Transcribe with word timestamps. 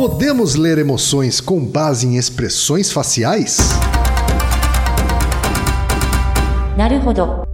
Podemos 0.00 0.54
ler 0.54 0.78
emoções 0.78 1.42
com 1.42 1.62
base 1.62 2.06
em 2.06 2.16
expressões 2.16 2.90
faciais? 2.90 3.58
Naruhodo. 6.74 7.46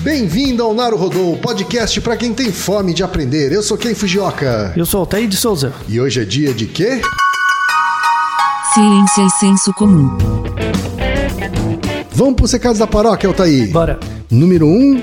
Bem-vindo 0.00 0.64
ao 0.64 0.74
Naruhodô, 0.74 1.34
o 1.34 1.38
podcast 1.38 2.00
para 2.00 2.16
quem 2.16 2.34
tem 2.34 2.50
fome 2.50 2.92
de 2.92 3.04
aprender. 3.04 3.52
Eu 3.52 3.62
sou 3.62 3.78
Ken 3.78 3.94
Fujioka. 3.94 4.72
Eu 4.76 4.84
sou 4.84 4.98
Altair 4.98 5.28
de 5.28 5.36
Souza. 5.36 5.72
E 5.88 6.00
hoje 6.00 6.22
é 6.22 6.24
dia 6.24 6.52
de 6.52 6.66
quê? 6.66 7.00
Ciência 8.74 9.22
e 9.22 9.26
é 9.26 9.28
senso 9.38 9.72
comum. 9.74 10.18
Vamos 12.10 12.34
para 12.34 12.44
os 12.44 12.52
recados 12.52 12.80
da 12.80 12.88
paróquia, 12.88 13.28
Altair. 13.28 13.70
Bora. 13.70 14.00
Número 14.28 14.66
1, 14.66 14.70
um, 14.70 15.02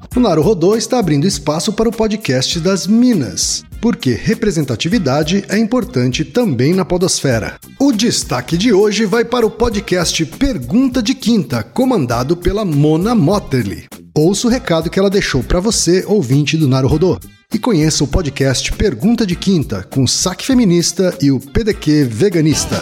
O 0.13 0.19
Naruhodô 0.19 0.75
está 0.75 0.99
abrindo 0.99 1.25
espaço 1.25 1.71
para 1.71 1.87
o 1.87 1.91
podcast 1.91 2.59
das 2.59 2.85
Minas, 2.85 3.63
porque 3.79 4.11
representatividade 4.11 5.45
é 5.47 5.57
importante 5.57 6.25
também 6.25 6.73
na 6.73 6.83
podosfera. 6.83 7.57
O 7.79 7.93
destaque 7.93 8.57
de 8.57 8.73
hoje 8.73 9.05
vai 9.05 9.23
para 9.23 9.45
o 9.45 9.49
podcast 9.49 10.25
Pergunta 10.25 11.01
de 11.01 11.15
Quinta, 11.15 11.63
comandado 11.63 12.35
pela 12.35 12.65
Mona 12.65 13.15
Motterly. 13.15 13.85
Ouça 14.13 14.47
o 14.47 14.51
recado 14.51 14.89
que 14.89 14.99
ela 14.99 15.09
deixou 15.09 15.41
para 15.43 15.61
você, 15.61 16.03
ouvinte 16.05 16.57
do 16.57 16.67
Naruhodô. 16.67 17.17
E 17.53 17.57
conheça 17.57 18.03
o 18.03 18.07
podcast 18.07 18.69
Pergunta 18.73 19.25
de 19.25 19.37
Quinta, 19.37 19.87
com 19.89 20.03
o 20.03 20.07
Saque 20.09 20.45
Feminista 20.45 21.17
e 21.21 21.31
o 21.31 21.39
PDQ 21.39 22.03
Veganista. 22.03 22.81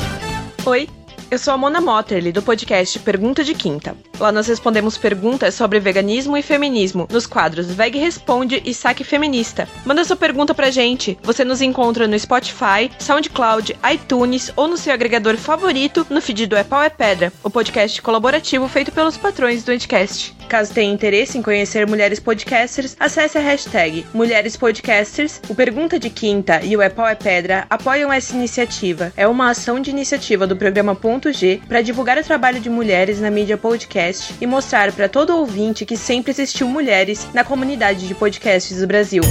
Oi, 0.65 0.89
eu 1.31 1.37
sou 1.37 1.53
a 1.53 1.57
Mona 1.57 1.79
Motterly, 1.79 2.31
do 2.31 2.41
podcast 2.41 2.97
Pergunta 2.99 3.43
de 3.43 3.53
Quinta. 3.53 3.95
Lá 4.19 4.31
nós 4.31 4.47
respondemos 4.47 4.97
perguntas 4.97 5.53
sobre 5.53 5.79
veganismo 5.79 6.35
e 6.35 6.41
feminismo 6.41 7.07
nos 7.11 7.27
quadros 7.27 7.67
Veg 7.67 7.97
Responde 7.97 8.61
e 8.65 8.73
Saque 8.73 9.03
Feminista. 9.03 9.67
Manda 9.85 10.03
sua 10.03 10.15
pergunta 10.15 10.53
pra 10.53 10.71
gente. 10.71 11.17
Você 11.21 11.43
nos 11.43 11.61
encontra 11.61 12.07
no 12.07 12.17
Spotify, 12.17 12.89
SoundCloud, 12.97 13.77
iTunes 13.93 14.51
ou 14.55 14.67
no 14.67 14.77
seu 14.77 14.93
agregador 14.93 15.37
favorito 15.37 16.05
no 16.09 16.21
feed 16.21 16.47
do 16.47 16.55
É 16.55 16.63
Pau 16.63 16.81
é 16.81 16.89
Pedra, 16.89 17.31
o 17.43 17.49
podcast 17.49 18.01
colaborativo 18.01 18.67
feito 18.67 18.91
pelos 18.91 19.17
patrões 19.17 19.63
do 19.63 19.71
Anticast. 19.71 20.38
Caso 20.49 20.73
tenha 20.73 20.91
interesse 20.91 21.37
em 21.37 21.43
conhecer 21.43 21.87
mulheres 21.87 22.19
podcasters, 22.19 22.95
acesse 22.99 23.37
a 23.37 23.41
hashtag 23.41 24.03
Mulheres 24.11 24.57
Podcasters. 24.57 25.39
O 25.47 25.53
Pergunta 25.53 25.99
de 25.99 26.09
Quinta 26.09 26.59
e 26.63 26.75
o 26.75 26.81
É 26.81 26.89
Pau 26.89 27.07
é 27.07 27.13
Pedra 27.13 27.67
apoiam 27.69 28.11
essa 28.11 28.35
iniciativa. 28.35 29.13
É 29.15 29.27
uma 29.27 29.51
ação 29.51 29.79
de 29.79 29.91
iniciativa 29.91 30.47
do 30.47 30.57
programa 30.57 30.95
Ponto 30.95 31.31
G 31.31 31.61
para 31.67 31.83
divulgar 31.83 32.17
o 32.17 32.23
trabalho 32.23 32.59
de 32.59 32.67
mulheres 32.67 33.21
na 33.21 33.29
mídia 33.29 33.59
podcast 33.59 34.33
e 34.41 34.47
mostrar 34.47 34.91
para 34.91 35.07
todo 35.07 35.37
ouvinte 35.37 35.85
que 35.85 35.95
sempre 35.95 36.31
existiu 36.31 36.67
mulheres 36.67 37.27
na 37.31 37.43
comunidade 37.43 38.07
de 38.07 38.15
podcasts 38.15 38.79
do 38.79 38.87
Brasil. 38.87 39.21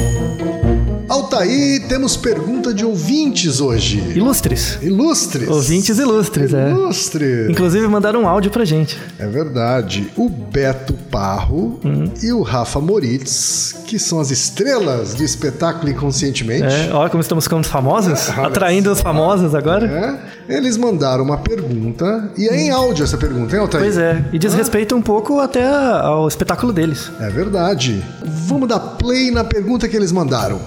Altaí, 1.19 1.81
temos 1.89 2.17
pergunta 2.17 2.73
de 2.73 2.85
ouvintes 2.85 3.61
hoje. 3.61 3.99
Ilustres. 4.15 4.79
Ilustres. 4.81 5.49
Ouvintes 5.49 5.99
ilustres, 5.99 6.55
é. 6.55 6.71
Ilustres. 6.71 7.51
Inclusive 7.51 7.87
mandaram 7.89 8.23
um 8.23 8.29
áudio 8.29 8.51
pra 8.53 8.65
gente. 8.65 8.97
É 9.19 9.27
verdade. 9.27 10.09
O 10.17 10.29
Beto 10.29 10.95
Parro 11.11 11.81
Uhum. 11.85 12.11
e 12.23 12.33
o 12.33 12.43
Rafa 12.43 12.81
Moritz, 12.81 13.75
que 13.87 13.99
são 13.99 14.21
as 14.21 14.31
estrelas 14.31 15.15
do 15.15 15.25
espetáculo 15.25 15.91
Inconscientemente. 15.91 16.63
É, 16.63 16.91
olha 16.93 17.11
como 17.11 17.21
estamos 17.21 17.45
ficando 17.45 17.65
famosos. 17.67 18.28
É, 18.28 18.33
atraindo 18.47 18.93
os 18.93 19.01
famosos 19.01 19.55
agora. 19.57 20.21
É, 20.49 20.57
Eles 20.57 20.77
mandaram 20.77 21.25
uma 21.25 21.39
pergunta, 21.39 22.31
e 22.39 22.49
é 22.49 22.57
em 22.61 22.71
áudio 22.71 23.03
essa 23.05 23.17
pergunta, 23.19 23.55
hein, 23.57 23.62
Altair? 23.62 23.83
Pois 23.83 23.99
é. 23.99 24.25
E 24.33 24.39
diz 24.39 24.55
respeito 24.55 24.95
um 24.95 25.03
pouco 25.03 25.41
até 25.41 25.67
ao 25.67 26.28
espetáculo 26.28 26.73
deles. 26.73 27.11
É 27.21 27.28
verdade. 27.28 28.03
Vamos 28.25 28.69
dar 28.69 28.78
play 28.78 29.31
na 29.33 29.43
pergunta 29.45 29.89
que 29.89 29.97
eles 29.97 30.12
mandaram. 30.12 30.61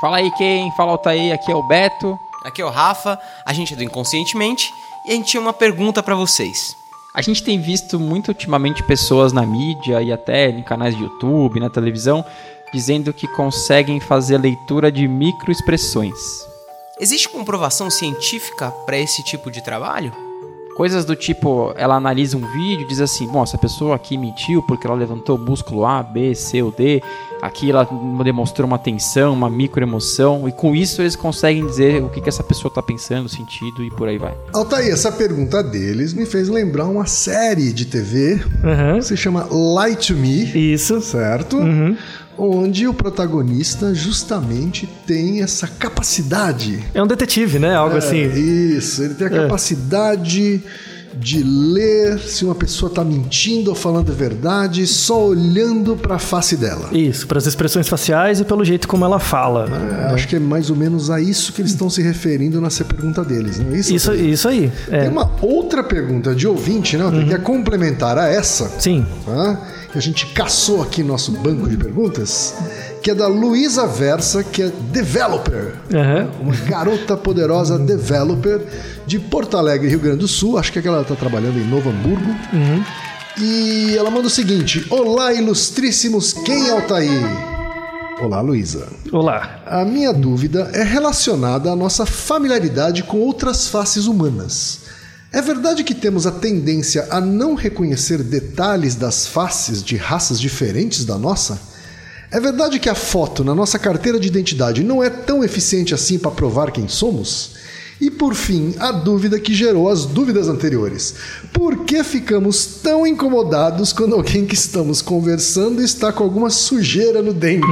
Fala 0.00 0.16
aí 0.16 0.30
quem, 0.30 0.72
fala 0.72 0.92
Altair, 0.92 1.34
aqui 1.34 1.52
é 1.52 1.54
o 1.54 1.62
Beto. 1.62 2.18
Aqui 2.42 2.62
é 2.62 2.64
o 2.64 2.70
Rafa, 2.70 3.20
a 3.44 3.52
gente 3.52 3.74
é 3.74 3.76
do 3.76 3.84
Inconscientemente 3.84 4.72
e 5.06 5.10
a 5.10 5.14
gente 5.14 5.28
tinha 5.28 5.40
uma 5.40 5.52
pergunta 5.52 6.02
pra 6.02 6.14
vocês. 6.14 6.74
A 7.12 7.20
gente 7.20 7.42
tem 7.42 7.60
visto 7.60 8.00
muito 8.00 8.28
ultimamente 8.28 8.82
pessoas 8.82 9.30
na 9.32 9.44
mídia 9.44 10.00
e 10.00 10.10
até 10.10 10.48
em 10.48 10.62
canais 10.62 10.96
de 10.96 11.02
YouTube, 11.02 11.60
na 11.60 11.68
televisão, 11.68 12.24
dizendo 12.72 13.12
que 13.12 13.28
conseguem 13.28 14.00
fazer 14.00 14.38
leitura 14.38 14.90
de 14.90 15.06
microexpressões. 15.06 16.18
Existe 16.98 17.28
comprovação 17.28 17.90
científica 17.90 18.70
pra 18.86 18.96
esse 18.96 19.22
tipo 19.22 19.50
de 19.50 19.60
trabalho? 19.62 20.29
Coisas 20.76 21.04
do 21.04 21.14
tipo, 21.14 21.72
ela 21.76 21.96
analisa 21.96 22.36
um 22.36 22.46
vídeo 22.52 22.84
e 22.84 22.88
diz 22.88 23.00
assim, 23.00 23.26
bom, 23.26 23.42
essa 23.42 23.58
pessoa 23.58 23.96
aqui 23.96 24.16
mentiu 24.16 24.62
porque 24.62 24.86
ela 24.86 24.96
levantou 24.96 25.36
o 25.36 25.38
músculo 25.38 25.84
A, 25.84 26.02
B, 26.02 26.34
C 26.34 26.62
ou 26.62 26.70
D, 26.70 27.02
aqui 27.42 27.70
ela 27.70 27.86
demonstrou 28.24 28.66
uma 28.66 28.78
tensão, 28.78 29.34
uma 29.34 29.50
microemoção, 29.50 30.48
e 30.48 30.52
com 30.52 30.74
isso 30.74 31.02
eles 31.02 31.16
conseguem 31.16 31.66
dizer 31.66 32.02
o 32.02 32.08
que, 32.08 32.20
que 32.20 32.28
essa 32.28 32.42
pessoa 32.42 32.70
está 32.70 32.82
pensando, 32.82 33.28
sentido 33.28 33.84
e 33.84 33.90
por 33.90 34.08
aí 34.08 34.16
vai. 34.16 34.34
Altair, 34.54 34.90
essa 34.92 35.12
pergunta 35.12 35.62
deles 35.62 36.14
me 36.14 36.24
fez 36.24 36.48
lembrar 36.48 36.86
uma 36.86 37.04
série 37.06 37.72
de 37.72 37.84
TV 37.84 38.40
Uhum. 38.62 38.98
que 38.98 39.02
se 39.04 39.16
chama 39.16 39.46
Lie 39.50 39.96
to 39.96 40.14
Me. 40.14 40.72
Isso. 40.72 41.00
certo? 41.00 41.58
Onde 42.42 42.88
o 42.88 42.94
protagonista 42.94 43.92
justamente 43.94 44.88
tem 45.06 45.42
essa 45.42 45.66
capacidade. 45.66 46.82
É 46.94 47.02
um 47.02 47.06
detetive, 47.06 47.58
né? 47.58 47.74
Algo 47.74 47.96
É, 47.96 47.98
assim. 47.98 48.22
Isso, 48.22 49.02
ele 49.02 49.12
tem 49.14 49.26
a 49.26 49.30
capacidade 49.30 50.62
de 51.12 51.42
ler 51.42 52.18
se 52.20 52.44
uma 52.44 52.54
pessoa 52.54 52.88
está 52.88 53.04
mentindo 53.04 53.68
ou 53.68 53.74
falando 53.76 54.10
a 54.10 54.14
verdade 54.14 54.86
só 54.86 55.26
olhando 55.26 55.96
para 55.96 56.14
a 56.14 56.18
face 56.18 56.56
dela. 56.56 56.88
Isso, 56.92 57.26
para 57.26 57.36
as 57.36 57.46
expressões 57.46 57.88
faciais 57.88 58.40
e 58.40 58.44
pelo 58.44 58.64
jeito 58.64 58.86
como 58.88 59.04
ela 59.04 59.18
fala. 59.18 59.68
É, 60.08 60.14
Acho 60.14 60.28
que 60.28 60.36
é 60.36 60.38
mais 60.38 60.70
ou 60.70 60.76
menos 60.76 61.10
a 61.10 61.20
isso 61.20 61.52
que 61.52 61.60
eles 61.60 61.72
estão 61.72 61.90
se 61.90 62.00
referindo 62.00 62.60
nessa 62.60 62.84
pergunta 62.84 63.24
deles, 63.24 63.58
não 63.58 63.72
é 63.74 63.78
isso? 63.80 63.92
Isso, 63.94 64.14
isso 64.14 64.48
aí. 64.48 64.72
Tem 64.88 65.00
É. 65.00 65.08
uma 65.08 65.30
outra 65.42 65.82
pergunta 65.82 66.34
de 66.34 66.46
ouvinte, 66.46 66.96
né? 66.96 67.04
Que 67.26 67.34
é 67.34 67.38
complementar 67.38 68.16
a 68.16 68.28
essa. 68.28 68.70
Sim. 68.78 69.04
tá? 69.26 69.60
Que 69.92 69.98
a 69.98 70.02
gente 70.02 70.26
caçou 70.26 70.82
aqui 70.82 71.02
no 71.02 71.08
nosso 71.08 71.32
banco 71.32 71.68
de 71.68 71.76
perguntas, 71.76 72.54
que 73.02 73.10
é 73.10 73.14
da 73.14 73.26
Luísa 73.26 73.86
Versa, 73.86 74.44
que 74.44 74.62
é 74.62 74.72
developer. 74.92 75.74
Aham. 75.92 76.30
Uma 76.40 76.54
garota 76.56 77.16
poderosa 77.16 77.78
developer 77.78 78.60
de 79.06 79.18
Porto 79.18 79.56
Alegre, 79.56 79.88
Rio 79.88 79.98
Grande 80.00 80.18
do 80.18 80.28
Sul. 80.28 80.58
Acho 80.58 80.72
que 80.72 80.78
é 80.78 80.82
que 80.82 80.88
ela 80.88 81.02
está 81.02 81.16
trabalhando 81.16 81.58
em 81.58 81.66
Novo 81.66 81.90
Hamburgo. 81.90 82.30
E 83.38 83.96
ela 83.96 84.10
manda 84.10 84.26
o 84.26 84.30
seguinte: 84.30 84.86
Olá, 84.90 85.32
ilustríssimos, 85.32 86.32
quem 86.32 86.68
é 86.68 86.70
Altair? 86.70 87.50
Olá, 88.20 88.42
Luísa. 88.42 88.86
Olá. 89.10 89.62
A 89.66 89.82
minha 89.84 90.12
dúvida 90.12 90.70
é 90.74 90.82
relacionada 90.82 91.72
à 91.72 91.76
nossa 91.76 92.04
familiaridade 92.04 93.02
com 93.02 93.18
outras 93.18 93.66
faces 93.66 94.06
humanas. 94.06 94.79
É 95.32 95.40
verdade 95.40 95.84
que 95.84 95.94
temos 95.94 96.26
a 96.26 96.32
tendência 96.32 97.06
a 97.08 97.20
não 97.20 97.54
reconhecer 97.54 98.20
detalhes 98.20 98.96
das 98.96 99.28
faces 99.28 99.80
de 99.80 99.96
raças 99.96 100.40
diferentes 100.40 101.04
da 101.04 101.16
nossa? 101.16 101.60
É 102.32 102.40
verdade 102.40 102.80
que 102.80 102.88
a 102.88 102.96
foto 102.96 103.44
na 103.44 103.54
nossa 103.54 103.78
carteira 103.78 104.18
de 104.18 104.26
identidade 104.26 104.82
não 104.82 105.02
é 105.02 105.08
tão 105.08 105.44
eficiente 105.44 105.94
assim 105.94 106.18
para 106.18 106.32
provar 106.32 106.72
quem 106.72 106.88
somos? 106.88 107.52
E 108.00 108.10
por 108.10 108.34
fim, 108.34 108.74
a 108.78 108.90
dúvida 108.92 109.38
que 109.38 109.52
gerou 109.52 109.88
as 109.90 110.06
dúvidas 110.06 110.48
anteriores. 110.48 111.14
Por 111.52 111.84
que 111.84 112.02
ficamos 112.02 112.64
tão 112.82 113.06
incomodados 113.06 113.92
quando 113.92 114.14
alguém 114.14 114.46
que 114.46 114.54
estamos 114.54 115.02
conversando 115.02 115.82
está 115.82 116.10
com 116.10 116.24
alguma 116.24 116.48
sujeira 116.48 117.20
no 117.20 117.34
dente? 117.34 117.66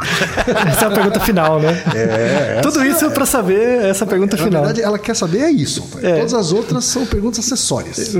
Essa 0.68 0.86
é 0.86 0.88
a 0.88 0.90
pergunta 0.90 1.20
final, 1.20 1.60
né? 1.60 1.82
É, 1.94 2.60
Tudo 2.62 2.82
isso 2.84 3.10
para 3.10 3.26
saber 3.26 3.84
essa 3.84 4.06
pergunta 4.06 4.36
Na 4.36 4.44
final. 4.44 4.62
verdade, 4.62 4.82
ela 4.82 4.98
quer 4.98 5.14
saber 5.14 5.40
é 5.40 5.50
isso. 5.50 5.84
É. 6.02 6.12
Uhum. 6.12 6.16
Todas 6.20 6.34
as 6.34 6.52
outras 6.52 6.84
são 6.86 7.04
perguntas 7.04 7.40
acessórias. 7.44 8.14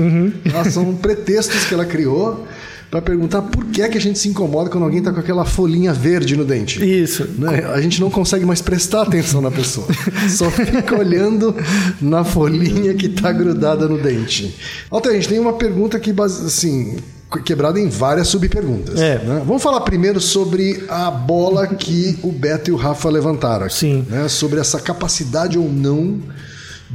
Elas 0.53 0.73
são 0.73 0.93
pretextos 0.95 1.65
que 1.65 1.73
ela 1.73 1.85
criou 1.85 2.45
para 2.95 3.01
perguntar 3.01 3.41
por 3.41 3.65
que 3.65 3.81
é 3.81 3.89
que 3.89 3.97
a 3.97 4.01
gente 4.01 4.17
se 4.17 4.29
incomoda 4.29 4.69
quando 4.69 4.85
alguém 4.85 5.01
tá 5.01 5.11
com 5.11 5.19
aquela 5.19 5.43
folhinha 5.43 5.91
verde 5.91 6.37
no 6.37 6.45
dente. 6.45 6.81
Isso. 6.81 7.27
Né? 7.37 7.65
A 7.73 7.81
gente 7.81 7.99
não 7.99 8.09
consegue 8.09 8.45
mais 8.45 8.61
prestar 8.61 9.01
atenção 9.01 9.41
na 9.41 9.51
pessoa. 9.51 9.85
Só 10.29 10.49
fica 10.49 10.95
olhando 10.97 11.53
na 12.01 12.23
folhinha 12.23 12.93
que 12.93 13.09
tá 13.09 13.33
grudada 13.33 13.85
no 13.87 13.97
dente. 13.97 14.55
Alter, 14.89 15.11
a 15.11 15.15
gente 15.15 15.27
tem 15.27 15.39
uma 15.39 15.53
pergunta 15.53 15.99
que, 15.99 16.13
assim, 16.21 16.95
quebrada 17.43 17.81
em 17.81 17.89
várias 17.89 18.29
subperguntas. 18.29 18.97
É. 18.97 19.19
né? 19.19 19.43
Vamos 19.45 19.61
falar 19.61 19.81
primeiro 19.81 20.21
sobre 20.21 20.85
a 20.87 21.11
bola 21.11 21.67
que 21.67 22.17
o 22.23 22.31
Beto 22.31 22.69
e 22.69 22.73
o 22.73 22.77
Rafa 22.77 23.09
levantaram. 23.09 23.65
aqui, 23.65 23.75
Sim. 23.75 24.05
né? 24.09 24.29
Sobre 24.29 24.59
essa 24.61 24.79
capacidade 24.79 25.57
ou 25.57 25.69
não 25.69 26.21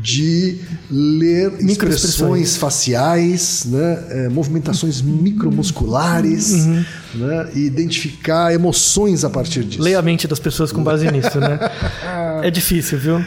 de 0.03 0.59
ler 0.91 1.53
expressões 1.61 2.57
faciais, 2.57 3.65
né, 3.67 4.05
é, 4.11 4.29
movimentações 4.29 5.01
micromusculares, 5.03 6.53
Uhum. 6.53 6.85
né, 7.15 7.49
e 7.55 7.61
identificar 7.67 8.53
emoções 8.55 9.25
a 9.25 9.31
partir 9.31 9.65
disso. 9.65 9.83
Leia 9.83 9.99
a 9.99 10.03
mente 10.03 10.27
das 10.27 10.39
pessoas 10.39 10.73
com 10.73 10.83
base 10.83 11.11
nisso, 11.11 11.39
né? 11.41 11.59
É 12.43 12.51
difícil, 12.51 12.99
viu? 12.99 13.21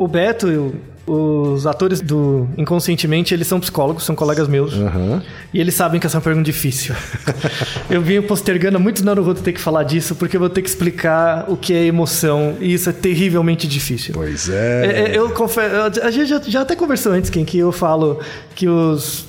O 0.00 0.08
Beto 0.08 0.48
e 0.48 0.56
o- 0.56 0.74
os 1.08 1.66
atores 1.66 2.00
do 2.00 2.46
Inconscientemente, 2.56 3.32
eles 3.32 3.46
são 3.46 3.58
psicólogos, 3.58 4.04
são 4.04 4.14
colegas 4.14 4.46
meus. 4.46 4.74
Aham. 4.74 5.22
E 5.52 5.60
eles 5.60 5.74
sabem 5.74 5.98
que 5.98 6.06
essa 6.06 6.16
é 6.16 6.18
uma 6.18 6.22
pergunta 6.22 6.44
difícil. 6.44 6.94
eu 7.88 8.02
venho 8.02 8.22
postergando 8.22 8.78
muito 8.78 9.02
Naruto 9.04 9.40
ter 9.40 9.52
que 9.52 9.60
falar 9.60 9.84
disso, 9.84 10.14
porque 10.14 10.36
eu 10.36 10.40
vou 10.40 10.50
ter 10.50 10.60
que 10.60 10.68
explicar 10.68 11.46
o 11.48 11.56
que 11.56 11.72
é 11.72 11.86
emoção, 11.86 12.56
e 12.60 12.74
isso 12.74 12.90
é 12.90 12.92
terrivelmente 12.92 13.66
difícil. 13.66 14.12
Pois 14.14 14.48
É, 14.48 14.86
é. 14.86 15.10
é, 15.12 15.18
eu 15.18 15.30
confesso, 15.30 16.00
a 16.02 16.10
gente 16.10 16.28
já, 16.28 16.40
já 16.40 16.60
até 16.60 16.76
conversou 16.76 17.12
antes, 17.12 17.30
Kim, 17.30 17.44
que 17.44 17.58
eu 17.58 17.72
falo 17.72 18.20
que 18.54 18.68
os. 18.68 19.26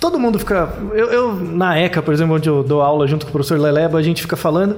Todo 0.00 0.18
mundo 0.18 0.38
fica. 0.38 0.72
Eu, 0.94 1.06
eu, 1.10 1.34
na 1.34 1.78
ECA, 1.78 2.00
por 2.02 2.12
exemplo, 2.14 2.34
onde 2.34 2.48
eu 2.48 2.62
dou 2.64 2.80
aula 2.80 3.06
junto 3.06 3.26
com 3.26 3.30
o 3.30 3.32
professor 3.32 3.60
Leleba, 3.60 3.98
a 3.98 4.02
gente 4.02 4.22
fica 4.22 4.34
falando. 4.36 4.76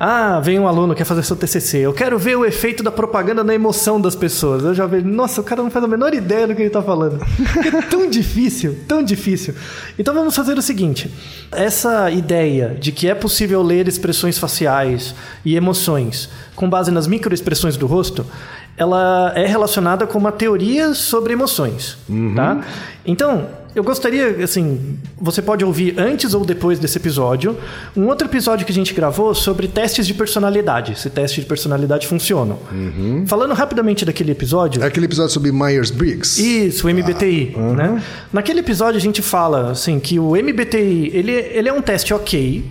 Ah, 0.00 0.38
vem 0.38 0.60
um 0.60 0.68
aluno 0.68 0.94
quer 0.94 1.04
fazer 1.04 1.24
seu 1.24 1.34
TCC. 1.34 1.78
Eu 1.78 1.92
quero 1.92 2.16
ver 2.18 2.36
o 2.36 2.44
efeito 2.44 2.82
da 2.84 2.90
propaganda 2.90 3.42
na 3.42 3.52
emoção 3.52 4.00
das 4.00 4.14
pessoas. 4.14 4.62
Eu 4.62 4.72
já 4.72 4.86
vejo, 4.86 5.06
nossa, 5.06 5.40
o 5.40 5.44
cara 5.44 5.62
não 5.62 5.70
faz 5.70 5.84
a 5.84 5.88
menor 5.88 6.14
ideia 6.14 6.46
do 6.46 6.54
que 6.54 6.62
ele 6.62 6.68
está 6.68 6.80
falando. 6.80 7.20
É 7.64 7.82
tão 7.82 8.06
difícil, 8.10 8.78
tão 8.86 9.02
difícil. 9.02 9.54
Então 9.98 10.14
vamos 10.14 10.36
fazer 10.36 10.56
o 10.56 10.62
seguinte: 10.62 11.10
essa 11.50 12.10
ideia 12.10 12.76
de 12.78 12.92
que 12.92 13.08
é 13.08 13.14
possível 13.14 13.60
ler 13.60 13.88
expressões 13.88 14.38
faciais 14.38 15.14
e 15.44 15.56
emoções 15.56 16.28
com 16.54 16.70
base 16.70 16.92
nas 16.92 17.08
microexpressões 17.08 17.76
do 17.76 17.86
rosto, 17.86 18.24
ela 18.76 19.32
é 19.34 19.46
relacionada 19.46 20.06
com 20.06 20.18
uma 20.18 20.30
teoria 20.30 20.94
sobre 20.94 21.32
emoções, 21.32 21.98
tá? 22.34 22.60
Então, 23.04 23.48
eu 23.74 23.84
gostaria, 23.84 24.42
assim, 24.42 24.98
você 25.20 25.40
pode 25.42 25.64
ouvir 25.64 25.94
antes 25.98 26.34
ou 26.34 26.44
depois 26.44 26.78
desse 26.78 26.98
episódio, 26.98 27.56
um 27.96 28.06
outro 28.06 28.26
episódio 28.26 28.64
que 28.66 28.72
a 28.72 28.74
gente 28.74 28.92
gravou 28.94 29.34
sobre 29.34 29.68
testes 29.68 30.06
de 30.06 30.14
personalidade, 30.14 30.98
se 30.98 31.08
testes 31.10 31.42
de 31.42 31.46
personalidade 31.48 32.06
funcionam. 32.06 32.58
Falando 33.26 33.54
rapidamente 33.54 34.04
daquele 34.04 34.32
episódio, 34.32 34.82
É 34.82 34.86
aquele 34.86 35.06
episódio 35.06 35.32
sobre 35.32 35.52
Myers-Briggs. 35.52 36.40
isso, 36.40 36.86
o 36.86 36.90
MBTI, 36.90 37.54
né? 37.76 38.02
Naquele 38.32 38.60
episódio 38.60 38.96
a 38.98 39.00
gente 39.00 39.22
fala 39.22 39.70
assim 39.70 40.00
que 40.00 40.18
o 40.18 40.30
MBTI, 40.36 41.10
ele, 41.14 41.32
ele 41.32 41.68
é 41.68 41.72
um 41.72 41.80
teste 41.82 42.12
ok, 42.14 42.64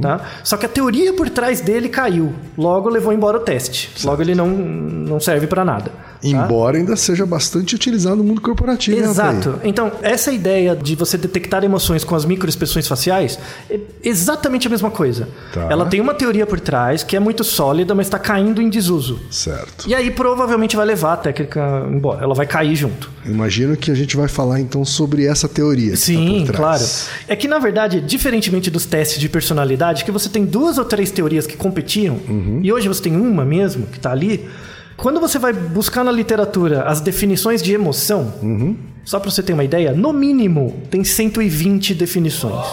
tá? 0.00 0.20
Só 0.42 0.56
que 0.56 0.66
a 0.66 0.68
teoria 0.68 1.12
por 1.12 1.28
trás 1.28 1.60
dele 1.60 1.88
caiu. 1.88 2.32
Logo 2.56 2.88
levou 2.88 3.12
embora 3.12 3.36
o 3.36 3.40
teste. 3.40 3.90
Logo 4.04 4.22
ele 4.22 4.34
não, 4.34 4.48
não 4.48 5.20
serve 5.20 5.46
pra 5.46 5.64
nada. 5.64 5.90
Tá? 6.32 6.44
Embora 6.44 6.76
ainda 6.78 6.96
seja 6.96 7.24
bastante 7.26 7.74
utilizado 7.74 8.16
no 8.16 8.24
mundo 8.24 8.40
corporativo. 8.40 8.96
né, 9.00 9.04
Exato. 9.04 9.50
Rafael? 9.50 9.60
Então, 9.64 9.92
essa 10.02 10.32
ideia 10.32 10.74
de 10.76 10.94
você 10.94 11.16
detectar 11.18 11.64
emoções 11.64 12.04
com 12.04 12.14
as 12.14 12.24
microexpressões 12.24 12.86
faciais 12.88 13.38
é 13.70 13.78
exatamente 14.02 14.66
a 14.66 14.70
mesma 14.70 14.90
coisa. 14.90 15.28
Tá. 15.52 15.66
Ela 15.70 15.86
tem 15.86 16.00
uma 16.00 16.14
teoria 16.14 16.46
por 16.46 16.60
trás 16.60 17.02
que 17.02 17.16
é 17.16 17.20
muito 17.20 17.42
sólida, 17.44 17.94
mas 17.94 18.06
está 18.06 18.18
caindo 18.18 18.60
em 18.62 18.68
desuso. 18.68 19.20
Certo. 19.30 19.88
E 19.88 19.94
aí 19.94 20.10
provavelmente 20.10 20.76
vai 20.76 20.86
levar 20.86 21.14
a 21.14 21.16
técnica 21.16 21.86
embora. 21.90 22.22
Ela 22.22 22.34
vai 22.34 22.46
cair 22.46 22.74
junto. 22.76 23.10
Imagino 23.26 23.76
que 23.76 23.90
a 23.90 23.94
gente 23.94 24.16
vai 24.16 24.28
falar 24.28 24.60
então 24.60 24.84
sobre 24.84 25.26
essa 25.26 25.48
teoria. 25.48 25.92
que 25.92 25.96
Sim, 25.96 26.44
tá 26.46 26.52
claro. 26.52 26.84
É 27.28 27.34
que, 27.34 27.48
na 27.48 27.58
verdade, 27.58 28.00
diferentemente 28.00 28.70
dos 28.70 28.84
testes 28.86 29.18
de 29.18 29.28
personalidade, 29.28 30.04
que 30.04 30.10
você 30.12 30.28
tem 30.28 30.44
duas 30.44 30.78
ou 30.78 30.84
três 30.84 31.10
teorias 31.10 31.46
que 31.46 31.56
competiam, 31.56 32.14
Uhum. 32.28 32.60
e 32.62 32.72
hoje 32.72 32.86
você 32.88 33.02
tem 33.02 33.16
uma 33.16 33.44
mesmo 33.44 33.86
que 33.86 33.96
está 33.98 34.10
ali. 34.12 34.48
Quando 34.96 35.20
você 35.20 35.38
vai 35.38 35.52
buscar 35.52 36.04
na 36.04 36.12
literatura 36.12 36.82
as 36.84 37.00
definições 37.00 37.62
de 37.62 37.72
emoção, 37.72 38.32
Uhum. 38.42 38.76
só 39.04 39.18
para 39.18 39.30
você 39.30 39.42
ter 39.42 39.52
uma 39.52 39.64
ideia, 39.64 39.92
no 39.92 40.12
mínimo 40.12 40.82
tem 40.90 41.02
120 41.04 41.94
definições. 41.94 42.64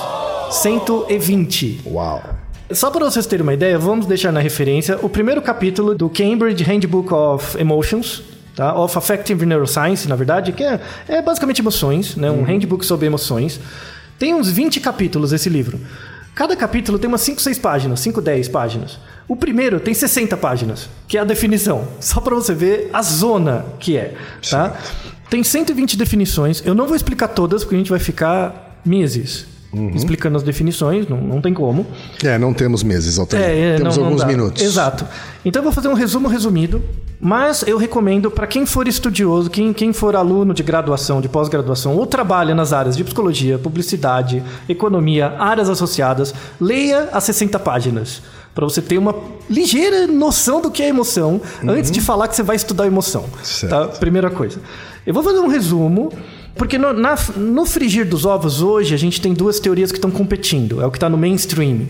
120. 0.52 1.82
Uau. 1.86 2.22
Só 2.72 2.90
para 2.90 3.04
vocês 3.06 3.26
terem 3.26 3.44
uma 3.44 3.54
ideia, 3.54 3.78
vamos 3.78 4.06
deixar 4.06 4.32
na 4.32 4.40
referência 4.40 4.98
o 5.02 5.10
primeiro 5.10 5.42
capítulo 5.42 5.94
do 5.96 6.10
Cambridge 6.10 6.64
Handbook 6.64 7.14
of 7.14 7.60
Emotions, 7.60 8.24
tá? 8.56 8.74
Of 8.80 8.98
Affective 8.98 9.46
Neuroscience, 9.46 10.08
na 10.08 10.16
verdade, 10.16 10.52
que 10.54 10.64
é, 10.64 10.80
é 11.08 11.22
basicamente 11.22 11.60
emoções, 11.60 12.16
né? 12.16 12.32
Um 12.32 12.44
handbook 12.44 12.86
sobre 12.86 13.06
emoções. 13.08 13.60
Tem 14.18 14.34
uns 14.34 14.50
20 14.50 14.80
capítulos 14.80 15.34
esse 15.34 15.50
livro. 15.50 15.80
Cada 16.34 16.56
capítulo 16.56 16.98
tem 16.98 17.10
umas 17.10 17.22
5, 17.22 17.42
6 17.42 17.60
páginas, 17.60 18.00
5, 18.00 18.22
10 18.22 18.48
páginas. 18.48 18.98
O 19.32 19.36
primeiro 19.38 19.80
tem 19.80 19.94
60 19.94 20.36
páginas, 20.36 20.90
que 21.08 21.18
é 21.18 21.22
a 21.22 21.24
definição. 21.24 21.88
Só 22.02 22.20
para 22.20 22.36
você 22.36 22.54
ver 22.54 22.90
a 22.92 23.02
zona 23.02 23.64
que 23.80 23.96
é, 23.96 24.14
tá? 24.50 24.76
Tem 25.30 25.42
120 25.42 25.96
definições. 25.96 26.62
Eu 26.66 26.76
não 26.76 26.86
vou 26.86 26.98
explicar 26.98 27.30
todas, 27.30 27.64
porque 27.64 27.76
a 27.76 27.78
gente 27.78 27.90
vai 27.90 28.00
ficar 28.00 28.78
meses 28.84 29.46
explicando 29.96 30.36
as 30.36 30.44
definições, 30.44 31.08
não, 31.08 31.16
não 31.22 31.40
tem 31.40 31.54
como. 31.54 31.88
É, 32.22 32.38
não 32.38 32.54
temos 32.54 32.84
meses, 32.84 33.18
Altair. 33.18 33.42
É, 33.42 33.70
é, 33.70 33.78
temos 33.78 33.96
não- 33.96 34.04
não 34.04 34.10
alguns 34.10 34.22
dá. 34.22 34.28
minutos. 34.28 34.62
Exato. 34.62 35.08
Então 35.46 35.62
eu 35.62 35.64
vou 35.64 35.72
fazer 35.72 35.88
um 35.88 35.94
resumo 35.94 36.28
resumido, 36.28 36.84
mas 37.18 37.64
eu 37.66 37.78
recomendo 37.78 38.30
para 38.30 38.46
quem 38.46 38.66
for 38.66 38.86
estudioso, 38.86 39.50
quem, 39.50 39.72
quem 39.72 39.94
for 39.94 40.14
aluno 40.14 40.54
de 40.54 40.62
graduação, 40.62 41.22
de 41.22 41.30
pós-graduação, 41.30 41.96
ou 41.96 42.06
trabalha 42.06 42.54
nas 42.54 42.74
áreas 42.74 42.98
de 42.98 43.04
psicologia, 43.06 43.58
publicidade, 43.58 44.44
economia, 44.68 45.36
áreas 45.40 45.70
associadas, 45.70 46.34
leia 46.60 47.08
as 47.14 47.24
60 47.24 47.58
páginas. 47.58 48.22
Para 48.54 48.66
você 48.66 48.82
ter 48.82 48.98
uma 48.98 49.16
ligeira 49.50 50.08
noção 50.08 50.62
do 50.62 50.70
que 50.70 50.84
é 50.84 50.88
emoção, 50.90 51.40
antes 51.66 51.90
de 51.92 52.02
falar 52.02 52.28
que 52.28 52.36
você 52.36 52.44
vai 52.44 52.56
estudar 52.56 52.86
emoção. 52.86 53.26
Tá? 53.68 53.88
Primeira 53.88 54.30
coisa. 54.30 54.60
Eu 55.06 55.14
vou 55.14 55.24
fazer 55.24 55.40
um 55.40 55.48
resumo, 55.48 56.12
porque 56.56 56.78
no, 56.78 56.92
na- 56.94 57.18
no 57.38 57.66
frigir 57.66 58.06
dos 58.08 58.26
ovos 58.26 58.62
hoje 58.62 58.94
a 58.94 58.98
gente 58.98 59.22
tem 59.22 59.34
duas 59.34 59.60
teorias 59.60 59.92
que 59.92 59.98
estão 59.98 60.12
competindo. 60.12 60.82
É 60.82 60.86
o 60.86 60.92
que 60.92 60.98
está 60.98 61.10
no 61.10 61.18
mainstream. 61.18 61.88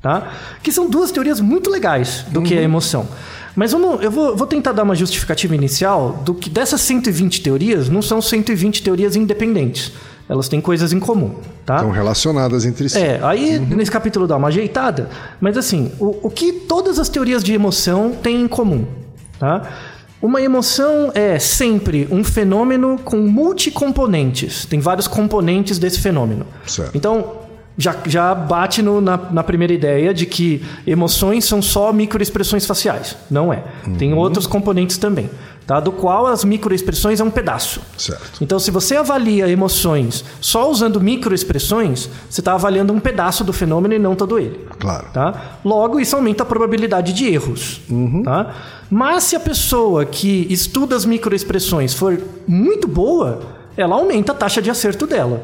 Tá? 0.00 0.32
Que 0.62 0.70
são 0.70 0.88
duas 0.88 1.10
teorias 1.10 1.40
muito 1.40 1.68
legais 1.70 2.24
do 2.30 2.42
que 2.42 2.54
é 2.54 2.62
emoção. 2.62 3.08
Mas 3.56 3.72
vamos, 3.72 4.02
eu 4.02 4.10
vou, 4.10 4.36
vou 4.36 4.46
tentar 4.46 4.72
dar 4.72 4.82
uma 4.82 4.94
justificativa 4.94 5.54
inicial 5.54 6.22
do 6.24 6.34
que 6.34 6.50
dessas 6.50 6.80
120 6.82 7.40
teorias 7.40 7.88
não 7.88 8.02
são 8.02 8.20
120 8.20 8.82
teorias 8.82 9.16
independentes. 9.16 9.92
Elas 10.28 10.48
têm 10.48 10.60
coisas 10.60 10.92
em 10.92 10.98
comum. 11.00 11.34
Tá? 11.66 11.76
Estão 11.76 11.90
relacionadas 11.90 12.64
entre 12.66 12.88
si. 12.88 12.98
É, 12.98 13.20
aí 13.22 13.58
nesse 13.58 13.90
capítulo 13.90 14.26
dá 14.26 14.36
uma 14.36 14.48
ajeitada, 14.48 15.08
mas 15.40 15.56
assim, 15.56 15.92
o, 15.98 16.26
o 16.26 16.30
que 16.30 16.52
todas 16.52 16.98
as 16.98 17.08
teorias 17.08 17.42
de 17.44 17.52
emoção 17.54 18.12
têm 18.22 18.42
em 18.42 18.48
comum, 18.48 18.84
tá? 19.38 19.62
Uma 20.22 20.40
emoção 20.40 21.10
é 21.14 21.38
sempre 21.38 22.08
um 22.10 22.24
fenômeno 22.24 22.98
com 23.04 23.18
multicomponentes. 23.18 24.64
Tem 24.66 24.80
vários 24.80 25.06
componentes 25.06 25.78
desse 25.78 26.00
fenômeno. 26.00 26.46
Certo. 26.66 26.96
Então, 26.96 27.32
já, 27.76 27.94
já 28.06 28.34
bate 28.34 28.80
no- 28.82 29.00
na, 29.00 29.16
na 29.16 29.42
primeira 29.42 29.72
ideia 29.72 30.14
de 30.14 30.24
que 30.26 30.62
emoções 30.86 31.44
são 31.44 31.60
só 31.60 31.92
microexpressões 31.92 32.64
faciais. 32.64 33.16
Não 33.30 33.52
é. 33.52 33.64
Tem 33.98 34.14
outros 34.14 34.46
componentes 34.46 34.96
também, 34.96 35.28
tá? 35.66 35.80
Do 35.80 35.90
qual 35.92 36.26
as 36.26 36.44
microexpressões 36.44 37.20
é 37.20 37.24
um 37.24 37.30
pedaço. 37.30 37.80
Certo. 37.96 38.42
Então, 38.42 38.58
se 38.58 38.70
você 38.70 38.96
avalia 38.96 39.48
emoções 39.48 40.24
só 40.40 40.70
usando 40.70 41.00
microexpressões, 41.00 42.08
você 42.28 42.40
está 42.40 42.54
avaliando 42.54 42.92
um 42.92 43.00
pedaço 43.00 43.42
do 43.44 43.52
fenômeno 43.52 43.94
e 43.94 43.98
não 43.98 44.14
todo 44.14 44.38
ele. 44.38 44.60
Claro. 44.78 45.06
Tá? 45.12 45.58
Logo, 45.64 45.98
isso 46.00 46.14
aumenta 46.16 46.42
a 46.42 46.46
probabilidade 46.46 47.12
de 47.12 47.26
erros. 47.26 47.80
Tá? 48.24 48.54
Mas 48.90 49.24
se 49.24 49.36
a 49.36 49.40
pessoa 49.40 50.04
que 50.04 50.46
estuda 50.50 50.94
as 50.94 51.04
microexpressões 51.04 51.94
for 51.94 52.18
muito 52.46 52.86
boa, 52.86 53.40
ela 53.76 53.96
aumenta 53.96 54.30
a 54.30 54.34
taxa 54.34 54.62
de 54.62 54.70
acerto 54.70 55.04
dela. 55.06 55.42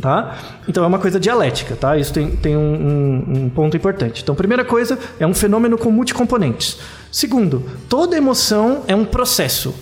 Tá? 0.00 0.36
Então 0.68 0.84
é 0.84 0.86
uma 0.86 0.98
coisa 0.98 1.18
dialética. 1.18 1.74
Tá? 1.74 1.96
Isso 1.96 2.12
tem, 2.12 2.30
tem 2.36 2.56
um, 2.56 2.60
um- 2.60 3.38
um 3.44 3.48
ponto 3.50 3.76
importante. 3.76 4.22
Então, 4.22 4.34
primeira 4.34 4.64
coisa, 4.64 4.96
é 5.18 5.26
um 5.26 5.34
fenômeno 5.34 5.76
com 5.76 5.90
multicomponentes. 5.90 6.78
Segundo, 7.10 7.64
toda 7.88 8.16
emoção 8.16 8.82
é 8.86 8.94
um 8.94 9.04
processo. 9.04 9.74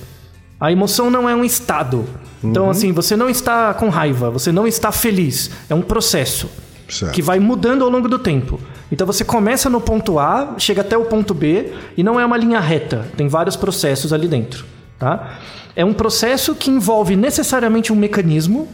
A 0.60 0.72
emoção 0.72 1.10
não 1.10 1.28
é 1.28 1.34
um 1.34 1.44
estado. 1.44 2.06
Então, 2.42 2.70
assim, 2.70 2.92
você 2.92 3.16
não 3.16 3.28
está 3.28 3.74
com 3.74 3.88
raiva, 3.88 4.30
você 4.30 4.52
não 4.52 4.66
está 4.66 4.92
feliz. 4.92 5.50
É 5.68 5.74
um 5.74 5.82
processo 5.82 6.48
Certo. 6.88 7.12
que 7.12 7.20
vai 7.20 7.40
mudando 7.40 7.82
ao 7.82 7.90
longo 7.90 8.08
do 8.08 8.18
tempo. 8.18 8.60
Então 8.90 9.06
você 9.06 9.24
começa 9.24 9.68
no 9.68 9.80
ponto 9.80 10.18
A, 10.18 10.54
chega 10.58 10.80
até 10.80 10.96
o 10.96 11.04
ponto 11.06 11.34
B 11.34 11.72
e 11.96 12.02
não 12.02 12.20
é 12.20 12.24
uma 12.24 12.36
linha 12.36 12.60
reta. 12.60 13.06
Tem 13.16 13.26
vários 13.26 13.56
processos 13.56 14.12
ali 14.12 14.28
dentro, 14.28 14.64
tá? 14.98 15.38
É 15.74 15.84
um 15.84 15.92
processo 15.92 16.54
que 16.54 16.70
envolve 16.70 17.16
necessariamente 17.16 17.92
um 17.92 17.96
mecanismo. 17.96 18.68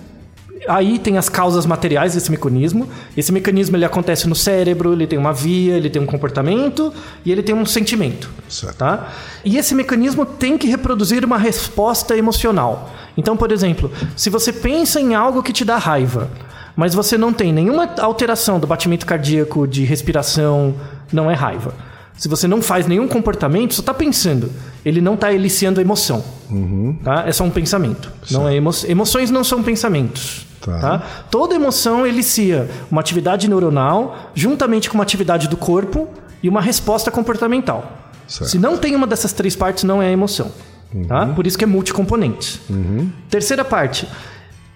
Aí 0.69 0.99
tem 0.99 1.19
as 1.19 1.29
causas 1.29 1.67
materiais 1.67 2.15
desse 2.15 2.31
mecanismo. 2.31 2.89
Esse 3.17 3.33
mecanismo 3.33 3.77
ele 3.77 3.85
acontece 3.85 4.29
no 4.29 4.35
cérebro, 4.35 4.93
ele 4.93 5.07
tem 5.07 5.19
uma 5.19 5.33
via, 5.33 5.75
ele 5.75 5.91
tem 5.91 6.01
um 6.01 6.07
comportamento 6.07 6.93
e 7.25 7.33
ele 7.33 7.43
tem 7.43 7.55
um 7.55 7.67
sentimento. 7.67 8.31
Certo. 8.49 8.77
Tá? 8.77 9.13
E 9.45 9.57
esse 9.57 9.75
mecanismo 9.75 10.25
tem 10.25 10.57
que 10.57 10.69
reproduzir 10.69 11.25
uma 11.25 11.39
resposta 11.39 12.17
emocional. 12.17 12.93
Então, 13.17 13.37
por 13.37 13.51
exemplo, 13.51 13.91
se 14.17 14.31
você 14.31 14.53
pensa 14.53 15.01
em 15.01 15.15
algo 15.15 15.43
que 15.43 15.53
te 15.53 15.65
dá 15.65 15.77
raiva, 15.77 16.31
mas 16.77 16.95
você 16.95 17.19
não 17.19 17.33
tem 17.33 17.53
nenhuma 17.53 17.91
alteração 17.99 18.59
do 18.59 18.67
batimento 18.67 19.05
cardíaco, 19.05 19.67
de 19.67 19.85
respiração, 19.85 20.75
não 21.13 21.31
é 21.31 21.35
raiva. 21.35 21.75
Se 22.17 22.29
você 22.29 22.47
não 22.47 22.63
faz 22.63 22.87
nenhum 22.87 23.09
comportamento, 23.09 23.75
só 23.75 23.81
está 23.81 23.93
pensando. 23.93 24.51
Ele 24.85 25.01
não 25.01 25.15
está 25.15 25.33
eliciando 25.33 25.81
a 25.81 25.83
emoção. 25.83 26.23
Tá? 27.03 27.25
É 27.27 27.33
só 27.33 27.43
um 27.43 27.51
pensamento. 27.51 28.13
Não 28.31 28.49
é 28.49 28.55
emo 28.55 28.71
emoções 28.87 29.31
não 29.31 29.43
são 29.43 29.63
pensamentos. 29.63 30.47
Tá. 30.65 30.79
Tá? 30.79 31.03
Toda 31.31 31.55
emoção 31.55 32.07
elicia 32.07 32.71
uma 32.91 33.01
atividade 33.01 33.49
neuronal 33.49 34.31
juntamente 34.35 34.89
com 34.89 34.95
uma 34.95 35.03
atividade 35.03 35.49
do 35.49 35.57
corpo 35.57 36.09
e 36.43 36.49
uma 36.49 36.61
resposta 36.61 37.11
comportamental. 37.11 37.99
Certo. 38.29 38.51
Se 38.51 38.59
não 38.59 38.77
tem 38.79 38.95
uma 38.95 39.07
dessas 39.07 39.33
três 39.33 39.57
partes, 39.57 39.85
não 39.85 40.01
é 40.01 40.11
emoção. 40.11 40.51
Tá? 41.09 41.27
Por 41.27 41.47
isso 41.47 41.57
que 41.59 41.65
é 41.65 41.67
multicomponente. 41.67 42.61
Terceira 43.29 43.65
parte. 43.65 44.07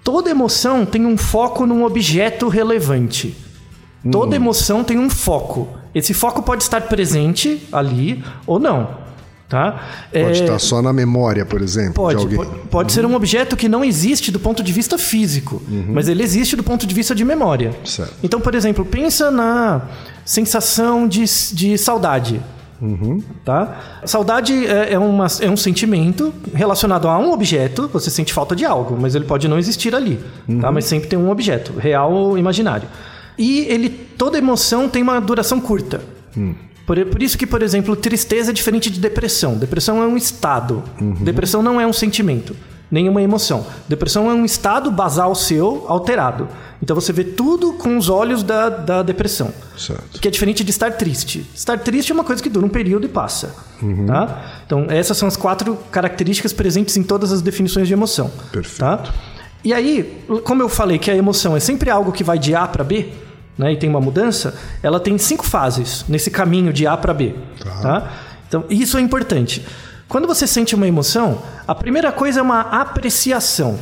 Toda 0.02 0.30
emoção 0.30 0.86
tem 0.86 1.04
um 1.04 1.16
foco 1.16 1.66
num 1.66 1.84
objeto 1.84 2.48
relevante. 2.48 3.36
Toda 4.10 4.36
emoção 4.36 4.84
tem 4.84 4.98
um 4.98 5.10
foco. 5.10 5.68
Esse 5.94 6.14
foco 6.14 6.42
pode 6.42 6.62
estar 6.62 6.82
presente 6.82 7.66
ali 7.72 8.22
ou 8.46 8.58
não. 8.58 9.05
Tá? 9.48 9.80
Pode 10.12 10.24
É, 10.26 10.32
estar 10.32 10.58
só 10.58 10.82
na 10.82 10.92
memória, 10.92 11.46
por 11.46 11.62
exemplo, 11.62 11.94
Pode, 11.94 12.16
de 12.18 12.22
alguém. 12.24 12.36
pode, 12.36 12.68
pode 12.68 12.92
ser 12.92 13.06
um 13.06 13.14
objeto 13.14 13.56
que 13.56 13.68
não 13.68 13.84
existe 13.84 14.32
do 14.32 14.40
ponto 14.40 14.60
de 14.60 14.72
vista 14.72 14.98
físico, 14.98 15.62
mas 15.88 16.08
ele 16.08 16.22
existe 16.24 16.56
do 16.56 16.64
ponto 16.64 16.84
de 16.84 16.92
vista 16.92 17.14
de 17.14 17.24
memória. 17.24 17.72
Certo. 17.84 18.12
Então, 18.24 18.40
por 18.40 18.56
exemplo, 18.56 18.84
pensa 18.84 19.30
na 19.30 19.82
sensação 20.24 21.06
de, 21.06 21.24
de 21.52 21.78
saudade. 21.78 22.40
Tá? 23.44 24.00
Saudade 24.04 24.66
é, 24.66 24.94
é, 24.94 24.98
uma, 24.98 25.26
é 25.40 25.48
um 25.48 25.56
sentimento 25.56 26.34
relacionado 26.52 27.08
a 27.08 27.16
um 27.18 27.32
objeto. 27.32 27.88
Você 27.92 28.10
sente 28.10 28.32
falta 28.32 28.54
de 28.56 28.64
algo, 28.64 28.98
mas 29.00 29.14
ele 29.14 29.24
pode 29.24 29.46
não 29.48 29.58
existir 29.58 29.94
ali. 29.94 30.18
Tá? 30.60 30.70
Mas 30.72 30.84
sempre 30.86 31.08
tem 31.08 31.18
um 31.18 31.30
objeto, 31.30 31.72
real 31.78 32.12
ou 32.12 32.36
imaginário. 32.36 32.88
E 33.38 33.60
ele, 33.68 33.88
toda 33.88 34.36
emoção 34.38 34.88
tem 34.88 35.02
uma 35.02 35.20
duração 35.20 35.60
curta. 35.60 36.00
Por, 36.86 37.04
por 37.06 37.22
isso 37.22 37.36
que, 37.36 37.46
por 37.46 37.62
exemplo, 37.62 37.96
tristeza 37.96 38.50
é 38.50 38.54
diferente 38.54 38.88
de 38.88 39.00
depressão. 39.00 39.58
Depressão 39.58 40.02
é 40.02 40.06
um 40.06 40.16
estado. 40.16 40.84
Depressão 41.20 41.60
não 41.60 41.80
é 41.80 41.86
um 41.86 41.92
sentimento, 41.92 42.56
nenhuma 42.88 43.20
emoção. 43.20 43.66
Depressão 43.88 44.30
é 44.30 44.34
um 44.34 44.44
estado 44.44 44.90
basal 44.90 45.34
seu 45.34 45.84
alterado. 45.88 46.48
Então 46.80 46.94
você 46.94 47.12
vê 47.12 47.24
tudo 47.24 47.72
com 47.72 47.96
os 47.96 48.08
olhos 48.08 48.42
da, 48.44 48.68
da 48.68 49.02
depressão. 49.02 49.52
Certo. 49.76 50.20
Que 50.20 50.28
é 50.28 50.30
diferente 50.30 50.62
de 50.62 50.70
estar 50.70 50.92
triste. 50.92 51.44
Estar 51.54 51.78
triste 51.78 52.12
é 52.12 52.14
uma 52.14 52.24
coisa 52.24 52.40
que 52.40 52.48
dura 52.48 52.64
um 52.64 52.68
período 52.68 53.06
e 53.06 53.08
passa. 53.08 53.54
Tá? 54.06 54.60
Então, 54.64 54.86
essas 54.88 55.16
são 55.16 55.26
as 55.26 55.36
quatro 55.36 55.76
características 55.90 56.52
presentes 56.52 56.96
em 56.96 57.02
todas 57.02 57.32
as 57.32 57.42
definições 57.42 57.88
de 57.88 57.94
emoção. 57.94 58.30
Perfeito. 58.52 58.78
Tá? 58.78 59.02
E 59.64 59.74
aí, 59.74 60.22
como 60.44 60.62
eu 60.62 60.68
falei 60.68 60.98
que 60.98 61.10
a 61.10 61.16
emoção 61.16 61.56
é 61.56 61.60
sempre 61.60 61.90
algo 61.90 62.12
que 62.12 62.22
vai 62.22 62.38
de 62.38 62.54
A 62.54 62.68
para 62.68 62.84
B, 62.84 63.08
né, 63.56 63.72
e 63.72 63.76
tem 63.76 63.88
uma 63.88 64.00
mudança, 64.00 64.54
ela 64.82 65.00
tem 65.00 65.16
cinco 65.18 65.44
fases 65.46 66.04
nesse 66.08 66.30
caminho 66.30 66.72
de 66.72 66.86
A 66.86 66.96
para 66.96 67.14
B. 67.14 67.34
Tá? 67.82 68.12
Então, 68.48 68.64
isso 68.68 68.98
é 68.98 69.00
importante. 69.00 69.66
Quando 70.08 70.26
você 70.26 70.46
sente 70.46 70.74
uma 70.74 70.86
emoção, 70.86 71.42
a 71.66 71.74
primeira 71.74 72.12
coisa 72.12 72.40
é 72.40 72.42
uma 72.42 72.60
apreciação. 72.60 73.78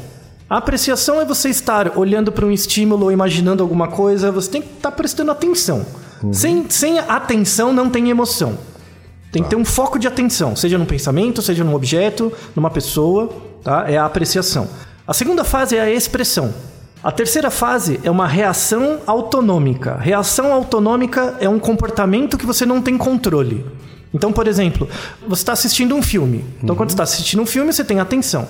A 0.49 0.59
apreciação 0.59 1.21
é 1.21 1.25
você 1.25 1.49
estar 1.49 1.99
olhando 1.99 2.31
para 2.31 2.47
um 2.47 2.51
estímulo 2.51 3.05
ou 3.05 3.13
imaginando 3.13 3.63
alguma 3.63 3.89
coisa, 3.89 4.31
você 4.31 4.51
tem 4.51 4.63
que 4.63 4.69
estar 4.77 4.93
prestando 4.93 5.31
atenção. 5.31 5.85
Sem, 6.33 6.71
sem 6.71 6.99
atenção 6.99 7.73
não 7.73 7.91
tem 7.91 8.09
emoção. 8.09 8.57
Tem 9.31 9.43
que 9.43 9.51
ter 9.51 9.57
um 9.57 9.65
foco 9.65 9.99
de 9.99 10.07
atenção, 10.07 10.55
seja 10.55 10.79
num 10.79 10.87
pensamento, 10.87 11.43
seja 11.43 11.65
num 11.65 11.75
objeto, 11.75 12.33
numa 12.55 12.71
pessoa, 12.71 13.31
tá? 13.65 13.85
É 13.91 13.99
a 13.99 14.07
apreciação. 14.07 14.69
A 15.07 15.13
segunda 15.13 15.43
fase 15.43 15.77
é 15.77 15.81
a 15.81 15.91
expressão. 15.91 16.55
A 17.05 17.13
terceira 17.13 17.51
fase 17.51 18.01
é 18.03 18.11
uma 18.11 18.27
reação 18.27 19.03
autonômica. 19.07 19.95
Reação 19.97 20.55
autonômica 20.55 21.35
é 21.39 21.47
um 21.47 21.59
comportamento 21.59 22.39
que 22.39 22.47
você 22.47 22.65
não 22.65 22.81
tem 22.81 22.97
controle. 22.97 23.63
Então, 24.15 24.33
por 24.33 24.49
exemplo, 24.49 24.89
você 25.29 25.43
está 25.43 25.53
assistindo 25.53 25.95
um 25.95 26.01
filme. 26.01 26.43
Então, 26.63 26.75
quando 26.75 26.89
você 26.89 26.95
está 26.95 27.03
assistindo 27.03 27.43
um 27.43 27.47
filme, 27.47 27.75
você 27.75 27.85
tem 27.85 28.01
atenção. 28.01 28.49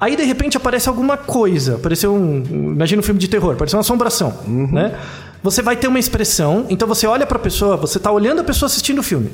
Aí, 0.00 0.14
de 0.14 0.22
repente, 0.22 0.56
aparece 0.56 0.88
alguma 0.88 1.16
coisa. 1.16 1.74
Apareceu 1.74 2.14
um. 2.14 2.44
Imagina 2.48 3.00
um 3.00 3.02
filme 3.02 3.18
de 3.18 3.26
terror, 3.26 3.54
apareceu 3.54 3.76
uma 3.76 3.80
assombração. 3.80 4.38
Né? 4.46 4.96
Você 5.42 5.60
vai 5.60 5.74
ter 5.74 5.88
uma 5.88 5.98
expressão, 5.98 6.66
então 6.70 6.86
você 6.86 7.08
olha 7.08 7.26
para 7.26 7.38
a 7.38 7.40
pessoa, 7.40 7.76
você 7.76 7.98
está 7.98 8.12
olhando 8.12 8.40
a 8.40 8.44
pessoa 8.44 8.68
assistindo 8.68 9.00
o 9.00 9.02
filme. 9.02 9.32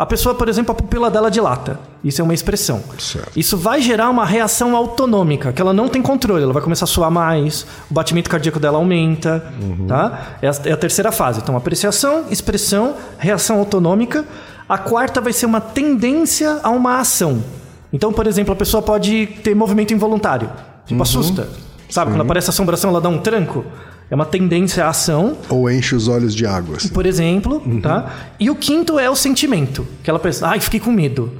A 0.00 0.06
pessoa, 0.06 0.34
por 0.34 0.48
exemplo, 0.48 0.72
a 0.72 0.74
pupila 0.74 1.10
dela 1.10 1.30
dilata. 1.30 1.78
Isso 2.02 2.22
é 2.22 2.24
uma 2.24 2.32
expressão. 2.32 2.82
Certo. 2.98 3.38
Isso 3.38 3.58
vai 3.58 3.82
gerar 3.82 4.08
uma 4.08 4.24
reação 4.24 4.74
autonômica, 4.74 5.52
que 5.52 5.60
ela 5.60 5.74
não 5.74 5.90
tem 5.90 6.00
controle. 6.00 6.42
Ela 6.42 6.54
vai 6.54 6.62
começar 6.62 6.86
a 6.86 6.88
suar 6.88 7.10
mais, 7.10 7.66
o 7.90 7.92
batimento 7.92 8.30
cardíaco 8.30 8.58
dela 8.58 8.78
aumenta. 8.78 9.52
Tá? 9.86 10.38
É, 10.40 10.48
a, 10.48 10.52
é 10.64 10.72
a 10.72 10.76
terceira 10.78 11.12
fase. 11.12 11.40
Então, 11.40 11.54
apreciação, 11.54 12.24
expressão, 12.30 12.94
reação 13.18 13.58
autonômica. 13.58 14.24
A 14.66 14.78
quarta 14.78 15.20
vai 15.20 15.34
ser 15.34 15.44
uma 15.44 15.60
tendência 15.60 16.60
a 16.62 16.70
uma 16.70 16.98
ação. 16.98 17.44
Então, 17.92 18.10
por 18.10 18.26
exemplo, 18.26 18.54
a 18.54 18.56
pessoa 18.56 18.82
pode 18.82 19.26
ter 19.44 19.54
movimento 19.54 19.92
involuntário. 19.92 20.50
Tipo, 20.86 21.02
assusta. 21.02 21.46
Sabe? 21.90 22.12
Quando 22.12 22.22
aparece 22.22 22.48
a 22.48 22.52
assombração, 22.52 22.88
ela 22.88 23.02
dá 23.02 23.10
um 23.10 23.18
tranco. 23.18 23.66
É 24.10 24.14
uma 24.14 24.26
tendência 24.26 24.84
à 24.84 24.88
ação. 24.88 25.36
Ou 25.48 25.70
enche 25.70 25.94
os 25.94 26.08
olhos 26.08 26.34
de 26.34 26.44
água. 26.44 26.76
assim. 26.76 26.88
Por 26.88 27.06
exemplo, 27.06 27.62
tá? 27.80 28.32
E 28.40 28.50
o 28.50 28.56
quinto 28.56 28.98
é 28.98 29.08
o 29.08 29.14
sentimento, 29.14 29.86
que 30.02 30.10
ela 30.10 30.18
pensa, 30.18 30.48
ai, 30.48 30.58
fiquei 30.58 30.80
com 30.80 30.90
medo. 30.90 31.32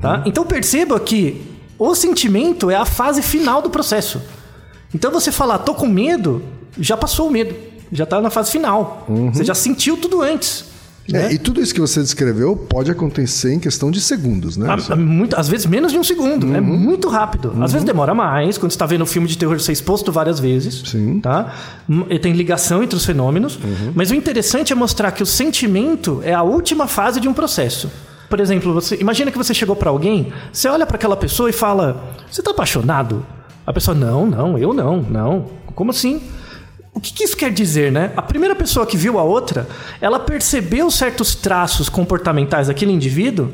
Tá? 0.00 0.22
Então 0.26 0.44
perceba 0.44 1.00
que 1.00 1.42
o 1.78 1.94
sentimento 1.94 2.70
é 2.70 2.76
a 2.76 2.84
fase 2.84 3.22
final 3.22 3.60
do 3.62 3.70
processo. 3.70 4.20
Então 4.94 5.10
você 5.10 5.32
falar, 5.32 5.58
tô 5.58 5.74
com 5.74 5.86
medo, 5.86 6.42
já 6.78 6.96
passou 6.96 7.28
o 7.28 7.30
medo. 7.30 7.54
Já 7.90 8.04
tá 8.04 8.20
na 8.20 8.28
fase 8.30 8.50
final. 8.50 9.04
Você 9.32 9.42
já 9.44 9.54
sentiu 9.54 9.96
tudo 9.96 10.20
antes. 10.20 10.66
É, 11.10 11.12
né? 11.12 11.32
e 11.32 11.38
tudo 11.38 11.60
isso 11.60 11.72
que 11.74 11.80
você 11.80 12.00
descreveu 12.00 12.54
pode 12.56 12.90
acontecer 12.90 13.52
em 13.52 13.58
questão 13.58 13.90
de 13.90 14.00
segundos, 14.00 14.56
né? 14.56 14.66
Ah, 14.90 14.96
muito- 14.96 15.38
às 15.38 15.48
vezes 15.48 15.66
menos 15.66 15.90
de 15.90 15.98
um 15.98 16.04
segundo. 16.04 16.54
É 16.54 16.60
muito 16.60 17.08
rápido. 17.08 17.52
Às 17.62 17.72
vezes 17.72 17.84
demora 17.86 18.14
mais. 18.14 18.58
Quando 18.58 18.70
você 18.72 18.76
está 18.76 18.86
vendo 18.86 19.02
um 19.02 19.06
filme 19.06 19.26
de 19.26 19.38
terror, 19.38 19.58
você 19.58 19.70
é 19.70 19.74
exposto 19.74 20.12
várias 20.12 20.38
vezes. 20.38 20.82
Sim. 20.86 21.20
Tá? 21.20 21.54
E 22.10 22.18
tem 22.18 22.32
ligação 22.32 22.82
entre 22.82 22.96
os 22.96 23.04
fenômenos. 23.04 23.58
Mas 23.94 24.10
o 24.10 24.14
interessante 24.14 24.72
é 24.72 24.76
mostrar 24.76 25.12
que 25.12 25.22
o 25.22 25.26
sentimento 25.26 26.20
é 26.24 26.34
a 26.34 26.42
última 26.42 26.86
fase 26.86 27.20
de 27.20 27.28
um 27.28 27.32
processo. 27.32 27.90
Por 28.28 28.40
exemplo, 28.40 28.74
você 28.74 28.96
imagina 29.00 29.30
que 29.30 29.38
você 29.38 29.54
chegou 29.54 29.74
para 29.74 29.88
alguém, 29.88 30.30
você 30.52 30.68
olha 30.68 30.84
para 30.84 30.96
aquela 30.96 31.16
pessoa 31.16 31.48
e 31.48 31.52
fala: 31.52 32.12
Você 32.30 32.42
está 32.42 32.50
apaixonado? 32.50 33.24
A 33.66 33.72
pessoa: 33.72 33.96
Não, 33.96 34.26
não, 34.26 34.58
eu 34.58 34.74
não, 34.74 35.00
não. 35.00 35.46
Como 35.74 35.90
assim? 35.90 36.20
O 36.98 37.00
que, 37.00 37.12
que 37.12 37.22
isso 37.22 37.36
quer 37.36 37.52
dizer, 37.52 37.92
né? 37.92 38.10
A 38.16 38.22
primeira 38.22 38.56
pessoa 38.56 38.84
que 38.84 38.96
viu 38.96 39.20
a 39.20 39.22
outra, 39.22 39.68
ela 40.00 40.18
percebeu 40.18 40.90
certos 40.90 41.32
traços 41.32 41.88
comportamentais 41.88 42.66
daquele 42.66 42.90
indivíduo 42.90 43.52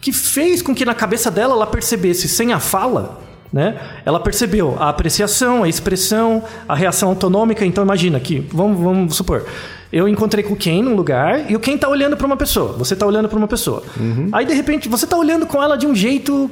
que 0.00 0.12
fez 0.12 0.62
com 0.62 0.72
que 0.72 0.84
na 0.84 0.94
cabeça 0.94 1.28
dela 1.28 1.54
ela 1.54 1.66
percebesse 1.66 2.28
sem 2.28 2.52
a 2.52 2.60
fala, 2.60 3.20
né? 3.52 3.80
Ela 4.06 4.20
percebeu 4.20 4.76
a 4.78 4.90
apreciação, 4.90 5.64
a 5.64 5.68
expressão, 5.68 6.44
a 6.68 6.76
reação 6.76 7.08
autonômica. 7.08 7.66
Então 7.66 7.82
imagina 7.82 8.20
que, 8.20 8.38
vamos, 8.52 8.80
vamos 8.80 9.16
supor, 9.16 9.44
eu 9.92 10.06
encontrei 10.08 10.44
com 10.44 10.54
o 10.54 10.56
Ken 10.56 10.80
num 10.80 10.94
lugar 10.94 11.50
e 11.50 11.56
o 11.56 11.58
Ken 11.58 11.76
tá 11.76 11.88
olhando 11.88 12.16
para 12.16 12.26
uma 12.28 12.36
pessoa, 12.36 12.74
você 12.74 12.94
tá 12.94 13.04
olhando 13.04 13.28
para 13.28 13.36
uma 13.38 13.48
pessoa. 13.48 13.82
Aí 14.32 14.46
de 14.46 14.54
repente 14.54 14.88
você 14.88 15.04
tá 15.04 15.16
olhando 15.16 15.46
com 15.46 15.60
ela 15.60 15.76
de 15.76 15.84
um 15.84 15.96
jeito 15.96 16.48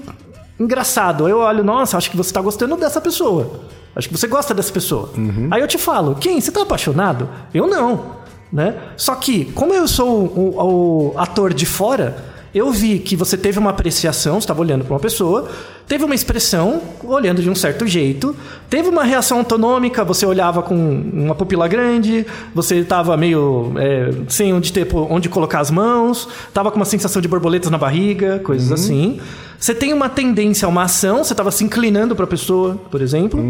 engraçado. 0.58 1.28
Eu 1.28 1.38
olho, 1.38 1.62
nossa, 1.62 1.96
acho 1.96 2.10
que 2.10 2.16
você 2.16 2.32
tá 2.32 2.40
gostando 2.40 2.76
dessa 2.76 3.00
pessoa. 3.00 3.60
Acho 3.94 4.08
que 4.08 4.16
você 4.16 4.26
gosta 4.26 4.54
dessa 4.54 4.72
pessoa. 4.72 5.10
Aí 5.50 5.60
eu 5.60 5.68
te 5.68 5.78
falo, 5.78 6.14
quem? 6.14 6.40
Você 6.40 6.50
tá 6.50 6.62
apaixonado? 6.62 7.28
Eu 7.52 7.66
não. 7.66 8.22
Né? 8.52 8.76
Só 8.96 9.14
que, 9.14 9.46
como 9.52 9.72
eu 9.72 9.86
sou 9.88 10.26
o, 10.26 11.12
o 11.12 11.18
ator 11.18 11.54
de 11.54 11.64
fora, 11.66 12.16
eu 12.54 12.70
vi 12.70 12.98
que 12.98 13.16
você 13.16 13.36
teve 13.36 13.58
uma 13.58 13.70
apreciação, 13.70 14.34
você 14.34 14.44
estava 14.44 14.60
olhando 14.60 14.84
para 14.84 14.92
uma 14.92 15.00
pessoa, 15.00 15.48
teve 15.86 16.04
uma 16.04 16.14
expressão, 16.14 16.80
olhando 17.04 17.42
de 17.42 17.50
um 17.50 17.54
certo 17.54 17.86
jeito, 17.86 18.34
teve 18.68 18.88
uma 18.88 19.04
reação 19.04 19.38
autonômica, 19.38 20.04
você 20.04 20.24
olhava 20.24 20.62
com 20.62 20.74
uma 20.74 21.34
pupila 21.34 21.68
grande, 21.68 22.26
você 22.54 22.76
estava 22.76 23.16
meio 23.16 23.72
é, 23.76 24.10
sem 24.28 24.52
onde, 24.52 24.72
ter, 24.72 24.86
onde 24.94 25.28
colocar 25.28 25.60
as 25.60 25.70
mãos, 25.70 26.28
estava 26.48 26.70
com 26.70 26.76
uma 26.76 26.84
sensação 26.84 27.20
de 27.20 27.28
borboletas 27.28 27.70
na 27.70 27.78
barriga, 27.78 28.38
coisas 28.40 28.72
assim. 28.72 29.20
Você 29.62 29.72
tem 29.72 29.92
uma 29.92 30.08
tendência 30.08 30.66
a 30.66 30.68
uma 30.68 30.82
ação, 30.82 31.22
você 31.22 31.32
estava 31.32 31.52
se 31.52 31.62
inclinando 31.62 32.16
para 32.16 32.24
a 32.24 32.26
pessoa, 32.26 32.80
por 32.90 33.00
exemplo, 33.00 33.40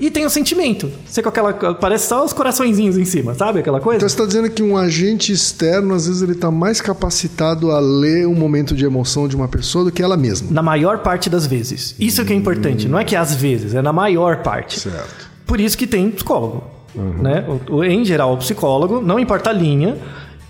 e 0.00 0.10
tem 0.10 0.24
o 0.24 0.30
sentimento. 0.30 0.90
Você 1.04 1.22
com 1.22 1.28
aquela. 1.28 1.52
Parece 1.74 2.08
só 2.08 2.24
os 2.24 2.32
coraçõezinhos 2.32 2.96
em 2.96 3.04
cima, 3.04 3.34
sabe? 3.34 3.58
Aquela 3.58 3.78
coisa? 3.78 3.98
Então 3.98 4.08
você 4.08 4.14
está 4.14 4.24
dizendo 4.24 4.48
que 4.48 4.62
um 4.62 4.74
agente 4.74 5.30
externo, 5.30 5.92
às 5.92 6.06
vezes, 6.06 6.22
ele 6.22 6.32
está 6.32 6.50
mais 6.50 6.80
capacitado 6.80 7.72
a 7.72 7.78
ler 7.78 8.26
um 8.26 8.34
momento 8.34 8.74
de 8.74 8.86
emoção 8.86 9.28
de 9.28 9.36
uma 9.36 9.48
pessoa 9.48 9.84
do 9.84 9.92
que 9.92 10.02
ela 10.02 10.16
mesma. 10.16 10.48
Na 10.50 10.62
maior 10.62 11.00
parte 11.00 11.28
das 11.28 11.44
vezes. 11.44 11.69
Isso 11.98 12.24
que 12.24 12.32
é 12.32 12.36
importante. 12.36 12.88
Não 12.88 12.98
é 12.98 13.04
que 13.04 13.14
às 13.16 13.34
vezes, 13.34 13.74
é 13.74 13.82
na 13.82 13.92
maior 13.92 14.38
parte. 14.42 14.78
Certo. 14.80 15.28
Por 15.46 15.60
isso 15.60 15.76
que 15.76 15.86
tem 15.86 16.10
psicólogo. 16.10 16.64
Né? 16.94 17.44
O- 17.68 17.84
em 17.84 18.04
geral, 18.04 18.34
o 18.34 18.36
psicólogo, 18.36 19.00
não 19.00 19.18
importa 19.18 19.50
a 19.50 19.52
linha, 19.52 19.96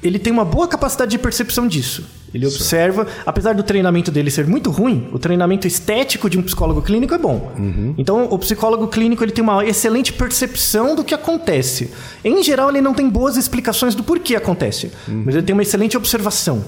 ele 0.03 0.19
tem 0.19 0.33
uma 0.33 0.45
boa 0.45 0.67
capacidade 0.67 1.11
de 1.11 1.19
percepção 1.19 1.69
disso. 1.69 2.05
Ele 2.33 2.47
observa, 2.47 3.07
apesar 3.27 3.55
do 3.55 3.63
treinamento 3.63 4.11
dele 4.11 4.31
ser 4.31 4.47
muito 4.47 4.71
ruim, 4.71 5.09
o 5.13 5.19
treinamento 5.19 5.67
estético 5.67 6.31
de 6.31 6.39
um 6.39 6.43
psicólogo 6.43 6.81
clínico 6.81 7.13
é 7.13 7.19
bom. 7.19 7.53
Então, 7.99 8.27
o 8.31 8.39
psicólogo 8.39 8.87
clínico 8.89 9.23
ele 9.25 9.33
tem 9.33 9.43
uma 9.43 9.67
excelente 9.67 10.13
percepção 10.13 10.95
do 10.95 11.03
que 11.05 11.13
acontece. 11.13 11.91
Em 12.25 12.43
geral, 12.43 12.71
ele 12.71 12.81
não 12.81 12.95
tem 12.95 13.09
boas 13.11 13.37
explicações 13.37 13.95
do 13.95 14.03
porquê 14.05 14.37
acontece, 14.37 14.91
mas 15.09 15.35
ele 15.35 15.45
tem 15.45 15.53
uma 15.53 15.63
excelente 15.63 15.97
observação. 15.97 16.65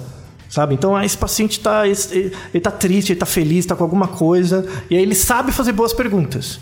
Sabe? 0.53 0.75
Então, 0.75 0.95
ah, 0.95 1.03
esse 1.03 1.17
paciente 1.17 1.53
está 1.53 1.89
ele 1.89 2.61
tá 2.61 2.71
triste, 2.71 3.09
ele 3.09 3.17
está 3.17 3.25
feliz, 3.25 3.61
está 3.61 3.75
com 3.75 3.83
alguma 3.83 4.07
coisa, 4.07 4.67
e 4.91 4.95
aí 4.95 5.01
ele 5.01 5.15
sabe 5.15 5.51
fazer 5.51 5.73
boas 5.73 5.95
perguntas 5.95 6.61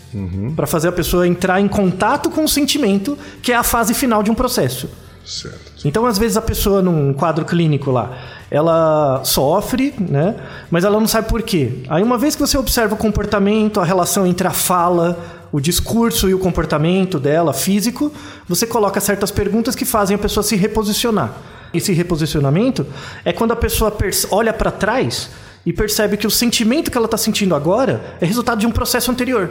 para 0.55 0.65
fazer 0.65 0.87
a 0.87 0.93
pessoa 0.93 1.27
entrar 1.27 1.59
em 1.59 1.67
contato 1.67 2.29
com 2.29 2.45
o 2.45 2.47
sentimento, 2.47 3.17
que 3.41 3.51
é 3.51 3.55
a 3.55 3.63
fase 3.63 3.93
final 3.93 4.23
de 4.23 4.31
um 4.31 4.33
processo. 4.33 4.89
Certo. 5.25 5.59
Então, 5.83 6.05
às 6.05 6.17
vezes, 6.17 6.37
a 6.37 6.41
pessoa 6.41 6.81
num 6.81 7.13
quadro 7.13 7.43
clínico 7.43 7.91
lá, 7.91 8.17
ela 8.49 9.25
sofre, 9.25 9.93
né? 9.99 10.37
Mas 10.69 10.85
ela 10.85 10.97
não 10.97 11.07
sabe 11.07 11.27
por 11.27 11.41
quê. 11.41 11.83
Aí, 11.89 12.01
uma 12.01 12.17
vez 12.17 12.33
que 12.33 12.39
você 12.39 12.57
observa 12.57 12.95
o 12.95 12.97
comportamento, 12.97 13.81
a 13.81 13.83
relação 13.83 14.25
entre 14.25 14.47
a 14.47 14.51
fala, 14.51 15.19
o 15.51 15.59
discurso 15.59 16.29
e 16.29 16.33
o 16.33 16.39
comportamento 16.39 17.19
dela, 17.19 17.51
físico, 17.51 18.09
você 18.47 18.65
coloca 18.65 19.01
certas 19.01 19.31
perguntas 19.31 19.75
que 19.75 19.83
fazem 19.83 20.15
a 20.15 20.17
pessoa 20.17 20.43
se 20.43 20.55
reposicionar. 20.55 21.33
Esse 21.73 21.93
reposicionamento 21.93 22.85
é 23.23 23.31
quando 23.31 23.51
a 23.51 23.55
pessoa 23.55 23.95
olha 24.31 24.51
para 24.53 24.71
trás 24.71 25.29
e 25.65 25.71
percebe 25.71 26.17
que 26.17 26.27
o 26.27 26.31
sentimento 26.31 26.89
que 26.91 26.97
ela 26.97 27.05
está 27.05 27.17
sentindo 27.17 27.53
agora 27.55 28.01
é 28.19 28.25
resultado 28.25 28.59
de 28.59 28.67
um 28.67 28.71
processo 28.71 29.11
anterior 29.11 29.49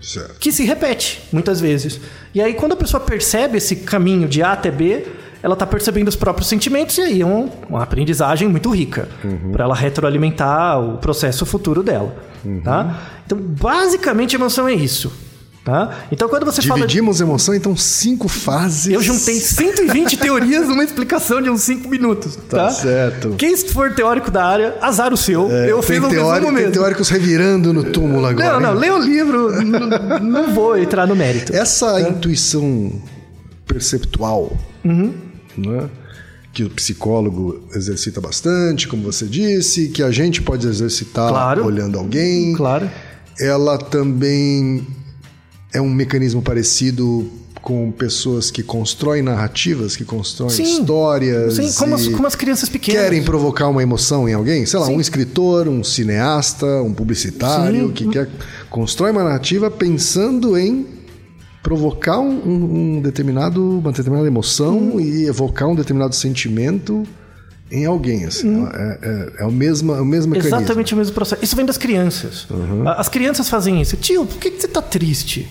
Certo. 0.00 0.38
que 0.38 0.50
se 0.52 0.64
repete 0.64 1.22
muitas 1.32 1.60
vezes. 1.60 2.00
E 2.34 2.40
aí, 2.40 2.54
quando 2.54 2.72
a 2.72 2.76
pessoa 2.76 3.00
percebe 3.00 3.58
esse 3.58 3.76
caminho 3.76 4.28
de 4.28 4.42
A 4.42 4.52
até 4.52 4.70
B, 4.70 5.06
ela 5.42 5.52
está 5.54 5.66
percebendo 5.66 6.08
os 6.08 6.16
próprios 6.16 6.48
sentimentos 6.48 6.96
e 6.98 7.02
aí 7.02 7.20
é 7.20 7.26
um- 7.26 7.50
uma 7.68 7.82
aprendizagem 7.82 8.48
muito 8.48 8.70
rica 8.70 9.08
para 9.52 9.64
ela 9.64 9.74
retroalimentar 9.74 10.80
o 10.80 10.98
processo 10.98 11.44
futuro 11.46 11.82
dela. 11.82 12.16
Tá? 12.62 13.00
Então, 13.26 13.38
basicamente, 13.38 14.36
a 14.36 14.38
emoção 14.38 14.66
é 14.68 14.72
isso. 14.74 15.12
Tá? 15.64 16.04
Então, 16.12 16.28
quando 16.28 16.44
você 16.44 16.60
fala. 16.60 16.80
Dividimos 16.80 17.22
emoção, 17.22 17.54
então, 17.54 17.74
cinco 17.74 18.28
fases. 18.28 18.92
Eu 18.92 19.00
juntei 19.00 19.40
120 19.40 20.18
teorias 20.18 20.68
numa 20.68 20.84
explicação 20.84 21.40
de 21.40 21.48
uns 21.48 21.62
5 21.62 21.88
minutos. 21.88 22.36
Tá, 22.36 22.66
Tá 22.66 22.70
certo. 22.70 23.34
Quem 23.38 23.56
for 23.56 23.94
teórico 23.94 24.30
da 24.30 24.44
área, 24.44 24.76
azar 24.82 25.10
o 25.14 25.16
seu. 25.16 25.48
eu 25.50 25.80
tem, 25.80 25.96
fiz 25.96 26.04
um 26.04 26.10
teórico, 26.10 26.32
resumo 26.34 26.46
tem 26.48 26.52
mesmo. 26.66 26.72
teóricos 26.72 27.08
revirando 27.08 27.72
no 27.72 27.84
túmulo 27.84 28.26
agora. 28.26 28.60
Não, 28.60 28.60
não, 28.60 28.74
hein? 28.74 28.78
lê 28.78 28.90
o 28.90 28.98
livro, 28.98 29.62
não 30.22 30.52
vou 30.52 30.76
entrar 30.76 31.06
no 31.06 31.16
mérito. 31.16 31.54
Essa 31.56 31.98
intuição 31.98 32.92
perceptual, 33.66 34.56
Uhum. 34.84 35.14
né, 35.56 35.88
que 36.52 36.62
o 36.62 36.70
psicólogo 36.70 37.64
exercita 37.74 38.20
bastante, 38.20 38.86
como 38.86 39.02
você 39.02 39.24
disse, 39.24 39.88
que 39.88 40.02
a 40.02 40.10
gente 40.10 40.42
pode 40.42 40.66
exercitar 40.68 41.28
Claro. 41.30 41.64
olhando 41.64 41.98
alguém, 41.98 42.52
Claro. 42.54 42.90
ela 43.40 43.78
também 43.78 44.86
é 45.74 45.80
um 45.80 45.90
mecanismo 45.92 46.40
parecido 46.40 47.28
com 47.60 47.90
pessoas 47.90 48.50
que 48.50 48.62
constroem 48.62 49.22
narrativas, 49.22 49.96
que 49.96 50.04
constroem 50.04 50.50
Sim. 50.50 50.62
histórias. 50.64 51.54
Sim, 51.54 51.72
como 51.78 51.94
as, 51.94 52.08
como 52.08 52.26
as 52.26 52.34
crianças 52.34 52.68
pequenas. 52.68 53.00
Querem 53.02 53.22
provocar 53.22 53.68
uma 53.68 53.82
emoção 53.82 54.28
em 54.28 54.34
alguém? 54.34 54.66
Sei 54.66 54.78
lá, 54.78 54.86
um 54.88 55.00
escritor, 55.00 55.66
um 55.66 55.82
cineasta, 55.82 56.66
um 56.82 56.92
publicitário 56.92 57.86
Sim. 57.88 57.92
que 57.94 58.08
quer 58.08 58.28
constrói 58.68 59.10
uma 59.12 59.24
narrativa 59.24 59.70
pensando 59.70 60.58
em 60.58 60.86
provocar 61.62 62.18
um, 62.20 62.96
um- 62.96 63.00
determinado, 63.00 63.78
uma 63.78 63.90
determinada 63.92 64.26
emoção 64.28 65.00
e 65.00 65.24
evocar 65.24 65.66
um 65.66 65.74
determinado 65.74 66.14
sentimento 66.14 67.02
em 67.72 67.86
alguém. 67.86 68.26
Assim. 68.26 68.62
É, 68.74 68.98
é, 69.38 69.42
é 69.42 69.46
o 69.46 69.50
mesmo, 69.50 69.94
é 69.94 70.00
o 70.02 70.04
mesmo 70.04 70.32
mecanismo. 70.32 70.58
Exatamente 70.58 70.92
o 70.92 70.96
mesmo 70.98 71.14
processo. 71.14 71.42
Isso 71.42 71.56
vem 71.56 71.64
das 71.64 71.78
crianças. 71.78 72.46
A- 72.84 73.00
As 73.00 73.08
crianças 73.08 73.48
fazem 73.48 73.80
isso. 73.80 73.96
Tio, 73.96 74.26
por 74.26 74.36
que, 74.38 74.50
que 74.50 74.60
você 74.60 74.68
tá 74.68 74.82
triste? 74.82 75.48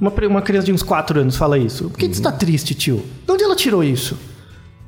Uma, 0.00 0.10
pre- 0.10 0.26
uma 0.26 0.42
criança 0.42 0.66
de 0.66 0.72
uns 0.72 0.82
4 0.82 1.20
anos 1.20 1.36
fala 1.36 1.58
isso. 1.58 1.90
Por 1.90 1.98
que, 1.98 2.08
que 2.08 2.16
você 2.16 2.22
tá 2.22 2.32
triste, 2.32 2.74
tio? 2.74 3.04
De 3.26 3.32
onde 3.32 3.44
ela 3.44 3.56
tirou 3.56 3.82
isso? 3.84 4.16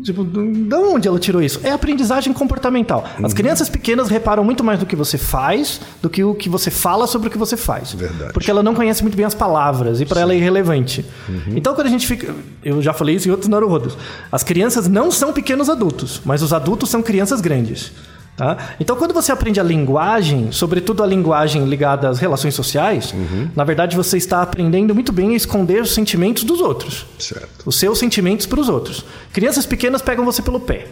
Tipo, 0.02 0.24
de 0.24 0.74
onde 0.74 1.06
ela 1.06 1.18
tirou 1.18 1.42
isso? 1.42 1.60
É 1.62 1.70
aprendizagem 1.72 2.32
comportamental. 2.32 3.04
As 3.22 3.34
crianças 3.34 3.68
pequenas 3.68 4.08
reparam 4.08 4.42
muito 4.42 4.64
mais 4.64 4.80
do 4.80 4.86
que 4.86 4.96
você 4.96 5.18
faz 5.18 5.78
do 6.00 6.08
que 6.08 6.24
o 6.24 6.34
que 6.34 6.48
você 6.48 6.70
fala 6.70 7.06
sobre 7.06 7.28
o 7.28 7.30
que 7.30 7.36
você 7.36 7.54
faz. 7.54 7.92
Verdade. 7.92 8.32
Porque 8.32 8.50
ela 8.50 8.62
não 8.62 8.74
conhece 8.74 9.02
muito 9.02 9.14
bem 9.14 9.26
as 9.26 9.34
palavras 9.34 10.00
e 10.00 10.06
para 10.06 10.22
ela 10.22 10.32
é 10.32 10.36
irrelevante. 10.38 11.04
Então, 11.48 11.74
quando 11.74 11.88
a 11.88 11.90
gente 11.90 12.06
fica. 12.06 12.34
Eu 12.64 12.80
já 12.80 12.94
falei 12.94 13.16
isso 13.16 13.28
em 13.28 13.30
outros 13.30 13.48
Naruhodos. 13.50 13.98
As 14.32 14.42
crianças 14.42 14.88
não 14.88 15.10
são 15.10 15.34
pequenos 15.34 15.68
adultos, 15.68 16.22
mas 16.24 16.40
os 16.42 16.54
adultos 16.54 16.88
são 16.88 17.02
crianças 17.02 17.42
grandes. 17.42 17.92
Tá? 18.40 18.56
Então, 18.80 18.96
quando 18.96 19.12
você 19.12 19.30
aprende 19.30 19.60
a 19.60 19.62
linguagem, 19.62 20.50
sobretudo 20.50 21.02
a 21.02 21.06
linguagem 21.06 21.62
ligada 21.66 22.08
às 22.08 22.18
relações 22.18 22.54
sociais, 22.54 23.14
na 23.54 23.64
verdade 23.64 23.94
você 23.94 24.16
está 24.16 24.40
aprendendo 24.40 24.94
muito 24.94 25.12
bem 25.12 25.34
a 25.34 25.36
esconder 25.36 25.82
os 25.82 25.92
sentimentos 25.92 26.42
dos 26.42 26.58
outros 26.58 27.04
Certo. 27.18 27.66
os 27.66 27.78
seus 27.78 27.98
sentimentos 27.98 28.46
para 28.46 28.58
os 28.58 28.70
outros. 28.70 29.04
Crianças 29.30 29.66
pequenas 29.66 30.00
pegam 30.00 30.24
você 30.24 30.40
pelo 30.40 30.58
pé, 30.58 30.86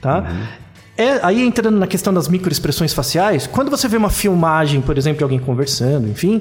tá? 0.00 0.24
É, 0.96 1.18
aí 1.24 1.44
entrando 1.44 1.76
na 1.76 1.88
questão 1.88 2.14
das 2.14 2.28
microexpressões 2.28 2.94
faciais, 2.94 3.48
quando 3.48 3.72
você 3.72 3.88
vê 3.88 3.96
uma 3.96 4.10
filmagem, 4.10 4.80
por 4.80 4.96
exemplo, 4.96 5.18
de 5.18 5.24
alguém 5.24 5.40
conversando, 5.40 6.08
enfim, 6.08 6.40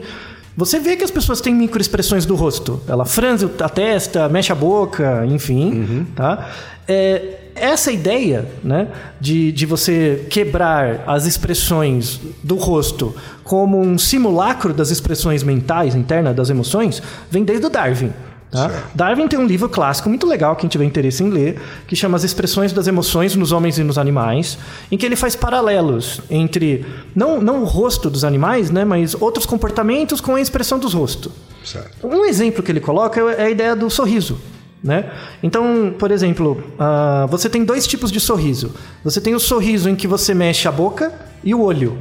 você 0.55 0.79
vê 0.79 0.95
que 0.95 1.03
as 1.03 1.09
pessoas 1.09 1.41
têm 1.41 1.55
microexpressões 1.55 2.27
do 2.27 2.35
rosto. 2.35 2.79
Ela 2.87 3.05
franze 3.05 3.49
a 3.59 3.69
testa, 3.69 4.29
mexe 4.29 4.51
a 4.51 4.55
boca, 4.55 5.25
enfim, 5.25 6.05
tá? 6.15 6.47
É, 6.87 7.39
essa 7.55 7.91
ideia, 7.91 8.47
né, 8.63 8.87
de, 9.19 9.51
de 9.51 9.65
você 9.65 10.25
quebrar 10.29 11.03
as 11.07 11.25
expressões 11.25 12.19
do 12.43 12.55
rosto 12.55 13.15
como 13.43 13.79
um 13.79 13.97
simulacro 13.97 14.73
das 14.73 14.89
expressões 14.89 15.43
mentais 15.43 15.95
internas 15.95 16.35
das 16.35 16.49
emoções, 16.49 17.01
vem 17.29 17.43
desde 17.43 17.65
o 17.65 17.69
Darwin. 17.69 18.11
Tá? 18.53 18.69
Darwin 18.93 19.27
tem 19.27 19.39
um 19.39 19.47
livro 19.47 19.67
clássico 19.67 20.07
muito 20.07 20.27
legal, 20.27 20.55
quem 20.55 20.69
tiver 20.69 20.85
interesse 20.85 21.23
em 21.23 21.29
ler, 21.29 21.59
que 21.87 21.95
chama 21.95 22.15
As 22.15 22.23
Expressões 22.23 22.71
das 22.71 22.85
Emoções 22.85 23.35
nos 23.35 23.51
Homens 23.51 23.79
e 23.79 23.83
nos 23.83 23.97
Animais, 23.97 24.59
em 24.91 24.97
que 24.97 25.03
ele 25.03 25.15
faz 25.15 25.35
paralelos 25.35 26.21
entre, 26.29 26.85
não, 27.15 27.41
não 27.41 27.63
o 27.63 27.65
rosto 27.65 28.11
dos 28.11 28.23
animais, 28.23 28.69
né, 28.69 28.85
mas 28.85 29.15
outros 29.19 29.47
comportamentos 29.47 30.21
com 30.21 30.35
a 30.35 30.41
expressão 30.41 30.77
dos 30.77 30.93
rostos. 30.93 31.31
Certo. 31.65 32.05
Um 32.05 32.25
exemplo 32.25 32.61
que 32.61 32.71
ele 32.71 32.79
coloca 32.79 33.19
é 33.31 33.45
a 33.45 33.49
ideia 33.49 33.75
do 33.75 33.89
sorriso. 33.89 34.37
Né? 34.83 35.09
Então, 35.41 35.93
por 35.97 36.11
exemplo, 36.11 36.61
ah, 36.77 37.25
você 37.29 37.49
tem 37.49 37.63
dois 37.63 37.87
tipos 37.87 38.11
de 38.11 38.19
sorriso. 38.19 38.73
Você 39.03 39.21
tem 39.21 39.33
o 39.33 39.39
sorriso 39.39 39.89
em 39.89 39.95
que 39.95 40.07
você 40.07 40.33
mexe 40.33 40.67
a 40.67 40.71
boca 40.71 41.13
e 41.41 41.55
o 41.55 41.61
olho. 41.61 41.97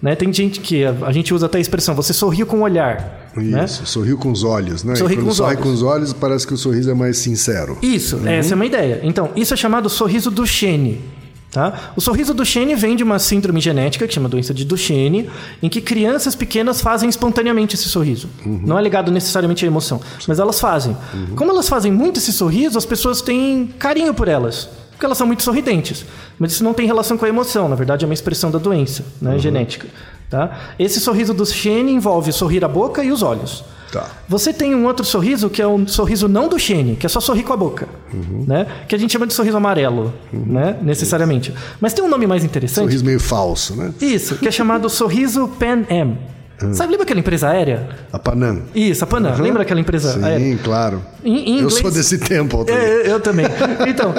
Né? 0.00 0.16
Tem 0.16 0.32
gente 0.32 0.58
que 0.58 0.84
a, 0.84 0.94
a 1.02 1.12
gente 1.12 1.34
usa 1.34 1.46
até 1.46 1.58
a 1.58 1.60
expressão, 1.60 1.94
você 1.94 2.12
sorriu 2.12 2.46
com 2.46 2.58
o 2.58 2.62
olhar. 2.62 3.30
né? 3.36 3.64
Isso, 3.64 3.84
sorriu 3.86 4.16
com 4.16 4.32
os 4.32 4.42
olhos, 4.44 4.82
né? 4.82 4.96
Sorri 4.96 5.16
com 5.16 5.28
os 5.28 5.36
sorri 5.36 5.50
olhos. 5.56 5.62
com 5.62 5.72
os 5.72 5.82
olhos, 5.82 6.12
parece 6.12 6.46
que 6.46 6.54
o 6.54 6.56
sorriso 6.56 6.90
é 6.90 6.94
mais 6.94 7.18
sincero. 7.18 7.78
Isso, 7.82 8.26
essa 8.26 8.54
é 8.54 8.56
uma 8.56 8.66
ideia. 8.66 9.00
Então, 9.02 9.30
isso 9.36 9.52
é 9.54 9.56
chamado 9.56 9.88
sorriso 9.88 10.30
Duchenne. 10.30 11.00
Tá? 11.52 11.92
O 11.94 12.00
sorriso 12.00 12.32
Duchenne 12.32 12.74
vem 12.74 12.96
de 12.96 13.04
uma 13.04 13.18
síndrome 13.18 13.60
genética 13.60 14.08
que 14.08 14.14
chama 14.14 14.26
doença 14.26 14.54
de 14.54 14.64
Duchenne, 14.64 15.28
em 15.62 15.68
que 15.68 15.82
crianças 15.82 16.34
pequenas 16.34 16.80
fazem 16.80 17.10
espontaneamente 17.10 17.74
esse 17.74 17.90
sorriso. 17.90 18.30
Não 18.44 18.78
é 18.78 18.82
ligado 18.82 19.12
necessariamente 19.12 19.62
à 19.62 19.68
emoção, 19.68 20.00
mas 20.26 20.38
elas 20.38 20.58
fazem. 20.58 20.96
Como 21.36 21.50
elas 21.50 21.68
fazem 21.68 21.92
muito 21.92 22.16
esse 22.16 22.32
sorriso, 22.32 22.78
as 22.78 22.86
pessoas 22.86 23.20
têm 23.20 23.66
carinho 23.78 24.14
por 24.14 24.28
elas, 24.28 24.66
porque 24.92 25.04
elas 25.04 25.18
são 25.18 25.26
muito 25.26 25.42
sorridentes. 25.42 26.06
Mas 26.38 26.52
isso 26.52 26.64
não 26.64 26.72
tem 26.72 26.86
relação 26.86 27.18
com 27.18 27.26
a 27.26 27.28
emoção, 27.28 27.68
na 27.68 27.76
verdade 27.76 28.06
é 28.06 28.08
uma 28.08 28.14
expressão 28.14 28.50
da 28.50 28.58
doença 28.58 29.04
né, 29.20 29.38
genética. 29.38 29.86
Tá? 30.32 30.50
Esse 30.78 30.98
sorriso 30.98 31.34
Duchenne 31.34 31.92
envolve 31.92 32.32
sorrir 32.32 32.64
a 32.64 32.68
boca 32.68 33.04
e 33.04 33.12
os 33.12 33.22
olhos. 33.22 33.62
Tá. 33.92 34.06
Você 34.26 34.50
tem 34.50 34.74
um 34.74 34.86
outro 34.86 35.04
sorriso 35.04 35.50
que 35.50 35.60
é 35.60 35.66
um 35.68 35.86
sorriso 35.86 36.26
não 36.26 36.48
do 36.48 36.58
Shane, 36.58 36.96
que 36.96 37.04
é 37.04 37.08
só 37.10 37.20
sorrir 37.20 37.42
com 37.42 37.52
a 37.52 37.56
boca, 37.58 37.86
né? 38.48 38.66
Que 38.88 38.94
a 38.94 38.98
gente 38.98 39.12
chama 39.12 39.26
de 39.26 39.34
sorriso 39.34 39.58
amarelo, 39.58 40.14
né? 40.32 40.78
Necessariamente. 40.80 41.52
Mas 41.78 41.92
tem 41.92 42.02
um 42.02 42.08
nome 42.08 42.26
mais 42.26 42.42
interessante. 42.42 42.84
Sorriso 42.86 43.04
meio 43.04 43.20
falso, 43.20 43.76
né? 43.76 43.92
Isso, 44.00 44.36
que 44.36 44.48
é 44.48 44.50
chamado 44.50 44.88
sorriso 44.90 45.46
Pan 45.58 45.84
Am. 45.90 46.16
Sabe, 46.74 46.92
lembra 46.92 47.02
aquela 47.02 47.18
empresa 47.18 47.48
aérea? 47.50 47.88
A 48.12 48.18
Panam. 48.20 48.62
Isso, 48.72 49.02
a 49.02 49.06
Panam. 49.06 49.36
Lembra 49.36 49.62
aquela 49.62 49.80
empresa 49.80 50.12
Sim, 50.12 50.24
aérea? 50.24 50.58
claro. 50.62 51.02
Em- 51.24 51.34
em 51.34 51.54
Eu 51.58 51.64
inglês- 51.64 51.74
sou 51.74 51.90
desse 51.90 52.18
tempo. 52.18 52.64
também. 52.64 52.80
É, 52.80 53.10
eu 53.12 53.18
também. 53.20 53.46
Então, 53.88 54.14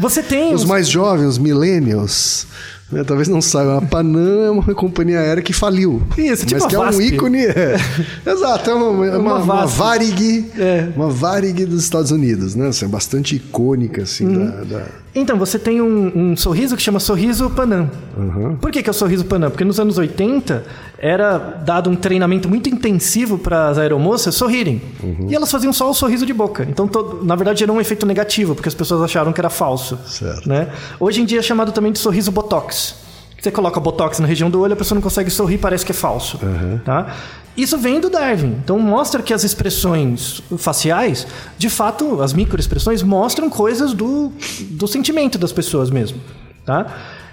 você 0.00 0.20
tem 0.20 0.52
Os 0.52 0.62
os- 0.64 0.68
mais 0.68 0.88
jovens, 0.88 1.26
os 1.28 1.38
millennials, 1.38 2.48
né, 2.92 3.02
talvez 3.04 3.28
não 3.28 3.40
saibam. 3.42 3.78
A 3.78 3.82
Panam 3.82 4.44
é 4.44 4.50
uma 4.50 4.74
companhia 4.74 5.20
aérea 5.20 5.42
que 5.42 5.52
faliu. 5.52 6.02
Isso, 6.16 6.44
tipo 6.46 6.54
Mas 6.62 6.64
a 6.64 6.68
que 6.68 6.76
é 6.76 6.78
um 6.80 7.00
ícone. 7.00 7.44
é. 7.46 7.76
Exato, 8.30 8.70
é 8.70 8.74
uma, 8.74 9.06
é 9.06 9.16
uma, 9.16 9.18
Uma 9.18 9.34
uma 9.42 9.66
VASP. 9.66 9.78
Varig. 9.78 10.50
É. 10.58 10.88
Uma 10.96 11.08
Varig 11.10 11.64
dos 11.64 11.82
Estados 11.82 12.10
Unidos, 12.10 12.54
né? 12.54 12.68
Assim, 12.68 12.84
é 12.84 12.88
bastante 12.88 13.36
icônica, 13.36 14.02
assim, 14.02 14.26
Uhum. 14.26 14.46
da- 14.46 14.64
da... 14.64 14.86
Então, 15.16 15.38
você 15.38 15.58
tem 15.60 15.80
um, 15.80 16.30
um 16.32 16.36
sorriso 16.36 16.76
que 16.76 16.82
chama 16.82 16.98
sorriso 16.98 17.48
Panam. 17.50 17.88
Por 18.60 18.72
que, 18.72 18.82
que 18.82 18.90
é 18.90 18.92
o 18.92 18.94
sorriso 18.94 19.24
Panam? 19.24 19.48
Porque 19.48 19.64
nos 19.64 19.78
anos 19.78 19.96
80 19.96 20.64
era 20.98 21.38
dado 21.38 21.88
um 21.88 21.94
treinamento 21.94 22.48
muito 22.48 22.68
intensivo 22.68 23.38
para 23.38 23.68
as 23.68 23.78
aeromoças 23.78 24.34
sorrirem. 24.34 24.82
E 25.28 25.34
elas 25.34 25.50
faziam 25.52 25.72
só 25.72 25.88
o 25.88 25.94
sorriso 25.94 26.26
de 26.26 26.32
boca. 26.32 26.66
Então, 26.68 26.88
todo- 26.88 27.24
na 27.24 27.36
verdade, 27.36 27.60
gerou 27.60 27.76
um 27.76 27.80
efeito 27.80 28.04
negativo, 28.04 28.54
porque 28.56 28.68
as 28.68 28.74
pessoas 28.74 29.02
acharam 29.02 29.32
que 29.32 29.40
era 29.40 29.50
falso. 29.50 29.96
Certo. 30.06 30.48
Né? 30.48 30.68
Hoje 30.98 31.20
em 31.20 31.24
dia 31.24 31.38
é 31.38 31.42
chamado 31.42 31.70
também 31.70 31.92
de 31.92 31.98
sorriso 32.00 32.32
Botox. 32.32 32.96
Você 33.44 33.50
coloca 33.50 33.78
Botox 33.78 34.20
na 34.20 34.26
região 34.26 34.48
do 34.48 34.58
olho, 34.58 34.72
a 34.72 34.76
pessoa 34.76 34.96
não 34.96 35.02
consegue 35.02 35.28
sorrir, 35.28 35.58
parece 35.58 35.84
que 35.84 35.92
é 35.92 35.94
falso. 35.94 36.40
Tá? 36.82 37.14
Isso 37.54 37.76
vem 37.76 38.00
do 38.00 38.08
Darwin. 38.08 38.56
Então 38.64 38.78
mostra 38.78 39.22
que 39.22 39.34
as 39.34 39.44
expressões 39.44 40.42
faciais, 40.56 41.26
de 41.58 41.68
fato, 41.68 42.22
as 42.22 42.32
microexpressões 42.32 43.02
mostram 43.02 43.50
coisas 43.50 43.92
do, 43.92 44.32
do 44.70 44.88
sentimento 44.88 45.36
das 45.36 45.52
pessoas 45.52 45.90
mesmo. 45.90 46.18
Tá? 46.64 46.86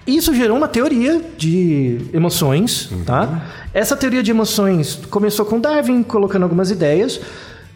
Isso 0.06 0.36
gerou 0.36 0.58
uma 0.58 0.68
teoria 0.68 1.22
de 1.38 2.02
emoções, 2.12 2.90
tá? 3.06 3.44
Essa 3.74 3.96
teoria 3.96 4.22
de 4.22 4.32
emoções 4.32 5.00
começou 5.10 5.46
com 5.46 5.62
Darwin 5.62 6.04
colocando 6.04 6.44
algumas 6.44 6.72
ideias. 6.72 7.22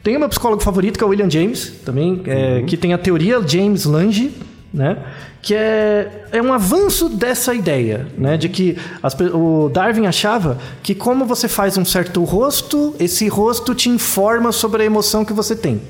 Tem 0.04 0.18
o 0.18 0.20
meu 0.20 0.28
psicólogo 0.28 0.62
favorito, 0.62 0.98
que 0.98 1.04
é 1.06 1.08
o 1.08 1.10
William 1.10 1.30
James, 1.30 1.72
também, 1.86 2.22
é, 2.26 2.64
que 2.64 2.76
tem 2.76 2.94
a 2.94 2.98
teoria 2.98 3.42
James 3.48 3.86
Lange, 3.86 4.34
né? 4.76 4.98
Que 5.42 5.56
é, 5.56 6.26
é 6.34 6.42
um 6.42 6.52
avanço 6.52 7.08
dessa 7.08 7.56
ideia, 7.56 8.08
né? 8.18 8.36
De 8.36 8.50
que 8.50 8.78
as 9.02 9.16
o 9.34 9.70
Darwin 9.70 10.06
achava 10.06 10.58
que 10.84 10.94
como 10.94 11.26
você 11.26 11.48
faz 11.48 11.78
um 11.78 11.86
certo 11.86 12.24
rosto, 12.24 12.94
esse 13.00 13.28
rosto 13.30 13.74
te 13.74 13.90
informa 13.90 14.52
sobre 14.52 14.84
a 14.84 14.86
emoção 14.86 15.24
que 15.24 15.32
você 15.32 15.56
tem. 15.56 15.82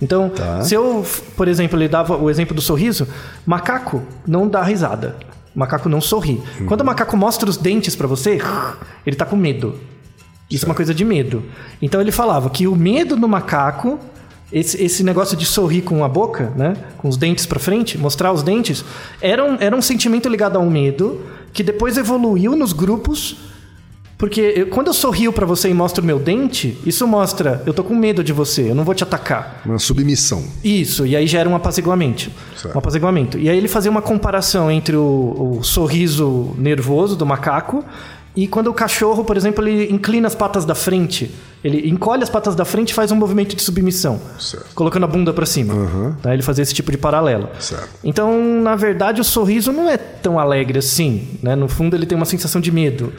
Então, 0.00 0.30
se 0.62 0.74
eu, 0.74 1.04
por 1.36 1.48
exemplo, 1.48 1.76
ele 1.76 1.88
dava 1.88 2.16
o 2.16 2.30
exemplo 2.30 2.54
do 2.54 2.60
sorriso, 2.60 3.08
macaco 3.44 4.02
não 4.26 4.46
dá 4.46 4.62
risada. 4.62 5.16
Macaco 5.54 5.88
não 5.88 6.00
sorri. 6.00 6.40
Quando 6.66 6.82
o 6.82 6.84
macaco 6.84 7.16
mostra 7.16 7.50
os 7.50 7.56
dentes 7.56 7.96
pra 7.96 8.06
você, 8.06 8.38
ele 9.04 9.16
tá 9.16 9.24
com 9.24 9.34
medo. 9.34 9.74
Isso 10.48 10.64
é 10.64 10.68
uma 10.68 10.74
coisa 10.74 10.94
de 10.94 11.04
medo. 11.04 11.42
Então 11.82 12.00
ele 12.00 12.12
falava 12.12 12.48
que 12.48 12.68
o 12.68 12.76
medo 12.76 13.16
no 13.16 13.26
macaco, 13.26 13.98
esse, 14.52 14.82
esse 14.82 15.02
negócio 15.04 15.36
de 15.36 15.44
sorrir 15.44 15.82
com 15.82 16.02
a 16.04 16.08
boca, 16.08 16.52
né? 16.56 16.74
Com 16.98 17.08
os 17.08 17.16
dentes 17.16 17.44
pra 17.46 17.58
frente, 17.58 17.98
mostrar 17.98 18.32
os 18.32 18.42
dentes, 18.42 18.84
era 19.20 19.44
um, 19.44 19.56
era 19.60 19.74
um 19.76 19.82
sentimento 19.82 20.28
ligado 20.28 20.56
ao 20.56 20.64
medo 20.68 21.20
que 21.52 21.62
depois 21.62 21.96
evoluiu 21.96 22.54
nos 22.56 22.72
grupos. 22.72 23.36
Porque 24.16 24.40
eu- 24.56 24.66
quando 24.66 24.88
eu 24.88 24.92
sorrio 24.92 25.32
pra 25.32 25.46
você 25.46 25.68
e 25.70 25.74
mostro 25.74 26.02
o 26.02 26.06
meu 26.06 26.18
dente, 26.18 26.76
isso 26.84 27.06
mostra, 27.06 27.62
eu 27.64 27.72
tô 27.72 27.84
com 27.84 27.94
medo 27.94 28.24
de 28.24 28.32
você, 28.32 28.70
eu 28.70 28.74
não 28.74 28.82
vou 28.82 28.92
te 28.92 29.04
atacar. 29.04 29.62
Uma 29.64 29.78
submissão. 29.78 30.42
Isso, 30.64 31.06
e 31.06 31.14
aí 31.14 31.24
gera 31.26 31.48
um 31.48 31.54
apaziguamento. 31.54 32.28
Certo. 32.56 32.74
Um 32.74 32.78
apaziguamento. 32.80 33.38
E 33.38 33.48
aí 33.48 33.56
ele 33.56 33.68
fazia 33.68 33.88
uma 33.88 34.02
comparação 34.02 34.68
entre 34.72 34.96
o, 34.96 35.58
o 35.60 35.62
sorriso 35.62 36.52
nervoso 36.58 37.14
do 37.14 37.24
macaco 37.24 37.84
e 38.38 38.46
quando 38.46 38.68
o 38.68 38.72
cachorro, 38.72 39.24
por 39.24 39.36
exemplo, 39.36 39.66
ele 39.66 39.92
inclina 39.92 40.28
as 40.28 40.34
patas 40.36 40.64
da 40.64 40.72
frente. 40.72 41.28
Ele 41.64 41.90
encolhe 41.90 42.22
as 42.22 42.30
patas 42.30 42.54
da 42.54 42.64
frente 42.64 42.90
e 42.90 42.94
faz 42.94 43.10
um 43.10 43.16
movimento 43.16 43.56
de 43.56 43.60
submissão, 43.60 44.20
Certo. 44.38 44.72
colocando 44.76 45.02
a 45.02 45.06
bunda 45.08 45.32
para 45.32 45.44
cima. 45.44 45.74
Tá? 46.22 46.32
Ele 46.34 46.42
fazia 46.44 46.62
esse 46.62 46.72
tipo 46.72 46.92
de 46.92 46.96
paralelo. 46.96 47.48
Certo. 47.58 47.88
Então, 48.04 48.40
na 48.62 48.76
verdade, 48.76 49.20
o 49.20 49.24
sorriso 49.24 49.72
não 49.72 49.90
é 49.90 49.96
tão 49.96 50.38
alegre 50.38 50.78
assim. 50.78 51.26
Né? 51.42 51.56
No 51.56 51.66
fundo, 51.66 51.96
ele 51.96 52.06
tem 52.06 52.14
uma 52.14 52.24
sensação 52.24 52.60
de 52.60 52.70
medo. 52.70 53.12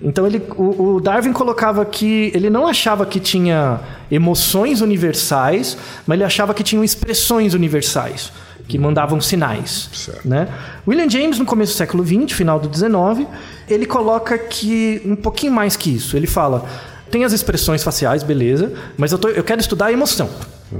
Então, 0.00 0.24
ele, 0.24 0.40
o, 0.56 0.94
o 0.94 1.00
Darwin 1.00 1.32
colocava 1.32 1.84
que 1.84 2.30
ele 2.32 2.48
não 2.48 2.64
achava 2.64 3.04
que 3.04 3.18
tinha 3.18 3.80
emoções 4.08 4.80
universais, 4.80 5.76
mas 6.06 6.14
ele 6.14 6.24
achava 6.24 6.54
que 6.54 6.62
tinham 6.62 6.84
expressões 6.84 7.54
universais, 7.54 8.32
que 8.70 8.78
mandavam 8.78 9.20
sinais. 9.20 9.90
Certo. 9.92 10.26
Né? 10.28 10.48
William 10.86 11.08
James, 11.10 11.38
no 11.38 11.44
começo 11.44 11.72
do 11.72 11.76
século 11.76 12.04
XX, 12.06 12.32
final 12.32 12.58
do 12.60 12.74
XIX, 12.74 13.26
ele 13.68 13.84
coloca 13.84 14.38
que 14.38 15.02
um 15.04 15.16
pouquinho 15.16 15.52
mais 15.52 15.76
que 15.76 15.90
isso. 15.94 16.16
Ele 16.16 16.26
fala: 16.26 16.64
tem 17.10 17.24
as 17.24 17.32
expressões 17.32 17.82
faciais, 17.82 18.22
beleza, 18.22 18.72
mas 18.96 19.10
eu, 19.12 19.18
tô- 19.18 19.28
eu 19.28 19.42
quero 19.42 19.60
estudar 19.60 19.86
a 19.86 19.92
emoção. 19.92 20.28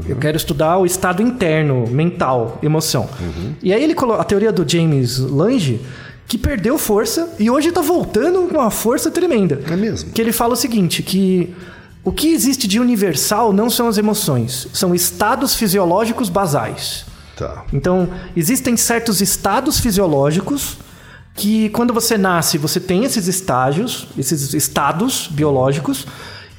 Eu 0.08 0.14
quero 0.16 0.36
estudar 0.36 0.78
o 0.78 0.86
estado 0.86 1.20
interno, 1.20 1.84
mental, 1.88 2.60
emoção. 2.62 3.08
E 3.60 3.72
aí 3.72 3.82
ele 3.82 3.94
coloca 3.94 4.20
a 4.22 4.24
teoria 4.24 4.52
do 4.52 4.64
James 4.68 5.18
Lange, 5.18 5.80
que 6.28 6.38
perdeu 6.38 6.78
força 6.78 7.28
e 7.40 7.50
hoje 7.50 7.70
está 7.70 7.80
voltando 7.80 8.46
com 8.48 8.56
uma 8.58 8.70
força 8.70 9.10
tremenda. 9.10 9.60
É 9.68 9.74
mesmo? 9.74 10.12
Que 10.12 10.20
ele 10.22 10.30
fala 10.30 10.52
o 10.52 10.56
seguinte, 10.56 11.02
que 11.02 11.52
o 12.04 12.12
que 12.12 12.28
existe 12.32 12.68
de 12.68 12.78
universal 12.78 13.52
não 13.52 13.68
são 13.68 13.88
as 13.88 13.98
emoções, 13.98 14.68
são 14.72 14.94
estados 14.94 15.56
fisiológicos 15.56 16.28
basais. 16.28 17.04
Tá. 17.40 17.64
Então, 17.72 18.06
existem 18.36 18.76
certos 18.76 19.22
estados 19.22 19.80
fisiológicos 19.80 20.76
que, 21.34 21.70
quando 21.70 21.94
você 21.94 22.18
nasce, 22.18 22.58
você 22.58 22.78
tem 22.78 23.04
esses 23.04 23.26
estágios, 23.28 24.08
esses 24.18 24.52
estados 24.52 25.26
biológicos, 25.26 26.06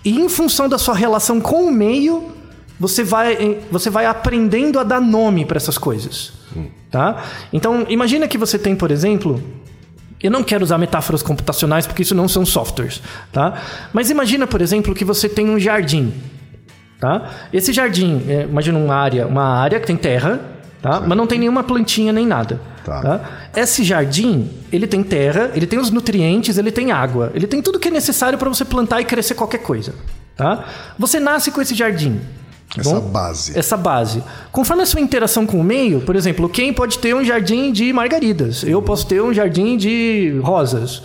e 0.04 0.20
em 0.20 0.28
função 0.28 0.68
da 0.68 0.80
sua 0.80 0.96
relação 0.96 1.40
com 1.40 1.68
o 1.68 1.72
meio, 1.72 2.32
você 2.80 3.04
vai, 3.04 3.60
você 3.70 3.92
vai 3.92 4.08
aprendendo 4.08 4.80
a 4.80 4.84
dar 4.84 5.00
nome 5.00 5.46
para 5.46 5.58
essas 5.58 5.78
coisas. 5.78 6.34
Tá? 6.90 7.26
Então, 7.54 7.86
imagina 7.88 8.28
que 8.28 8.36
você 8.36 8.58
tem, 8.58 8.76
por 8.76 8.90
exemplo, 8.90 9.40
eu 10.20 10.32
não 10.32 10.44
quero 10.44 10.64
usar 10.64 10.80
metáforas 10.80 11.22
computacionais 11.22 11.86
porque 11.86 12.02
isso 12.02 12.16
não 12.16 12.28
são 12.28 12.44
softwares, 12.44 13.04
tá? 13.32 13.62
Mas 13.94 14.10
imagina, 14.10 14.48
por 14.48 14.62
exemplo, 14.62 14.96
que 14.96 15.06
você 15.06 15.30
tem 15.30 15.48
um 15.48 15.60
jardim, 15.60 16.12
tá? 17.00 17.30
Esse 17.54 17.72
jardim, 17.72 18.24
é, 18.28 18.48
imagina 18.50 18.80
uma 18.80 18.96
área, 18.96 19.28
uma 19.28 19.46
área 19.46 19.80
que 19.80 19.86
tem 19.86 19.96
terra, 19.96 20.40
tá? 20.82 21.00
Mas 21.00 21.18
não 21.18 21.28
tem 21.28 21.40
nenhuma 21.40 21.64
plantinha 21.64 22.12
nem 22.12 22.26
nada. 22.26 22.60
Tá. 22.84 23.02
Tá. 23.02 23.30
Esse 23.56 23.84
jardim, 23.84 24.50
ele 24.72 24.88
tem 24.88 25.04
terra, 25.04 25.52
ele 25.54 25.68
tem 25.68 25.80
os 25.80 25.92
nutrientes, 25.92 26.58
ele 26.58 26.72
tem 26.72 26.92
água, 26.92 27.32
ele 27.36 27.48
tem 27.48 27.62
tudo 27.62 27.80
que 27.80 27.88
é 27.88 27.92
necessário 27.92 28.38
para 28.38 28.50
você 28.50 28.66
plantar 28.66 29.02
e 29.02 29.06
crescer 29.06 29.36
qualquer 29.36 29.60
coisa, 29.60 29.94
tá? 30.36 30.66
Você 30.98 31.20
nasce 31.20 31.52
com 31.52 31.62
esse 31.62 31.76
jardim. 31.76 32.20
Essa 32.78 33.00
bom? 33.02 33.02
base. 33.02 33.58
Essa 33.60 33.78
base. 33.78 34.24
Conforme 34.52 34.84
a 34.84 34.86
sua 34.86 35.02
interação 35.02 35.46
com 35.46 35.60
o 35.60 35.64
meio, 35.64 36.02
por 36.02 36.16
exemplo, 36.16 36.48
quem 36.48 36.72
pode 36.72 37.00
ter 37.00 37.14
um 37.14 37.24
jardim 37.24 37.72
de 37.72 37.92
margaridas? 37.92 38.64
Eu 38.64 38.82
posso 38.82 39.06
ter 39.06 39.22
um 39.22 39.34
jardim 39.34 39.76
de 39.76 40.40
rosas. 40.42 41.02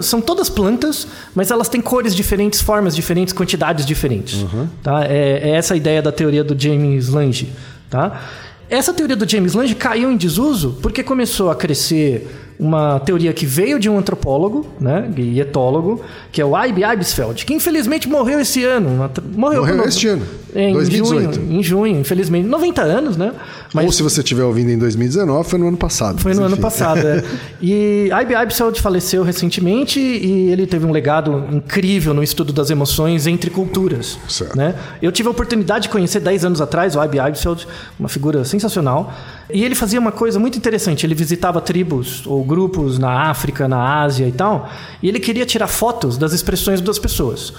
São 0.00 0.20
todas 0.20 0.50
plantas, 0.50 1.06
mas 1.34 1.50
elas 1.50 1.68
têm 1.68 1.80
cores 1.80 2.14
diferentes, 2.14 2.60
formas 2.60 2.94
diferentes, 2.94 3.32
quantidades 3.32 3.86
diferentes. 3.86 4.44
Tá? 4.82 5.04
É, 5.06 5.40
é 5.42 5.50
essa 5.56 5.72
a 5.72 5.76
ideia 5.76 6.02
da 6.02 6.12
teoria 6.12 6.44
do 6.44 6.60
James 6.60 7.08
Lange. 7.08 7.50
Tá? 7.88 8.20
Essa 8.68 8.92
teoria 8.92 9.14
do 9.16 9.28
James 9.28 9.54
Lange 9.54 9.74
caiu 9.74 10.10
em 10.10 10.16
desuso 10.16 10.78
porque 10.82 11.02
começou 11.02 11.50
a 11.50 11.54
crescer 11.54 12.26
uma 12.58 12.98
teoria 13.00 13.32
que 13.34 13.44
veio 13.44 13.78
de 13.78 13.88
um 13.88 13.98
antropólogo, 13.98 14.66
né, 14.80 15.10
e 15.16 15.38
etólogo, 15.38 16.00
que 16.32 16.40
é 16.40 16.44
o 16.44 16.56
Ibe 16.64 16.82
Ibsfeld, 16.84 17.44
que 17.44 17.52
infelizmente 17.52 18.08
morreu 18.08 18.40
esse 18.40 18.64
ano. 18.64 18.88
Morreu, 19.34 19.60
Morreu 19.60 19.76
quando- 19.76 19.88
este 19.88 20.08
ano, 20.08 20.22
em 20.54 20.72
2018. 20.72 21.34
junho, 21.34 21.52
em 21.52 21.62
junho, 21.62 22.00
infelizmente. 22.00 22.48
90 22.48 22.80
anos, 22.82 23.16
né? 23.16 23.32
Ou 23.74 23.92
se 23.92 24.02
você 24.02 24.20
estiver 24.20 24.44
ouvindo 24.44 24.70
em 24.70 24.78
2019, 24.78 25.48
foi 25.48 25.58
no 25.58 25.68
ano 25.68 25.76
passado. 25.76 26.20
Foi 26.20 26.30
mas 26.30 26.38
no 26.38 26.44
ano 26.44 26.54
enfim. 26.54 26.62
passado, 26.62 27.06
é. 27.06 27.24
E 27.60 28.08
Ibe 28.22 28.34
Ibsfeld 28.34 28.80
faleceu 28.80 29.22
recentemente 29.22 29.98
e 29.98 30.50
ele 30.50 30.66
teve 30.66 30.86
um 30.86 30.92
legado 30.92 31.44
incrível 31.50 32.14
no 32.14 32.22
estudo 32.22 32.52
das 32.52 32.70
emoções 32.70 33.26
entre 33.26 33.50
culturas. 33.50 34.18
Certo. 34.28 34.56
Né? 34.56 34.74
Eu 35.00 35.10
tive 35.10 35.28
a 35.28 35.32
oportunidade 35.32 35.84
de 35.84 35.88
conhecer 35.88 36.20
10 36.20 36.44
anos 36.44 36.60
atrás 36.60 36.94
o 36.96 37.02
Ibe 37.02 37.18
Ibsfeld, 37.18 37.66
uma 37.98 38.08
figura 38.08 38.44
sensacional. 38.44 39.12
E 39.52 39.64
ele 39.64 39.74
fazia 39.74 40.00
uma 40.00 40.12
coisa 40.12 40.38
muito 40.38 40.58
interessante. 40.58 41.06
Ele 41.06 41.14
visitava 41.14 41.60
tribos 41.60 42.26
ou 42.26 42.44
grupos 42.44 42.98
na 42.98 43.30
África, 43.30 43.68
na 43.68 44.02
Ásia 44.02 44.26
e 44.26 44.32
tal. 44.32 44.68
E 45.02 45.08
ele 45.08 45.20
queria 45.20 45.46
tirar 45.46 45.66
fotos 45.66 46.18
das 46.18 46.32
expressões 46.32 46.80
das 46.80 46.98
pessoas. 46.98 47.52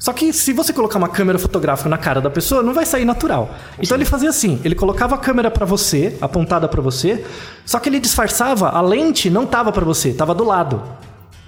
Só 0.00 0.14
que 0.14 0.32
se 0.32 0.54
você 0.54 0.72
colocar 0.72 0.96
uma 0.96 1.10
câmera 1.10 1.38
fotográfica 1.38 1.86
na 1.86 1.98
cara 1.98 2.22
da 2.22 2.30
pessoa, 2.30 2.62
não 2.62 2.72
vai 2.72 2.86
sair 2.86 3.04
natural. 3.04 3.54
Então 3.78 3.94
ele 3.98 4.06
fazia 4.06 4.30
assim, 4.30 4.58
ele 4.64 4.74
colocava 4.74 5.14
a 5.14 5.18
câmera 5.18 5.50
pra 5.50 5.66
você, 5.66 6.16
apontada 6.22 6.66
pra 6.66 6.80
você, 6.80 7.22
só 7.66 7.78
que 7.78 7.90
ele 7.90 8.00
disfarçava, 8.00 8.70
a 8.70 8.80
lente 8.80 9.28
não 9.28 9.44
tava 9.44 9.70
pra 9.70 9.84
você, 9.84 10.14
tava 10.14 10.34
do 10.34 10.42
lado. 10.42 10.82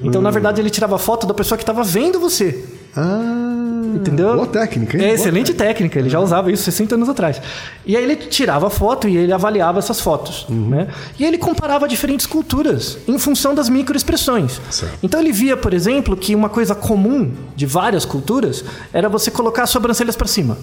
Então, 0.01 0.21
na 0.21 0.31
verdade, 0.31 0.61
ele 0.61 0.71
tirava 0.71 0.99
foto 0.99 1.27
da 1.27 1.35
pessoa 1.35 1.59
que 1.59 1.65
tava 1.65 1.83
vendo 1.83 2.19
você. 2.19 2.65
Ah, 2.97 3.63
Entendeu? 3.95 4.35
Boa 4.35 4.47
técnica, 4.47 4.97
hein? 4.97 5.03
É 5.03 5.07
Boa 5.09 5.15
excelente 5.15 5.55
técnica, 5.55 5.99
ele 5.99 6.09
já 6.09 6.19
usava 6.19 6.51
isso 6.51 6.63
60 6.63 6.95
anos 6.95 7.09
atrás. 7.09 7.41
E 7.85 7.97
aí 7.97 8.03
ele 8.03 8.17
tirava 8.17 8.71
foto 8.71 9.09
e 9.09 9.17
ele 9.17 9.33
avaliava 9.33 9.79
essas 9.79 10.01
fotos. 10.01 10.47
Uhum. 10.49 10.69
Né? 10.69 10.89
E 11.19 11.25
ele 11.25 11.39
comparava 11.39 11.87
diferentes 11.87 12.27
culturas 12.27 12.99
em 13.07 13.19
função 13.19 13.55
das 13.55 13.69
microexpressões. 13.69 14.61
Então 15.03 15.21
ele 15.21 15.33
via, 15.33 15.57
por 15.57 15.75
exemplo, 15.75 16.17
que 16.17 16.35
uma 16.35 16.49
coisa 16.49 16.75
comum 16.75 17.33
de 17.55 17.67
várias 17.67 18.05
culturas 18.05 18.65
era 18.93 19.09
você 19.09 19.31
colocar 19.31 19.65
as 19.65 19.71
sobrancelhas 19.71 20.17
para 20.17 20.27
cima. 20.27 20.57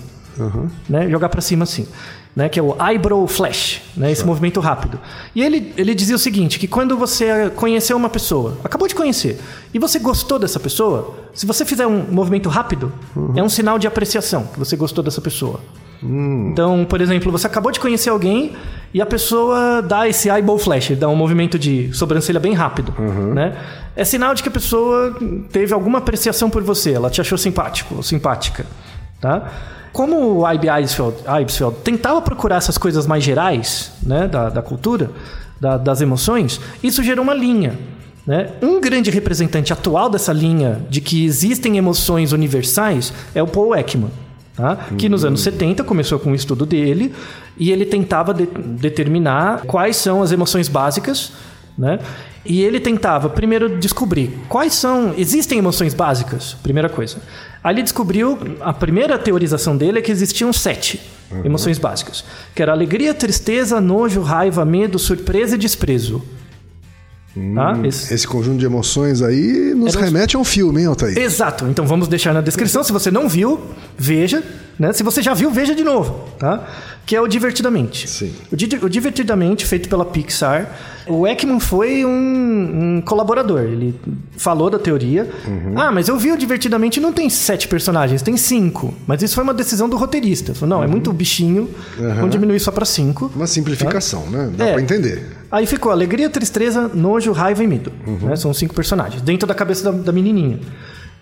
Né? 0.88 1.10
Jogar 1.10 1.30
para 1.30 1.42
cima 1.42 1.64
assim. 1.64 1.88
Né? 2.36 2.48
Que 2.48 2.60
é 2.60 2.64
o 2.64 2.76
eyebrow 2.82 3.28
flash, 3.28 3.82
né? 3.98 4.12
esse 4.12 4.26
movimento 4.26 4.60
rápido. 4.60 5.00
E 5.36 5.42
ele, 5.42 5.74
ele 5.78 5.94
dizia 5.94 6.16
o 6.16 6.20
seguinte: 6.20 6.60
que 6.60 6.68
quando 6.68 6.98
você 6.98 7.50
conheceu 7.56 7.98
uma 7.98 8.10
pessoa, 8.10 8.58
acabou 8.64 8.88
de 8.88 8.96
conhecer, 8.96 9.40
e 9.74 9.80
você 9.80 10.00
gostou 10.00 10.40
dessa 10.40 10.60
pessoa, 10.60 11.16
se 11.34 11.46
você 11.46 11.66
fizer 11.66 11.88
um 11.88 12.06
movimento 12.10 12.50
rápido, 12.50 12.92
é 13.36 13.44
um 13.44 13.50
sinal 13.50 13.78
de 13.80 13.88
apreciação 13.88 14.46
que 14.46 14.60
você 14.60 14.76
gostou 14.76 15.04
dessa 15.04 15.22
pessoa. 15.22 15.60
Então, 16.52 16.86
por 16.86 17.02
exemplo, 17.02 17.30
você 17.32 17.46
acabou 17.46 17.72
de 17.72 17.80
conhecer 17.80 18.10
alguém 18.10 18.56
e 18.94 19.02
a 19.02 19.06
pessoa 19.06 19.82
dá 19.82 20.08
esse 20.08 20.30
eyeball 20.30 20.58
flash, 20.58 20.92
dá 20.92 21.10
um 21.10 21.16
movimento 21.16 21.60
de 21.60 21.92
sobrancelha 21.94 22.40
bem 22.40 22.54
rápido, 22.54 22.94
né? 23.34 23.58
É 23.96 24.06
sinal 24.06 24.34
de 24.34 24.42
que 24.42 24.48
a 24.48 24.52
pessoa 24.52 25.14
teve 25.52 25.74
alguma 25.74 25.98
apreciação 25.98 26.50
por 26.50 26.64
você, 26.64 26.94
ela 26.94 27.10
te 27.10 27.20
achou 27.20 27.38
simpático 27.38 27.96
ou 27.96 28.04
simpática, 28.04 28.66
tá? 29.20 29.52
Como 29.92 30.40
o 30.42 30.52
I.B. 30.52 30.68
Eibsfeld, 30.70 31.16
Eibsfeld 31.28 31.78
tentava 31.84 32.22
procurar 32.22 32.58
essas 32.58 32.78
coisas 32.78 33.06
mais 33.08 33.24
gerais, 33.24 33.92
né, 34.04 34.28
da, 34.28 34.50
da 34.50 34.62
cultura, 34.62 35.12
da- 35.60 35.78
das 35.78 36.00
emoções, 36.02 36.60
isso 36.84 37.02
gerou 37.04 37.24
uma 37.24 37.34
linha. 37.34 37.78
Né? 38.26 38.50
Um 38.62 38.80
grande 38.80 39.10
representante 39.10 39.74
atual 39.74 40.10
dessa 40.10 40.32
linha 40.32 40.80
de 40.90 41.02
que 41.02 41.26
existem 41.26 41.78
emoções 41.78 42.32
universais 42.32 43.12
é 43.34 43.42
o 43.42 43.48
Paul 43.48 43.76
Ekman. 43.76 44.12
Tá? 44.56 44.76
Que 44.98 45.08
nos 45.10 45.24
anos 45.26 45.42
70 45.42 45.84
começou 45.84 46.20
com 46.20 46.32
o 46.32 46.36
estudo 46.36 46.66
dele 46.66 47.14
e 47.58 47.72
ele 47.72 47.86
tentava 47.86 48.34
de- 48.34 48.46
determinar 48.46 49.62
quais 49.66 49.96
são 49.96 50.22
as 50.22 50.32
emoções 50.32 50.68
básicas 50.68 51.32
né? 51.78 51.98
E 52.46 52.62
ele 52.62 52.80
tentava 52.80 53.30
primeiro 53.30 53.78
descobrir 53.78 54.38
quais 54.48 54.74
são. 54.74 55.14
Existem 55.18 55.58
emoções 55.60 55.94
básicas, 55.94 56.56
primeira 56.64 56.88
coisa. 56.90 57.18
Aí 57.64 57.76
ele 57.76 57.84
descobriu, 57.84 58.38
a 58.62 58.72
primeira 58.72 59.18
teorização 59.20 59.76
dele 59.76 60.00
é 60.00 60.02
que 60.02 60.12
existiam 60.12 60.52
sete 60.54 61.00
emoções 61.44 61.78
básicas. 61.78 62.24
Que 62.56 62.62
era 62.62 62.72
alegria, 62.72 63.14
tristeza, 63.14 63.82
nojo, 63.82 64.22
raiva, 64.22 64.64
medo, 64.66 64.98
surpresa 64.98 65.56
e 65.56 65.58
desprezo. 65.58 66.24
Tá? 67.54 67.78
Esse- 67.86 68.14
Esse 68.14 68.28
conjunto 68.28 68.58
de 68.58 68.66
emoções 68.66 69.22
aí 69.22 69.74
nos 69.76 69.96
Era 69.96 70.06
remete 70.06 70.36
a 70.36 70.40
um 70.40 70.44
filme, 70.44 70.82
hein, 70.82 70.88
Altair? 70.88 71.18
Exato. 71.18 71.66
Então 71.68 71.86
vamos 71.86 72.08
deixar 72.08 72.34
na 72.34 72.42
descrição. 72.42 72.84
Se 72.84 72.92
você 72.92 73.12
não 73.12 73.30
viu, 73.30 73.60
veja. 73.98 74.44
Né? 74.80 74.92
Se 74.94 75.04
você 75.04 75.22
já 75.22 75.34
viu, 75.34 75.52
veja 75.52 75.76
de 75.76 75.84
novo. 75.84 76.28
Tá? 76.40 76.66
Que 77.06 77.16
é 77.16 77.22
o 77.22 77.28
Divertidamente. 77.28 78.10
Sim. 78.10 78.34
O, 78.52 78.56
Di- 78.56 78.80
o 78.82 78.90
Divertidamente, 78.90 79.66
feito 79.66 79.88
pela 79.88 80.06
Pixar. 80.06 80.76
O 81.10 81.26
Ekman 81.28 81.60
foi 81.60 82.06
um, 82.06 82.98
um 82.98 83.02
colaborador. 83.02 83.62
Ele 83.62 84.00
falou 84.38 84.70
da 84.70 84.78
teoria. 84.80 85.30
Ah, 85.76 85.92
mas 85.92 86.08
eu 86.08 86.18
vi 86.18 86.32
o 86.32 86.38
Divertidamente 86.38 87.00
não 87.00 87.12
tem 87.12 87.30
sete 87.30 87.68
personagens, 87.68 88.22
tem 88.22 88.38
cinco. 88.38 88.94
Mas 89.08 89.22
isso 89.24 89.36
foi 89.36 89.44
uma 89.44 89.54
decisão 89.54 89.90
do 89.90 89.98
roteirista. 89.98 90.54
Falou, 90.54 90.78
não, 90.78 90.84
é 90.84 90.88
muito 90.88 91.12
bichinho. 91.12 91.70
Vamos 91.98 92.30
diminuir 92.32 92.60
só 92.60 92.72
para 92.72 92.86
cinco. 92.86 93.32
Uma 93.36 93.48
simplificação, 93.48 94.26
né? 94.30 94.52
Dá 94.56 94.66
É. 94.68 94.74
pra 94.74 94.82
entender. 94.82 95.26
Aí 95.52 95.66
ficou 95.66 95.92
alegria, 95.92 96.30
tristeza, 96.30 96.90
nojo, 96.94 97.32
raiva 97.32 97.64
e 97.64 97.68
medo. 97.68 97.92
né? 98.22 98.36
São 98.36 98.54
cinco 98.54 98.74
personagens, 98.76 99.22
dentro 99.22 99.48
da 99.48 99.56
cabeça 99.56 99.92
da, 99.92 99.98
da 99.98 100.12
menininha. 100.12 100.60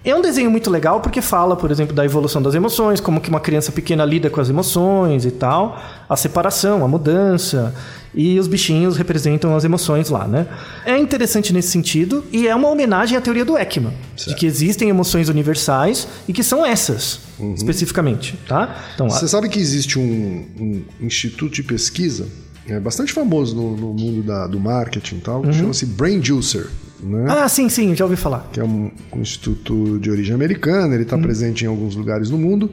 É 0.05 0.15
um 0.15 0.21
desenho 0.21 0.49
muito 0.49 0.69
legal 0.69 1.01
porque 1.01 1.21
fala, 1.21 1.55
por 1.57 1.69
exemplo, 1.71 1.93
da 1.93 2.05
evolução 2.05 2.41
das 2.41 2.55
emoções, 2.55 3.01
como 3.01 3.19
que 3.19 3.29
uma 3.29 3.39
criança 3.41 3.71
pequena 3.73 4.05
lida 4.05 4.29
com 4.29 4.39
as 4.39 4.47
emoções 4.49 5.25
e 5.25 5.31
tal, 5.31 5.81
a 6.07 6.15
separação, 6.15 6.85
a 6.85 6.87
mudança, 6.87 7.73
e 8.19 8.39
os 8.39 8.47
bichinhos 8.47 8.97
representam 8.97 9.55
as 9.55 9.63
emoções 9.63 10.09
lá, 10.09 10.27
né? 10.27 10.47
É 10.85 10.97
interessante 10.97 11.53
nesse 11.53 11.67
sentido 11.69 12.25
e 12.31 12.47
é 12.47 12.55
uma 12.55 12.67
homenagem 12.67 13.15
à 13.15 13.21
teoria 13.21 13.45
do 13.45 13.55
Ekman, 13.55 13.93
de 14.15 14.33
que 14.33 14.47
existem 14.47 14.89
emoções 14.89 15.29
universais 15.29 16.07
e 16.27 16.33
que 16.33 16.43
são 16.43 16.65
essas, 16.65 17.19
especificamente, 17.55 18.35
tá? 18.47 18.75
Então, 18.95 19.05
a- 19.05 19.09
Você 19.11 19.27
sabe 19.27 19.47
que 19.49 19.59
existe 19.59 19.99
um, 19.99 20.45
um 20.59 20.83
instituto 21.05 21.53
de 21.53 21.61
pesquisa 21.63 22.27
é 22.67 22.79
bastante 22.79 23.13
famoso 23.13 23.55
no, 23.55 23.77
no 23.77 23.93
mundo 23.93 24.23
da- 24.23 24.47
do 24.47 24.59
marketing 24.59 25.17
e 25.17 25.21
tal, 25.21 25.41
que 25.43 25.53
chama-se 25.53 25.85
Brain 25.85 26.21
Juicer, 26.21 26.67
né? 27.01 27.19
Uhum. 27.19 27.29
Ah, 27.29 27.47
sim, 27.47 27.69
sim, 27.69 27.95
já 27.95 28.03
ouvi 28.03 28.17
falar. 28.17 28.49
que 28.51 28.59
é 28.59 28.63
um, 28.63 28.91
um 29.13 29.21
instituto 29.21 29.99
de 29.99 30.09
origem 30.09 30.33
americana, 30.33 30.93
ele 30.95 31.03
está 31.03 31.15
Uhum. 31.15 31.21
presente 31.21 31.63
em 31.63 31.67
alguns 31.67 31.95
lugares 31.95 32.29
no 32.31 32.37
mundo 32.37 32.69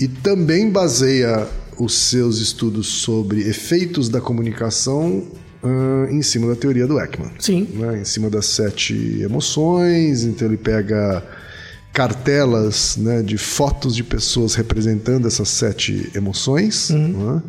e 0.00 0.08
também 0.08 0.70
baseia 0.70 1.46
os 1.80 1.94
seus 1.94 2.38
estudos 2.38 2.86
sobre 2.86 3.48
efeitos 3.48 4.08
da 4.08 4.20
comunicação 4.20 5.26
ah, 5.62 6.08
em 6.10 6.20
cima 6.22 6.46
da 6.48 6.54
teoria 6.54 6.86
do 6.86 7.00
Ekman. 7.00 7.30
Sim. 7.38 7.66
né? 7.72 8.00
Em 8.00 8.04
cima 8.04 8.28
das 8.28 8.46
sete 8.46 9.20
emoções, 9.22 10.24
então 10.24 10.46
ele 10.46 10.58
pega 10.58 11.24
cartelas 11.92 12.96
né, 12.96 13.22
de 13.22 13.36
fotos 13.36 13.96
de 13.96 14.04
pessoas 14.04 14.54
representando 14.54 15.26
essas 15.26 15.48
sete 15.48 16.10
emoções. 16.14 16.90
né? 16.90 17.42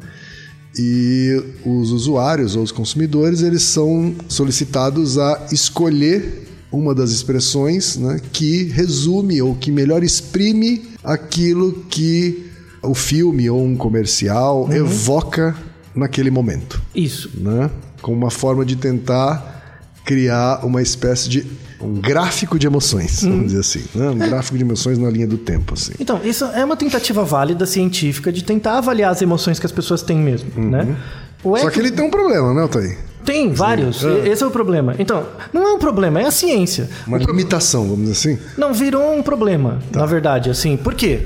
E 0.78 1.44
os 1.66 1.92
usuários 1.92 2.56
ou 2.56 2.64
os 2.64 2.72
consumidores 2.72 3.42
eles 3.42 3.64
são 3.64 4.16
solicitados 4.30 5.18
a 5.18 5.48
escolher 5.52 6.48
uma 6.72 6.96
das 6.96 7.12
expressões 7.12 7.98
né, 7.98 8.22
que 8.32 8.64
resume 8.64 9.42
ou 9.42 9.54
que 9.54 9.70
melhor 9.70 10.02
exprime 10.02 10.84
aquilo 11.04 11.86
que 11.90 12.51
o 12.82 12.94
filme 12.96 13.50
ou 13.50 13.64
um 13.64 13.76
comercial 13.76 14.68
evoca 14.72 15.56
naquele 15.96 16.32
momento 16.32 16.82
Isso. 16.96 17.30
né? 17.36 17.70
Como 18.02 18.18
uma 18.18 18.32
forma 18.32 18.66
de 18.66 18.76
tentar 18.76 19.90
criar 20.06 20.66
uma 20.66 20.82
espécie 20.82 21.30
de 21.30 21.46
um 21.80 21.94
gráfico 21.96 22.58
de 22.60 22.68
emoções, 22.68 23.24
vamos 23.24 23.48
dizer 23.48 23.60
assim, 23.60 23.84
né? 23.96 24.10
Um 24.10 24.18
gráfico 24.18 24.56
de 24.58 24.64
emoções 24.64 24.98
na 25.00 25.10
linha 25.10 25.26
do 25.28 25.38
tempo, 25.38 25.74
assim. 25.74 25.94
Então, 26.00 26.20
isso 26.24 26.46
é 26.46 26.64
uma 26.64 26.78
tentativa 26.78 27.24
válida 27.24 27.66
científica 27.66 28.32
de 28.32 28.44
tentar 28.44 28.78
avaliar 28.78 29.12
as 29.12 29.22
emoções 29.22 29.58
que 29.60 29.66
as 29.66 29.72
pessoas 29.72 30.02
têm 30.04 30.18
mesmo, 30.18 30.50
né? 30.58 30.96
O 31.44 31.50
Uhum. 31.50 31.56
Só 31.56 31.62
Ekman- 31.62 31.72
que 31.74 31.80
ele 31.80 31.92
tem 31.92 32.06
um 32.06 32.12
problema, 32.12 32.54
né, 32.54 32.62
Altair? 32.62 32.98
Tem 33.26 33.52
vários. 33.54 34.04
E- 34.04 34.30
Esse 34.30 34.44
é 34.44 34.46
o 34.46 34.52
problema. 34.52 34.96
Então, 35.00 35.26
não 35.52 35.68
é 35.68 35.74
um 35.74 35.80
problema, 35.80 36.22
é 36.22 36.26
a 36.26 36.32
ciência. 36.32 36.88
Uma 37.08 37.18
limitação, 37.18 37.84
vamos 37.88 38.08
dizer 38.10 38.12
assim. 38.34 38.40
Não 38.58 38.74
virou 38.74 39.16
um 39.16 39.24
problema, 39.24 39.80
Tá. 39.92 40.00
na 40.02 40.06
verdade, 40.06 40.50
assim. 40.52 40.78
Por 40.78 40.94
quê? 40.94 41.22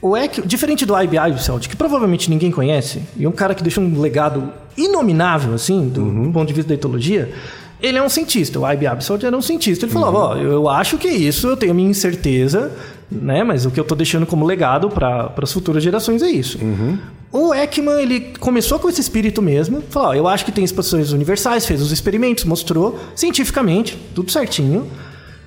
O 0.00 0.16
Eck, 0.16 0.46
diferente 0.46 0.84
do 0.84 0.96
IB 1.00 1.16
Eibseld, 1.16 1.68
que 1.68 1.76
provavelmente 1.76 2.28
ninguém 2.30 2.50
conhece, 2.50 3.02
e 3.16 3.24
é 3.24 3.28
um 3.28 3.32
cara 3.32 3.54
que 3.54 3.62
deixou 3.62 3.82
um 3.82 4.00
legado 4.00 4.52
inominável, 4.76 5.54
assim, 5.54 5.88
do 5.88 6.02
Uhum. 6.02 6.32
ponto 6.32 6.46
de 6.48 6.52
vista 6.52 6.68
da 6.68 6.74
etologia, 6.74 7.32
ele 7.80 7.96
é 7.98 8.02
um 8.02 8.08
cientista. 8.08 8.60
O 8.60 8.70
IB 8.70 8.86
Eibseld 8.86 9.24
era 9.26 9.36
um 9.36 9.42
cientista. 9.42 9.84
Ele 9.86 9.92
falava, 9.92 10.18
Uhum. 10.18 10.24
ó, 10.24 10.36
eu 10.36 10.68
acho 10.68 10.98
que 10.98 11.08
é 11.08 11.14
isso, 11.14 11.46
eu 11.48 11.56
tenho 11.56 11.74
minha 11.74 11.88
incerteza, 11.90 12.70
né? 13.10 13.42
Mas 13.42 13.64
o 13.66 13.70
que 13.70 13.80
eu 13.80 13.84
tô 13.84 13.94
deixando 13.94 14.26
como 14.26 14.44
legado 14.44 14.88
para 14.90 15.32
as 15.42 15.52
futuras 15.52 15.82
gerações 15.82 16.22
é 16.22 16.28
isso. 16.30 16.58
Uhum. 16.62 16.98
O 17.32 17.54
Ekman, 17.54 18.00
ele 18.00 18.32
começou 18.38 18.78
com 18.78 18.88
esse 18.88 19.00
espírito 19.00 19.42
mesmo. 19.42 19.82
Falou, 19.90 20.08
ó, 20.10 20.14
eu 20.14 20.28
acho 20.28 20.44
que 20.44 20.52
tem 20.52 20.64
exposições 20.64 21.12
universais, 21.12 21.66
fez 21.66 21.82
os 21.82 21.90
experimentos, 21.92 22.44
mostrou 22.44 22.98
cientificamente, 23.14 23.96
tudo 24.14 24.30
certinho. 24.30 24.86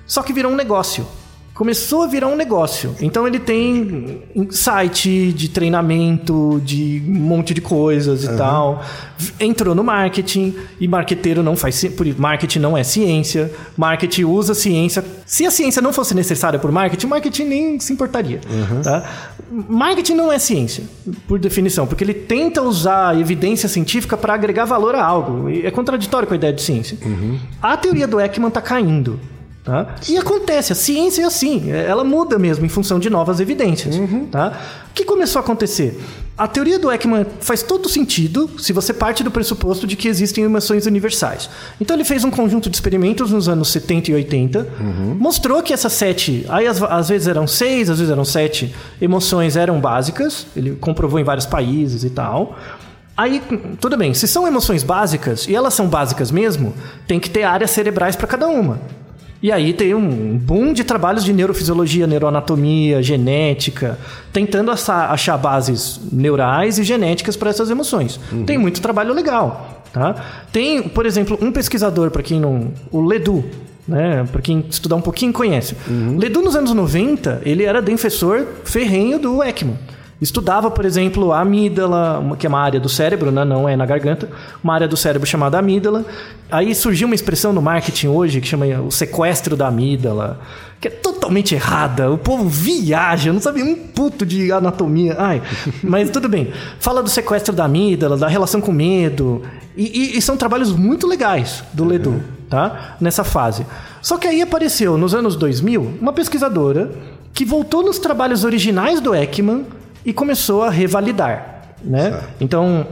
Só 0.06 0.22
que 0.22 0.32
virou 0.32 0.52
um 0.52 0.56
negócio. 0.56 1.06
Começou 1.60 2.04
a 2.04 2.06
virar 2.06 2.26
um 2.26 2.36
negócio. 2.36 2.96
Então 3.02 3.26
ele 3.26 3.38
tem 3.38 4.22
site 4.48 5.30
de 5.30 5.50
treinamento, 5.50 6.58
de 6.64 7.02
um 7.06 7.12
monte 7.12 7.52
de 7.52 7.60
coisas 7.60 8.24
e 8.24 8.34
tal. 8.34 8.82
Entrou 9.38 9.74
no 9.74 9.84
marketing 9.84 10.54
e 10.80 10.88
marqueteiro 10.88 11.42
não 11.42 11.56
faz 11.56 11.84
por 11.84 12.06
marketing 12.18 12.60
não 12.60 12.78
é 12.78 12.82
ciência. 12.82 13.52
Marketing 13.76 14.24
usa 14.24 14.54
ciência. 14.54 15.04
Se 15.26 15.44
a 15.44 15.50
ciência 15.50 15.82
não 15.82 15.92
fosse 15.92 16.14
necessária 16.14 16.58
por 16.58 16.72
marketing, 16.72 17.06
marketing 17.08 17.44
nem 17.44 17.78
se 17.78 17.92
importaria, 17.92 18.40
tá? 18.82 19.28
Marketing 19.50 20.14
não 20.14 20.32
é 20.32 20.38
ciência, 20.38 20.84
por 21.28 21.38
definição, 21.38 21.86
porque 21.86 22.02
ele 22.02 22.14
tenta 22.14 22.62
usar 22.62 23.20
evidência 23.20 23.68
científica 23.68 24.16
para 24.16 24.32
agregar 24.32 24.64
valor 24.64 24.94
a 24.94 25.04
algo. 25.04 25.50
É 25.50 25.70
contraditório 25.70 26.26
com 26.26 26.32
a 26.32 26.38
ideia 26.38 26.54
de 26.54 26.62
ciência. 26.62 26.96
A 27.60 27.76
teoria 27.76 28.06
do 28.06 28.18
Ekman 28.18 28.48
está 28.48 28.62
caindo. 28.62 29.20
Tá? 29.62 29.94
E 30.08 30.16
acontece, 30.16 30.72
a 30.72 30.74
ciência 30.74 31.22
é 31.22 31.26
assim, 31.26 31.70
ela 31.70 32.02
muda 32.02 32.38
mesmo 32.38 32.64
em 32.64 32.68
função 32.68 32.98
de 32.98 33.10
novas 33.10 33.40
evidências. 33.40 33.94
Tá? 34.30 34.58
O 34.90 34.94
que 34.94 35.04
começou 35.04 35.38
a 35.38 35.42
acontecer? 35.42 36.00
A 36.36 36.48
teoria 36.48 36.78
do 36.78 36.90
Ekman 36.90 37.26
faz 37.40 37.62
todo 37.62 37.86
sentido 37.86 38.50
se 38.58 38.72
você 38.72 38.94
parte 38.94 39.22
do 39.22 39.30
pressuposto 39.30 39.86
de 39.86 39.96
que 39.96 40.08
existem 40.08 40.44
emoções 40.44 40.86
universais. 40.86 41.50
Então 41.78 41.94
ele 41.94 42.04
fez 42.04 42.24
um 42.24 42.30
conjunto 42.30 42.70
de 42.70 42.76
experimentos 42.76 43.30
nos 43.30 43.46
anos 43.46 43.68
70 43.68 44.10
e 44.10 44.14
80, 44.14 44.66
mostrou 45.18 45.62
que 45.62 45.74
essas 45.74 45.92
sete, 45.92 46.46
aí 46.48 46.66
às, 46.66 46.82
às 46.82 47.10
vezes 47.10 47.28
eram 47.28 47.46
seis, 47.46 47.90
às 47.90 47.98
vezes 47.98 48.10
eram 48.10 48.24
sete 48.24 48.74
emoções 49.02 49.54
eram 49.56 49.78
básicas, 49.78 50.46
ele 50.56 50.76
comprovou 50.76 51.20
em 51.20 51.24
vários 51.24 51.44
países 51.44 52.02
e 52.02 52.08
tal. 52.08 52.56
Aí, 53.14 53.42
tudo 53.78 53.98
bem, 53.98 54.14
se 54.14 54.26
são 54.26 54.48
emoções 54.48 54.82
básicas, 54.82 55.46
e 55.46 55.54
elas 55.54 55.74
são 55.74 55.86
básicas 55.86 56.30
mesmo, 56.30 56.72
tem 57.06 57.20
que 57.20 57.28
ter 57.28 57.42
áreas 57.42 57.70
cerebrais 57.70 58.16
para 58.16 58.26
cada 58.26 58.48
uma. 58.48 58.80
E 59.42 59.50
aí 59.50 59.72
tem 59.72 59.94
um 59.94 60.36
boom 60.36 60.72
de 60.72 60.84
trabalhos 60.84 61.24
de 61.24 61.32
neurofisiologia, 61.32 62.06
neuroanatomia, 62.06 63.02
genética, 63.02 63.98
tentando 64.32 64.70
achar, 64.70 65.38
bases 65.38 65.98
neurais 66.12 66.78
e 66.78 66.84
genéticas 66.84 67.36
para 67.36 67.48
essas 67.48 67.70
emoções. 67.70 68.20
Tem 68.44 68.58
muito 68.58 68.82
trabalho 68.82 69.14
legal. 69.14 69.82
Tá? 69.92 70.14
Tem, 70.52 70.82
por 70.82 71.06
exemplo, 71.06 71.38
um 71.40 71.50
pesquisador, 71.50 72.10
para 72.10 72.22
quem 72.22 72.38
não. 72.38 72.72
O 72.92 73.00
Ledoux, 73.00 73.44
né? 73.88 74.24
Para 74.30 74.40
quem 74.42 74.64
estudar 74.68 74.96
um 74.96 75.00
pouquinho 75.00 75.32
conhece. 75.32 75.74
Ledoux, 76.18 76.44
nos 76.44 76.54
anos 76.54 76.72
90, 76.72 77.42
ele 77.44 77.64
era 77.64 77.80
defensor 77.80 78.46
ferrenho 78.64 79.18
do 79.18 79.42
Ekman. 79.42 79.76
Estudava, 80.20 80.70
por 80.70 80.84
exemplo, 80.84 81.32
a 81.32 81.40
amígdala, 81.40 82.18
uma- 82.18 82.36
que 82.36 82.46
é 82.46 82.48
uma 82.48 82.60
área 82.60 82.78
do 82.78 82.88
cérebro, 82.88 83.30
né? 83.30 83.44
não 83.44 83.68
é 83.68 83.74
na 83.74 83.86
garganta, 83.86 84.28
uma 84.62 84.74
área 84.74 84.86
do 84.86 84.96
cérebro 84.96 85.26
chamada 85.26 85.58
amígdala. 85.58 86.04
Aí 86.50 86.74
surgiu 86.74 87.06
uma 87.06 87.14
expressão 87.14 87.52
no 87.52 87.62
marketing 87.62 88.08
hoje 88.08 88.40
que 88.40 88.46
chama 88.46 88.66
o 88.80 88.90
sequestro 88.90 89.56
da 89.56 89.68
amígdala, 89.68 90.38
que 90.80 90.88
é 90.88 90.90
totalmente 90.90 91.54
errada. 91.54 92.10
O 92.10 92.18
povo 92.18 92.48
viaja, 92.48 93.32
não 93.32 93.40
sabe 93.40 93.62
um 93.62 93.74
puto 93.74 94.26
de 94.26 94.52
anatomia. 94.52 95.16
Ai, 95.18 95.40
mas 95.82 96.10
tudo 96.10 96.28
bem. 96.28 96.52
Fala 96.78 97.02
do 97.02 97.08
sequestro 97.08 97.54
da 97.54 97.64
amígdala, 97.64 98.16
da 98.18 98.28
relação 98.28 98.60
com 98.60 98.72
medo. 98.72 99.42
E, 99.76 99.84
e- 100.14 100.18
e 100.18 100.22
são 100.22 100.36
trabalhos 100.36 100.70
muito 100.72 101.06
legais 101.06 101.64
do 101.72 101.84
Ledoux, 101.84 102.20
tá? 102.50 102.96
Nessa 103.00 103.24
fase. 103.24 103.64
Só 104.02 104.18
que 104.18 104.26
aí 104.26 104.42
apareceu, 104.42 104.98
nos 104.98 105.14
anos 105.14 105.34
2000, 105.36 105.94
uma 106.00 106.12
pesquisadora 106.12 106.90
que 107.32 107.44
voltou 107.44 107.82
nos 107.82 107.98
trabalhos 107.98 108.44
originais 108.44 109.00
do 109.00 109.14
Ekman 109.14 109.64
e 110.04 110.12
começou 110.12 110.62
a 110.62 110.70
revalidar, 110.70 111.62
né? 111.82 112.20
Então, 112.40 112.86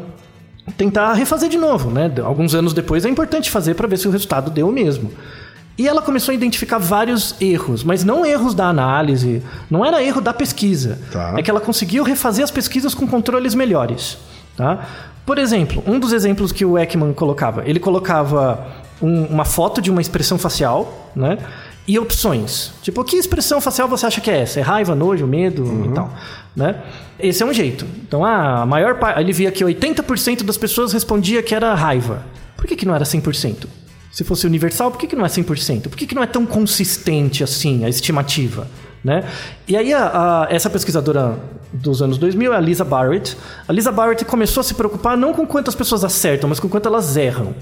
tentar 0.77 1.13
refazer 1.15 1.49
de 1.49 1.57
novo, 1.59 1.91
né? 1.91 2.11
Alguns 2.25 2.55
anos 2.55 2.73
depois 2.73 3.05
é 3.05 3.09
importante 3.09 3.51
fazer 3.51 3.75
para 3.75 3.89
ver 3.89 3.97
se 3.99 4.07
o 4.09 4.11
resultado 4.11 4.51
deu 4.51 4.69
o 4.69 4.73
mesmo. 4.73 5.11
E 5.79 5.87
ela 5.87 6.03
começou 6.03 6.33
a 6.33 6.35
identificar 6.35 6.79
vários 6.79 7.37
erros, 7.41 7.85
mas 7.85 8.03
não 8.03 8.27
erros 8.27 8.53
da 8.53 8.67
análise, 8.69 9.41
não 9.71 9.85
era 9.85 10.03
erro 10.03 10.21
da 10.21 10.35
pesquisa. 10.35 10.99
Tá. 11.13 11.35
É 11.39 11.43
que 11.43 11.49
ela 11.51 11.61
conseguiu 11.61 12.03
refazer 12.03 12.43
as 12.45 12.51
pesquisas 12.51 12.95
com 12.95 13.07
controles 13.07 13.55
melhores, 13.55 14.19
tá? 14.57 14.85
Por 15.25 15.39
exemplo, 15.39 15.83
um 15.87 15.99
dos 16.01 16.13
exemplos 16.13 16.51
que 16.51 16.65
o 16.65 16.77
Ekman 16.77 17.13
colocava, 17.13 17.63
ele 17.65 17.79
colocava 17.79 18.67
um- 19.01 19.27
uma 19.27 19.45
foto 19.45 19.81
de 19.81 19.89
uma 19.91 20.01
expressão 20.01 20.37
facial, 20.37 21.13
né? 21.15 21.39
E 21.89 21.99
opções. 21.99 22.71
Tipo, 22.83 23.03
que 23.03 23.17
expressão 23.17 23.61
facial 23.63 23.89
você 23.89 24.05
acha 24.05 24.21
que 24.21 24.31
é 24.31 24.41
essa? 24.43 24.61
É 24.61 24.63
raiva, 24.63 24.95
nojo, 24.95 25.27
medo 25.27 25.87
e 25.87 25.95
tal, 25.95 26.13
né? 26.55 26.83
Esse 27.19 27.43
é 27.43 27.47
um 27.47 27.53
jeito. 27.53 27.87
Então, 28.07 28.23
ah, 28.25 28.61
a 28.63 28.67
maior 28.67 28.99
parte... 28.99 29.19
Ele 29.21 29.33
via 29.33 29.51
que 29.51 29.65
80% 29.65 30.43
das 30.45 30.59
pessoas 30.59 30.93
respondia 30.93 31.43
que 31.43 31.55
era 31.55 31.75
raiva. 31.75 32.23
Por 32.59 32.67
que, 32.67 32.77
que 32.77 32.85
não 32.85 32.95
era 32.95 33.05
100%? 33.07 33.67
Se 34.13 34.23
fosse 34.23 34.47
universal, 34.47 34.91
por 34.91 34.99
que, 34.99 35.07
que 35.07 35.17
não 35.17 35.25
é 35.25 35.29
100%? 35.29 35.83
Por 35.89 35.97
que, 35.97 36.07
que 36.07 36.15
não 36.15 36.23
é 36.23 36.27
tão 36.27 36.45
consistente 36.45 37.43
assim 37.43 37.85
a 37.85 37.89
estimativa? 37.89 38.69
Né? 39.03 39.25
E 39.67 39.77
aí, 39.77 39.95
a- 39.95 40.09
a- 40.09 40.47
essa 40.51 40.69
pesquisadora 40.69 41.39
dos 41.73 42.03
anos 42.03 42.19
2000 42.19 42.53
é 42.53 42.57
a 42.57 42.61
Lisa 42.61 42.85
Barrett. 42.85 43.37
A 43.67 43.73
Lisa 43.73 43.91
Barrett 43.93 44.25
começou 44.27 44.61
a 44.61 44.65
se 44.65 44.75
preocupar 44.75 45.17
não 45.17 45.33
com 45.33 45.47
quantas 45.47 45.75
pessoas 45.75 46.05
acertam, 46.05 46.49
mas 46.51 46.61
com 46.61 46.69
quanto 46.69 46.87
elas 46.87 47.17
erram. 47.17 47.55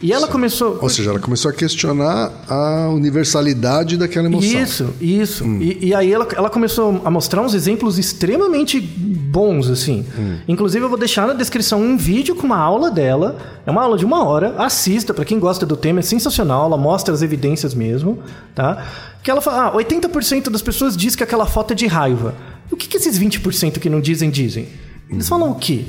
E 0.00 0.12
ela 0.12 0.28
começou. 0.28 0.78
Ou 0.80 0.88
seja, 0.88 1.10
ela 1.10 1.18
começou 1.18 1.50
a 1.50 1.54
questionar 1.54 2.30
a 2.48 2.88
universalidade 2.90 3.96
daquela 3.96 4.28
emoção. 4.28 4.62
Isso, 4.62 4.94
isso. 5.00 5.44
E, 5.60 5.88
e 5.88 5.94
aí 5.94 6.12
ela, 6.12 6.26
ela 6.36 6.48
começou 6.48 7.02
a 7.04 7.10
mostrar 7.10 7.42
uns 7.42 7.52
exemplos 7.52 7.98
extremamente 7.98 8.80
bons, 8.80 9.68
assim. 9.68 10.06
Inclusive, 10.46 10.84
eu 10.84 10.88
vou 10.88 10.98
deixar 10.98 11.26
na 11.26 11.34
descrição 11.34 11.82
um 11.82 11.96
vídeo 11.96 12.36
com 12.36 12.46
uma 12.46 12.58
aula 12.58 12.90
dela. 12.90 13.36
É 13.66 13.70
uma 13.70 13.82
aula 13.82 13.98
de 13.98 14.04
uma 14.04 14.24
hora. 14.24 14.54
Assista, 14.56 15.12
pra 15.12 15.24
quem 15.24 15.40
gosta 15.40 15.66
do 15.66 15.76
tema, 15.76 15.98
é 15.98 16.02
sensacional. 16.02 16.66
Ela 16.66 16.76
mostra 16.76 17.12
as 17.12 17.20
evidências 17.20 17.74
mesmo, 17.74 18.20
tá? 18.54 18.86
Que 19.22 19.30
ela 19.30 19.40
fala, 19.40 19.66
ah, 19.66 19.72
80% 19.74 20.48
das 20.48 20.62
pessoas 20.62 20.96
diz 20.96 21.16
que 21.16 21.24
aquela 21.24 21.44
foto 21.44 21.72
é 21.72 21.74
de 21.74 21.86
raiva. 21.86 22.34
O 22.70 22.76
que, 22.76 22.86
que 22.86 22.96
esses 22.96 23.18
20% 23.18 23.80
que 23.80 23.90
não 23.90 24.00
dizem, 24.00 24.30
dizem? 24.30 24.68
Eles 25.10 25.28
falam 25.28 25.50
o 25.50 25.54
quê? 25.56 25.84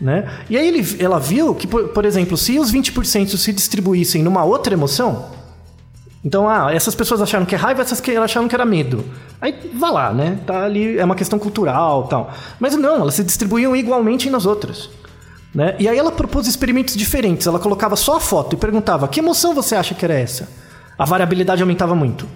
Né? 0.00 0.28
E 0.50 0.56
aí 0.56 0.66
ele, 0.66 0.96
ela 0.98 1.18
viu 1.20 1.54
que, 1.54 1.66
por, 1.66 1.88
por 1.88 2.04
exemplo, 2.04 2.36
se 2.36 2.58
os 2.58 2.72
20% 2.72 3.36
se 3.36 3.52
distribuíssem 3.52 4.22
numa 4.22 4.44
outra 4.44 4.74
emoção, 4.74 5.26
então, 6.24 6.48
ah, 6.48 6.72
essas 6.72 6.94
pessoas 6.94 7.20
acharam 7.20 7.44
que 7.44 7.54
é 7.54 7.58
raiva, 7.58 7.82
essas 7.82 8.00
que 8.00 8.16
acharam 8.16 8.48
que 8.48 8.54
era 8.54 8.64
medo. 8.64 9.04
Aí, 9.40 9.70
vá 9.74 9.90
lá, 9.90 10.12
né? 10.12 10.38
Tá 10.46 10.64
ali, 10.64 10.98
é 10.98 11.04
uma 11.04 11.14
questão 11.14 11.38
cultural 11.38 12.04
tal. 12.04 12.32
Mas 12.58 12.74
não, 12.76 12.96
elas 12.96 13.14
se 13.14 13.22
distribuíam 13.22 13.76
igualmente 13.76 14.30
nas 14.30 14.46
outras. 14.46 14.88
Né? 15.54 15.76
E 15.78 15.86
aí 15.86 15.98
ela 15.98 16.10
propôs 16.10 16.46
experimentos 16.46 16.96
diferentes. 16.96 17.46
Ela 17.46 17.58
colocava 17.58 17.94
só 17.94 18.16
a 18.16 18.20
foto 18.20 18.54
e 18.54 18.56
perguntava: 18.56 19.06
que 19.06 19.20
emoção 19.20 19.54
você 19.54 19.76
acha 19.76 19.94
que 19.94 20.04
era 20.04 20.14
essa? 20.14 20.48
A 20.98 21.04
variabilidade 21.04 21.62
aumentava 21.62 21.94
muito. 21.94 22.26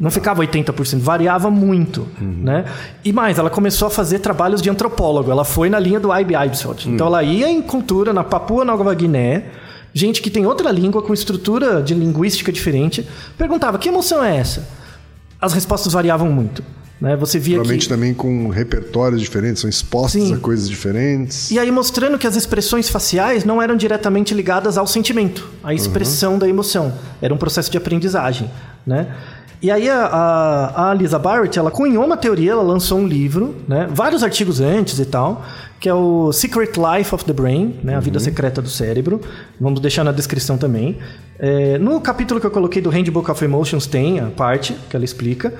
Não 0.00 0.12
ficava 0.12 0.46
80%, 0.46 1.00
variava 1.00 1.50
muito, 1.50 2.06
né? 2.20 2.66
E 3.04 3.12
mais, 3.12 3.36
ela 3.36 3.50
começou 3.50 3.88
a 3.88 3.90
fazer 3.90 4.20
trabalhos 4.20 4.62
de 4.62 4.70
antropólogo. 4.70 5.28
Ela 5.30 5.44
foi 5.44 5.68
na 5.68 5.78
linha 5.80 5.98
do 5.98 6.14
I.B. 6.14 6.34
Ibsford. 6.46 6.88
Então 6.88 7.08
ela 7.08 7.22
ia 7.24 7.48
em 7.48 7.60
cultura 7.60 8.12
na 8.12 8.22
Papua 8.22 8.64
Nova 8.64 8.94
Guiné, 8.94 9.46
gente 9.92 10.22
que 10.22 10.30
tem 10.30 10.46
outra 10.46 10.70
língua 10.70 11.02
com 11.02 11.12
estrutura 11.12 11.82
de 11.82 11.94
linguística 11.94 12.52
diferente, 12.52 13.04
perguntava: 13.36 13.76
"Que 13.76 13.88
emoção 13.88 14.22
é 14.22 14.36
essa?" 14.36 14.68
As 15.40 15.52
respostas 15.52 15.92
variavam 15.92 16.30
muito, 16.30 16.62
né? 17.00 17.16
Você 17.16 17.40
via 17.40 17.56
Provavelmente 17.56 17.88
que 17.88 17.88
também 17.88 18.14
com 18.14 18.48
repertórios 18.50 19.20
diferentes, 19.20 19.60
são 19.60 19.70
expostos 19.70 20.22
Sim. 20.22 20.34
a 20.34 20.38
coisas 20.38 20.68
diferentes. 20.68 21.50
E 21.50 21.58
aí 21.58 21.72
mostrando 21.72 22.16
que 22.18 22.26
as 22.26 22.36
expressões 22.36 22.88
faciais 22.88 23.44
não 23.44 23.60
eram 23.60 23.76
diretamente 23.76 24.32
ligadas 24.32 24.78
ao 24.78 24.86
sentimento, 24.86 25.48
à 25.62 25.74
expressão 25.74 26.38
da 26.38 26.48
emoção. 26.48 26.92
Era 27.20 27.34
um 27.34 27.36
processo 27.36 27.68
de 27.68 27.76
aprendizagem, 27.76 28.48
né? 28.86 29.08
E 29.60 29.70
aí 29.72 29.90
a, 29.90 30.06
a, 30.06 30.90
a 30.90 30.94
Lisa 30.94 31.18
Barrett, 31.18 31.58
ela 31.58 31.70
cunhou 31.70 32.04
uma 32.04 32.16
teoria, 32.16 32.52
ela 32.52 32.62
lançou 32.62 32.98
um 32.98 33.06
livro, 33.06 33.56
né? 33.66 33.88
Vários 33.90 34.22
artigos 34.22 34.60
antes 34.60 35.00
e 35.00 35.04
tal, 35.04 35.44
que 35.80 35.88
é 35.88 35.94
o 35.94 36.32
Secret 36.32 36.72
Life 36.76 37.12
of 37.12 37.24
the 37.24 37.32
Brain, 37.32 37.74
né? 37.82 37.96
A 37.96 38.00
vida 38.00 38.20
secreta 38.20 38.62
do 38.62 38.68
cérebro. 38.68 39.20
Vamos 39.60 39.80
deixar 39.80 40.04
na 40.04 40.12
descrição 40.12 40.56
também. 40.56 40.98
É, 41.40 41.76
no 41.78 42.00
capítulo 42.00 42.40
que 42.40 42.46
eu 42.46 42.50
coloquei 42.52 42.80
do 42.80 42.88
Handbook 42.88 43.28
of 43.30 43.44
Emotions 43.44 43.86
tem 43.86 44.20
a 44.20 44.26
parte 44.26 44.74
que 44.88 44.94
ela 44.94 45.04
explica. 45.04 45.52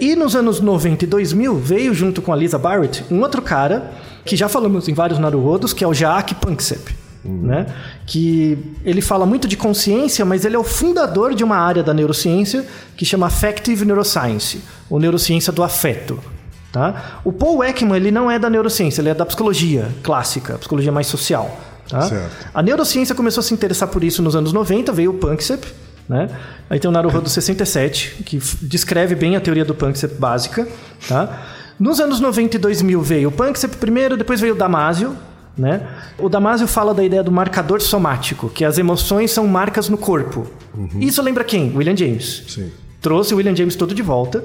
E 0.00 0.16
nos 0.16 0.34
anos 0.34 0.60
90 0.60 1.04
e 1.04 1.06
2000 1.06 1.56
veio 1.56 1.94
junto 1.94 2.22
com 2.22 2.32
a 2.32 2.36
Lisa 2.36 2.58
Barrett 2.58 3.04
um 3.10 3.20
outro 3.20 3.42
cara 3.42 3.92
que 4.24 4.36
já 4.36 4.48
falamos 4.48 4.88
em 4.88 4.94
vários 4.94 5.18
Naruhodos, 5.18 5.74
que 5.74 5.84
é 5.84 5.86
o 5.86 5.92
Jaak 5.92 6.34
Panksepp. 6.36 7.03
Né? 7.24 7.66
Que 8.06 8.58
ele 8.84 9.00
fala 9.00 9.24
muito 9.24 9.48
de 9.48 9.56
consciência, 9.56 10.24
mas 10.24 10.44
ele 10.44 10.56
é 10.56 10.58
o 10.58 10.64
fundador 10.64 11.34
de 11.34 11.42
uma 11.42 11.56
área 11.56 11.82
da 11.82 11.94
neurociência 11.94 12.66
que 12.96 13.04
chama 13.04 13.26
Affective 13.26 13.84
Neuroscience, 13.84 14.62
ou 14.90 15.00
neurociência 15.00 15.52
do 15.52 15.62
afeto. 15.62 16.20
Tá? 16.70 17.20
O 17.24 17.32
Paul 17.32 17.62
Ekman 17.62 17.96
ele 17.96 18.10
não 18.10 18.30
é 18.30 18.38
da 18.38 18.50
neurociência, 18.50 19.00
ele 19.00 19.08
é 19.08 19.14
da 19.14 19.24
psicologia 19.24 19.88
clássica, 20.02 20.58
psicologia 20.58 20.92
mais 20.92 21.06
social. 21.06 21.58
Tá? 21.88 22.28
A 22.52 22.62
neurociência 22.62 23.14
começou 23.14 23.40
a 23.40 23.44
se 23.44 23.54
interessar 23.54 23.88
por 23.88 24.02
isso 24.02 24.22
nos 24.22 24.34
anos 24.34 24.52
90, 24.52 24.92
veio 24.92 25.12
o 25.12 25.14
Panksepp, 25.14 25.66
né? 26.08 26.28
Aí 26.68 26.78
tem 26.78 26.88
o 26.88 26.92
Naruhodo 26.92 27.28
67, 27.28 28.22
que 28.24 28.38
descreve 28.62 29.14
bem 29.14 29.36
a 29.36 29.40
teoria 29.40 29.64
do 29.64 29.74
Panksepp 29.74 30.16
básica, 30.16 30.68
tá? 31.08 31.42
Nos 31.78 32.00
anos 32.00 32.20
90 32.20 32.56
e 32.56 32.58
2000 32.58 33.02
veio 33.02 33.28
o 33.28 33.32
Panksepp 33.32 33.76
primeiro, 33.76 34.16
depois 34.16 34.40
veio 34.40 34.54
o 34.54 34.56
Damasio, 34.56 35.16
né? 35.56 35.86
O 36.18 36.28
Damasio 36.28 36.66
fala 36.66 36.92
da 36.92 37.04
ideia 37.04 37.22
do 37.22 37.30
marcador 37.30 37.80
somático, 37.80 38.48
que 38.48 38.64
as 38.64 38.78
emoções 38.78 39.30
são 39.30 39.46
marcas 39.46 39.88
no 39.88 39.96
corpo. 39.96 40.46
Isso 41.00 41.22
lembra 41.22 41.44
quem? 41.44 41.72
William 41.76 41.96
James 41.96 42.44
Sim. 42.48 42.72
trouxe 43.00 43.32
o 43.32 43.36
William 43.36 43.54
James 43.54 43.76
todo 43.76 43.94
de 43.94 44.02
volta 44.02 44.44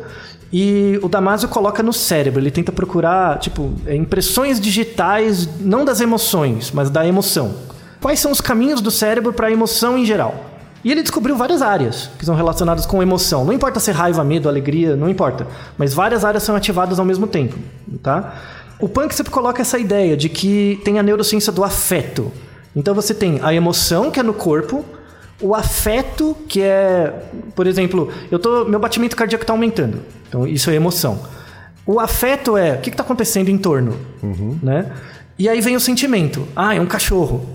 e 0.52 1.00
o 1.02 1.10
Damasio 1.10 1.48
coloca 1.50 1.82
no 1.84 1.94
cérebro. 1.94 2.40
Ele 2.40 2.52
tenta 2.52 2.72
procurar, 2.72 3.40
tipo, 3.40 3.72
é, 3.86 3.96
impressões 3.96 4.60
digitais, 4.60 5.48
não 5.60 5.86
das 5.86 6.02
emoções, 6.02 6.72
mas 6.72 6.90
da 6.90 7.06
emoção. 7.06 7.54
Quais 8.02 8.20
são 8.20 8.32
os 8.32 8.42
caminhos 8.42 8.82
do 8.82 8.92
cérebro 8.92 9.34
para 9.34 9.48
a 9.48 9.52
emoção 9.52 9.98
em 9.98 10.06
geral? 10.06 10.46
E 10.84 10.92
ele 10.92 11.02
descobriu 11.02 11.36
várias 11.36 11.62
áreas 11.62 12.10
que 12.18 12.26
são 12.26 12.36
relacionadas 12.36 12.86
com 12.86 13.04
emoção. 13.04 13.44
Não 13.44 13.52
importa 13.52 13.80
se 13.82 13.92
é 13.92 13.94
raiva, 13.94 14.24
medo, 14.24 14.48
alegria, 14.48 14.96
não 14.96 15.10
importa. 15.10 15.46
Mas 15.78 15.94
várias 15.94 16.24
áreas 16.24 16.44
são 16.44 16.56
ativadas 16.56 17.00
ao 17.00 17.06
mesmo 17.06 17.28
tempo, 17.28 17.58
tá? 18.02 18.34
O 18.80 18.88
Punk 18.88 19.14
sempre 19.14 19.32
coloca 19.32 19.62
essa 19.62 19.78
ideia 19.78 20.16
de 20.16 20.30
que 20.30 20.80
tem 20.86 21.00
a 21.00 21.04
neurociência 21.04 21.52
do 21.52 21.64
afeto. 21.64 22.32
Então 22.76 22.96
você 22.96 23.14
tem 23.14 23.40
a 23.42 23.54
emoção, 23.54 24.10
que 24.10 24.20
é 24.20 24.24
no 24.24 24.34
corpo, 24.34 24.86
o 25.42 25.56
afeto, 25.56 26.36
que 26.48 26.62
é, 26.62 27.14
por 27.56 27.68
exemplo, 27.68 28.12
eu 28.30 28.40
tô, 28.40 28.66
meu 28.66 28.80
batimento 28.80 29.16
cardíaco 29.16 29.44
está 29.44 29.54
aumentando. 29.54 30.00
Então 30.28 30.48
isso 30.48 30.70
é 30.70 30.76
emoção. 30.76 31.20
O 31.86 32.00
afeto 32.00 32.56
é 32.56 32.74
o 32.74 32.78
que 32.80 32.90
está 32.90 33.04
acontecendo 33.04 33.50
em 33.50 33.58
torno, 33.58 33.98
né? 34.62 34.92
E 35.38 35.48
aí 35.48 35.62
vem 35.62 35.76
o 35.76 35.80
sentimento. 35.80 36.48
Ah, 36.56 36.76
é 36.76 36.82
um 36.82 36.86
cachorro, 36.86 37.50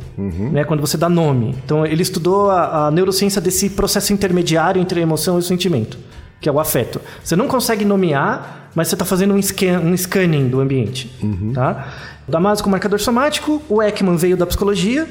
né? 0.51 0.65
Quando 0.65 0.81
você 0.81 0.97
dá 0.97 1.09
nome. 1.09 1.55
Então 1.65 1.87
ele 1.87 2.03
estudou 2.03 2.51
a, 2.51 2.87
a 2.87 2.91
neurociência 2.91 3.41
desse 3.41 3.71
processo 3.71 4.13
intermediário 4.13 4.81
entre 4.81 5.01
a 5.01 5.03
emoção 5.03 5.37
e 5.37 5.39
o 5.39 5.43
sentimento, 5.43 5.99
que 6.41 6.49
é 6.49 6.53
o 6.53 6.59
afeto. 6.59 7.01
Você 7.23 7.37
não 7.37 7.47
consegue 7.47 7.85
nomear, 7.85 8.64
mas 8.75 8.89
você 8.89 8.95
está 8.95 9.05
fazendo 9.05 9.35
um, 9.35 9.41
scan, 9.41 9.81
um 9.81 9.97
scanning 9.97 10.49
do 10.49 10.61
ambiente, 10.61 11.11
tá? 11.55 11.89
O 12.27 12.31
Damasio 12.33 12.65
com 12.65 12.71
marcador 12.71 13.01
somático, 13.01 13.63
o 13.69 13.83
Ekman 13.83 14.17
veio 14.17 14.37
da 14.37 14.47
psicologia 14.47 15.07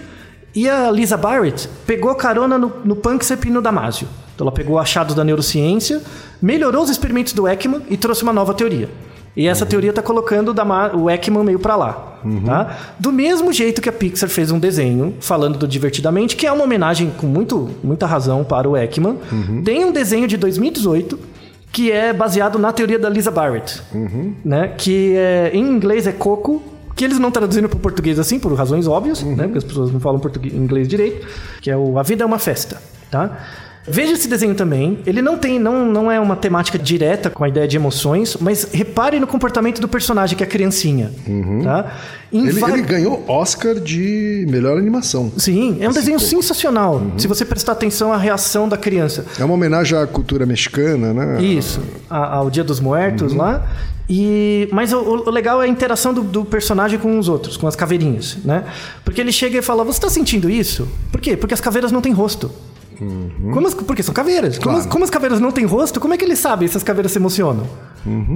e 0.55 0.67
a 0.69 0.89
Lisa 0.91 1.17
Barrett 1.17 1.69
pegou 1.85 2.13
carona 2.15 2.57
no, 2.57 2.71
no 2.83 2.95
Panksepp 2.95 3.47
e 3.47 3.51
no 3.51 3.61
Damasio. 3.61 4.07
Então 4.33 4.45
ela 4.45 4.51
pegou 4.51 4.79
achados 4.79 5.15
da 5.15 5.23
neurociência, 5.23 6.01
melhorou 6.41 6.83
os 6.83 6.89
experimentos 6.89 7.33
do 7.33 7.47
Ekman 7.47 7.81
e 7.89 7.97
trouxe 7.97 8.23
uma 8.23 8.33
nova 8.33 8.53
teoria. 8.53 8.89
E 9.35 9.47
essa 9.47 9.65
teoria 9.65 9.89
está 9.89 10.01
colocando 10.01 10.53
o, 10.95 11.09
Ekman 11.09 11.43
meio 11.43 11.57
para 11.57 11.75
lá. 11.75 12.19
Tá? 12.45 12.77
Do 12.99 13.11
mesmo 13.11 13.51
jeito 13.51 13.81
que 13.81 13.89
a 13.89 13.91
Pixar 13.91 14.29
fez 14.29 14.51
um 14.51 14.59
desenho 14.59 15.15
falando 15.19 15.57
do 15.57 15.67
Divertidamente, 15.67 16.35
que 16.35 16.45
é 16.45 16.51
uma 16.51 16.63
homenagem 16.63 17.11
com 17.17 17.25
muito, 17.25 17.71
muita 17.83 18.05
razão 18.05 18.43
para 18.43 18.69
o 18.69 18.77
Ekman. 18.77 19.17
Tem 19.63 19.83
um 19.85 19.91
desenho 19.91 20.27
de 20.27 20.37
2018 20.37 21.19
que 21.73 21.91
é 21.91 22.13
baseado 22.13 22.59
na 22.59 22.71
teoria 22.71 22.99
da 22.99 23.09
Lisa 23.09 23.31
Barrett. 23.31 23.81
Né? 24.45 24.67
Que 24.77 25.15
é, 25.17 25.49
em 25.53 25.65
inglês 25.65 26.05
é 26.05 26.11
Coco, 26.11 26.61
que 26.95 27.03
eles 27.03 27.17
não 27.17 27.31
traduziram 27.31 27.67
para 27.67 27.77
o 27.77 27.79
português 27.79 28.19
assim, 28.19 28.39
por 28.39 28.53
razões 28.53 28.87
óbvias, 28.87 29.23
né? 29.23 29.45
porque 29.45 29.57
as 29.57 29.63
pessoas 29.63 29.91
não 29.91 29.99
falam 29.99 30.19
português, 30.19 30.53
inglês 30.53 30.87
direito, 30.87 31.27
que 31.59 31.71
é 31.71 31.75
o 31.75 31.97
A 31.97 32.03
Vida 32.03 32.23
é 32.23 32.25
uma 32.27 32.37
Festa. 32.37 32.79
Tá? 33.09 33.39
Veja 33.87 34.13
esse 34.13 34.27
desenho 34.27 34.55
também. 34.55 34.99
Ele 35.05 35.21
não 35.21 35.37
tem, 35.37 35.59
não, 35.59 35.85
não 35.85 36.11
é 36.11 36.19
uma 36.19 36.35
temática 36.35 36.79
direta 36.79 37.29
com 37.29 37.43
a 37.43 37.49
ideia 37.49 37.67
de 37.67 37.75
emoções, 37.75 38.37
mas 38.39 38.69
repare 38.71 39.19
no 39.19 39.27
comportamento 39.27 39.81
do 39.81 39.87
personagem, 39.87 40.37
que 40.37 40.43
é 40.43 40.47
a 40.47 40.49
criancinha. 40.49 41.11
Tá? 41.63 41.93
Em 42.31 42.47
Ele, 42.47 42.59
va- 42.59 42.69
ele 42.71 42.81
ganhou 42.81 43.23
Oscar 43.27 43.75
de 43.75 44.45
melhor 44.49 44.77
animação. 44.77 45.31
Sim, 45.37 45.77
é 45.81 45.89
um 45.89 45.91
desenho 45.93 46.19
sensacional. 46.19 47.01
Se 47.17 47.27
você 47.27 47.43
prestar 47.43 47.73
atenção 47.73 48.13
à 48.13 48.17
reação 48.17 48.69
da 48.69 48.77
criança. 48.77 49.25
É 49.37 49.43
uma 49.43 49.53
homenagem 49.53 49.97
à 49.97 50.07
cultura 50.07 50.45
mexicana, 50.45 51.13
né? 51.13 51.43
Isso, 51.43 51.81
ao 52.09 52.49
Dia 52.49 52.63
dos 52.63 52.79
Muertos 52.79 53.33
lá. 53.33 53.67
E, 54.09 54.67
mas 54.71 54.91
o, 54.91 54.99
o 54.99 55.29
legal 55.29 55.61
é 55.61 55.65
a 55.65 55.67
interação 55.67 56.13
do, 56.13 56.21
do 56.23 56.43
personagem 56.43 56.99
com 56.99 57.17
os 57.17 57.29
outros, 57.29 57.55
com 57.55 57.67
as 57.67 57.75
caveirinhas, 57.75 58.37
né? 58.43 58.65
Porque 59.05 59.21
ele 59.21 59.31
chega 59.31 59.57
e 59.59 59.61
fala: 59.61 59.83
Você 59.85 59.99
tá 60.01 60.09
sentindo 60.09 60.49
isso? 60.49 60.87
Por 61.11 61.21
quê? 61.21 61.37
Porque 61.37 61.53
as 61.53 61.61
caveiras 61.61 61.89
não 61.91 62.01
têm 62.01 62.11
rosto. 62.11 62.51
Como 63.53 63.67
as- 63.67 63.73
porque 63.73 64.01
são 64.03 64.13
caveiras. 64.13 64.57
Como, 64.57 64.71
as, 64.71 64.83
Claro. 64.83 64.89
como 64.91 65.03
as 65.03 65.09
caveiras 65.09 65.39
não 65.39 65.51
têm 65.51 65.65
rosto, 65.65 65.99
como 65.99 66.13
é 66.13 66.17
que 66.17 66.23
ele 66.25 66.35
sabe 66.35 66.67
se 66.67 66.77
as 66.77 66.83
caveiras 66.83 67.11
se 67.11 67.17
emocionam? 67.17 67.67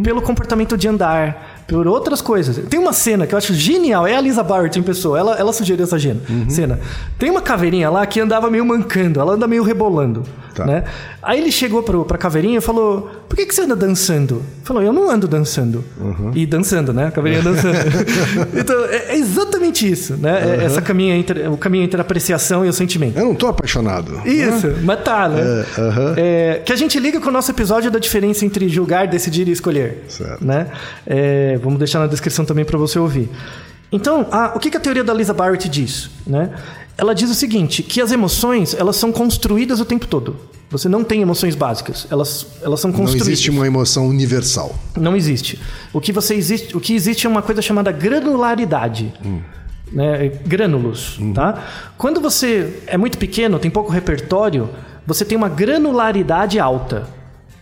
Pelo 0.01 0.21
comportamento 0.21 0.77
de 0.77 0.87
andar, 0.87 1.63
por 1.67 1.85
outras 1.87 2.21
coisas. 2.21 2.57
Tem 2.69 2.79
uma 2.79 2.93
cena 2.93 3.27
que 3.27 3.33
eu 3.33 3.37
acho 3.37 3.53
genial, 3.53 4.07
é 4.07 4.15
a 4.15 4.21
Lisa 4.21 4.41
Barrett 4.41 4.79
em 4.79 4.83
pessoa, 4.83 5.19
ela, 5.19 5.35
ela 5.35 5.51
sugeriu 5.51 5.83
essa 5.83 5.99
cena. 5.99 6.21
Uhum. 6.29 6.49
cena. 6.49 6.79
Tem 7.19 7.29
uma 7.29 7.41
caveirinha 7.41 7.89
lá 7.89 8.05
que 8.05 8.17
andava 8.21 8.49
meio 8.49 8.65
mancando, 8.65 9.19
ela 9.19 9.33
anda 9.33 9.45
meio 9.45 9.63
rebolando. 9.63 10.23
Tá. 10.57 10.65
Né? 10.65 10.83
Aí 11.21 11.39
ele 11.39 11.51
chegou 11.51 11.83
pro, 11.83 12.03
pra 12.03 12.17
caveirinha 12.17 12.57
e 12.57 12.61
falou: 12.61 13.11
Por 13.29 13.35
que, 13.35 13.45
que 13.45 13.53
você 13.53 13.61
anda 13.61 13.75
dançando? 13.75 14.41
Falou: 14.63 14.81
Eu 14.81 14.91
não 14.91 15.07
ando 15.07 15.27
dançando. 15.27 15.83
Uhum. 16.01 16.31
E 16.33 16.47
dançando, 16.47 16.91
né? 16.91 17.05
A 17.07 17.11
caveirinha 17.11 17.43
dançando. 17.43 17.77
então, 18.59 18.75
é, 18.85 19.13
é 19.13 19.17
exatamente 19.17 19.87
isso, 19.89 20.15
né? 20.17 20.57
É 20.59 20.63
Essa 20.65 20.81
caminho 20.81 21.13
entre, 21.13 21.47
o 21.47 21.57
caminho 21.57 21.83
entre 21.83 21.99
a 21.99 22.01
apreciação 22.01 22.65
e 22.65 22.69
o 22.69 22.73
sentimento. 22.73 23.19
Eu 23.19 23.25
não 23.25 23.35
tô 23.35 23.45
apaixonado. 23.45 24.19
Isso, 24.25 24.67
mas 24.83 25.03
tá, 25.03 25.29
né? 25.29 25.41
É. 26.17 26.55
É, 26.57 26.59
que 26.65 26.73
a 26.73 26.75
gente 26.75 26.99
liga 26.99 27.19
com 27.21 27.29
o 27.29 27.31
nosso 27.31 27.51
episódio 27.51 27.91
da 27.91 27.99
diferença 27.99 28.43
entre 28.43 28.67
julgar, 28.67 29.07
decidir 29.07 29.47
e 29.47 29.51
escolher. 29.51 30.05
Certo. 30.07 30.43
Né? 30.43 30.67
É, 31.05 31.59
vamos 31.61 31.77
deixar 31.77 31.99
na 31.99 32.07
descrição 32.07 32.45
também 32.45 32.65
para 32.65 32.79
você 32.79 32.97
ouvir. 32.97 33.29
Então, 33.91 34.27
a- 34.31 34.53
o 34.55 34.59
que, 34.59 34.69
que 34.71 34.77
a 34.77 34.79
teoria 34.79 35.03
da 35.03 35.13
Lisa 35.13 35.33
Barrett 35.33 35.69
diz? 35.69 36.09
Né? 36.25 36.49
Ela 36.97 37.13
diz 37.13 37.29
o 37.29 37.35
seguinte, 37.35 37.83
que 37.83 38.01
as 38.01 38.11
emoções 38.11 38.73
elas 38.73 38.95
são 38.95 39.11
construídas 39.11 39.79
o 39.79 39.85
tempo 39.85 40.07
todo. 40.07 40.35
Você 40.69 40.89
não 40.89 41.03
tem 41.03 41.21
emoções 41.21 41.55
básicas, 41.55 42.07
elas, 42.09 42.45
elas 42.61 42.79
são 42.81 42.91
Não 42.91 42.97
construídas. 42.99 43.27
existe 43.27 43.49
uma 43.49 43.65
emoção 43.65 44.07
universal. 44.07 44.75
Não 44.97 45.15
existe. 45.15 45.59
O 45.93 46.01
que 46.01 46.11
você 46.11 46.33
existe, 46.33 46.75
o 46.75 46.79
que 46.79 46.93
existe 46.93 47.25
é 47.25 47.29
uma 47.29 47.41
coisa 47.41 47.61
chamada 47.61 47.91
granularidade. 47.91 49.13
Né? 49.91 50.27
Grânulos, 50.45 51.17
tá? 51.33 51.63
Quando 51.97 52.19
você 52.19 52.81
é 52.87 52.97
muito 52.97 53.17
pequeno, 53.17 53.57
tem 53.59 53.71
pouco 53.71 53.89
repertório, 53.91 54.69
você 55.05 55.23
tem 55.23 55.37
uma 55.37 55.47
granularidade 55.47 56.59
alta. 56.59 57.07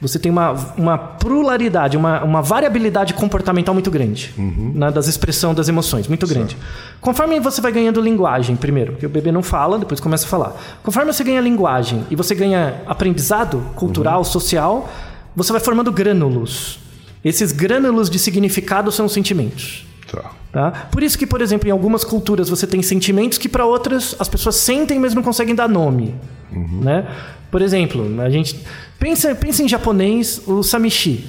Você 0.02 0.20
tem 0.20 0.32
uma, 0.32 0.52
uma 0.78 0.98
pluralidade, 0.98 1.96
uma, 1.96 2.24
uma 2.24 2.42
variabilidade 2.42 3.14
comportamental 3.14 3.74
muito 3.74 3.90
grande 3.90 4.34
né, 4.38 4.92
das 4.92 5.08
expressão 5.08 5.54
das 5.54 5.70
emoções, 5.70 6.08
muito 6.08 6.28
grande. 6.28 6.58
Conforme 7.00 7.40
você 7.40 7.62
vai 7.62 7.72
ganhando 7.72 8.02
linguagem, 8.02 8.56
primeiro, 8.56 8.94
porque 8.94 9.06
o 9.06 9.10
bebê 9.10 9.32
não 9.32 9.42
fala, 9.42 9.80
depois 9.80 10.00
começa 10.00 10.26
a 10.26 10.30
falar. 10.30 10.54
Conforme 10.84 11.14
você 11.14 11.24
ganha 11.24 11.40
linguagem 11.40 12.06
e 12.10 12.16
você 12.16 12.36
ganha 12.36 12.82
aprendizado 12.86 13.62
cultural, 13.76 14.24
social, 14.24 14.90
você 15.36 15.52
vai 15.52 15.62
formando 15.62 15.92
grânulos. 15.92 16.80
Esses 17.24 17.52
grânulos 17.52 18.10
de 18.10 18.20
significado 18.20 18.92
são 18.92 19.06
os 19.06 19.14
sentimentos. 19.14 19.86
Tá. 20.12 20.32
Tá? 20.52 20.72
Por 20.92 21.04
isso 21.04 21.18
que, 21.18 21.26
por 21.26 21.42
exemplo, 21.42 21.68
em 21.68 21.72
algumas 21.72 22.04
culturas 22.04 22.48
você 22.48 22.66
tem 22.66 22.82
sentimentos 22.82 23.38
que 23.38 23.50
para 23.50 23.66
outras 23.66 24.16
as 24.20 24.30
pessoas 24.30 24.56
sentem, 24.56 25.00
mas 25.00 25.14
não 25.14 25.22
conseguem 25.24 25.56
dar 25.56 25.68
nome. 25.68 26.16
Né? 26.52 27.06
Por 27.52 27.62
exemplo, 27.62 28.22
a 28.22 28.30
gente 28.30 28.60
pensa, 29.00 29.34
pensa 29.36 29.64
em 29.64 29.68
japonês 29.68 30.42
o 30.48 30.64
samishi, 30.64 31.26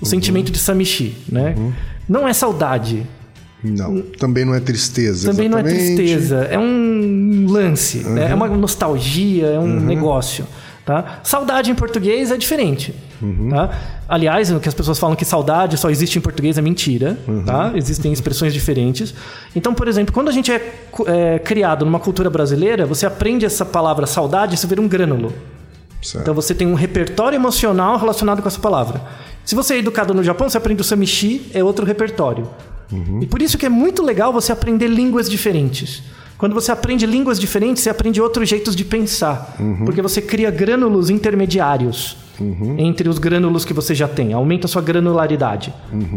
o 0.00 0.06
sentimento 0.06 0.50
de 0.52 0.58
samishi, 0.58 1.16
né? 1.28 1.54
Não 2.08 2.26
é 2.26 2.32
saudade, 2.32 3.06
Não. 3.62 4.00
Também 4.18 4.44
não 4.44 4.54
é 4.54 4.60
tristeza. 4.60 5.30
também 5.30 5.48
não 5.48 5.58
é 5.58 5.62
exatamente. 5.62 5.96
tristeza, 5.96 6.36
é 6.50 6.58
um 6.58 7.46
lance, 7.48 7.98
né? 7.98 8.30
é 8.30 8.34
uma 8.34 8.48
nostalgia, 8.48 9.46
é 9.46 9.58
um 9.58 9.80
negócio. 9.80 10.46
Tá? 10.86 11.18
Saudade 11.24 11.68
em 11.68 11.74
português 11.74 12.30
é 12.30 12.36
diferente. 12.36 12.94
Tá? 13.50 13.76
Aliás, 14.08 14.52
o 14.52 14.60
que 14.60 14.68
as 14.68 14.74
pessoas 14.74 15.00
falam 15.00 15.16
que 15.16 15.24
saudade 15.24 15.76
só 15.76 15.90
existe 15.90 16.16
em 16.16 16.22
português 16.22 16.56
é 16.56 16.62
mentira. 16.62 17.18
Tá? 17.44 17.72
Existem 17.74 18.12
expressões 18.12 18.54
diferentes. 18.54 19.12
Então, 19.54 19.74
por 19.74 19.88
exemplo, 19.88 20.14
quando 20.14 20.28
a 20.28 20.32
gente 20.32 20.52
é, 20.52 20.74
é 21.08 21.38
criado 21.40 21.84
numa 21.84 21.98
cultura 21.98 22.30
brasileira, 22.30 22.86
você 22.86 23.04
aprende 23.04 23.44
essa 23.44 23.64
palavra 23.64 24.06
saudade, 24.06 24.54
isso 24.54 24.68
vira 24.68 24.80
um 24.80 24.86
grânulo. 24.86 25.32
Certo. 26.00 26.22
Então 26.22 26.32
você 26.32 26.54
tem 26.54 26.68
um 26.68 26.74
repertório 26.74 27.36
emocional 27.36 27.98
relacionado 27.98 28.40
com 28.40 28.46
essa 28.46 28.60
palavra. 28.60 29.02
Se 29.44 29.56
você 29.56 29.74
é 29.74 29.78
educado 29.78 30.14
no 30.14 30.22
Japão, 30.22 30.48
você 30.48 30.56
aprende 30.56 30.82
o 30.82 30.84
samishi, 30.84 31.50
é 31.52 31.64
outro 31.64 31.84
repertório. 31.84 32.48
E 33.20 33.26
por 33.26 33.42
isso 33.42 33.58
que 33.58 33.66
é 33.66 33.68
muito 33.68 34.04
legal 34.04 34.32
você 34.32 34.52
aprender 34.52 34.86
línguas 34.86 35.28
diferentes. 35.28 36.04
Quando 36.38 36.54
você 36.54 36.70
aprende 36.70 37.06
línguas 37.06 37.40
diferentes, 37.40 37.82
você 37.82 37.90
aprende 37.90 38.20
outros 38.20 38.48
jeitos 38.48 38.76
de 38.76 38.84
pensar. 38.84 39.56
Porque 39.84 40.02
você 40.02 40.20
cria 40.20 40.50
grânulos 40.50 41.08
intermediários 41.10 42.16
entre 42.78 43.08
os 43.08 43.18
grânulos 43.18 43.64
que 43.64 43.72
você 43.72 43.94
já 43.94 44.06
tem. 44.06 44.32
Aumenta 44.34 44.66
a 44.66 44.68
sua 44.68 44.82
granularidade. 44.82 45.72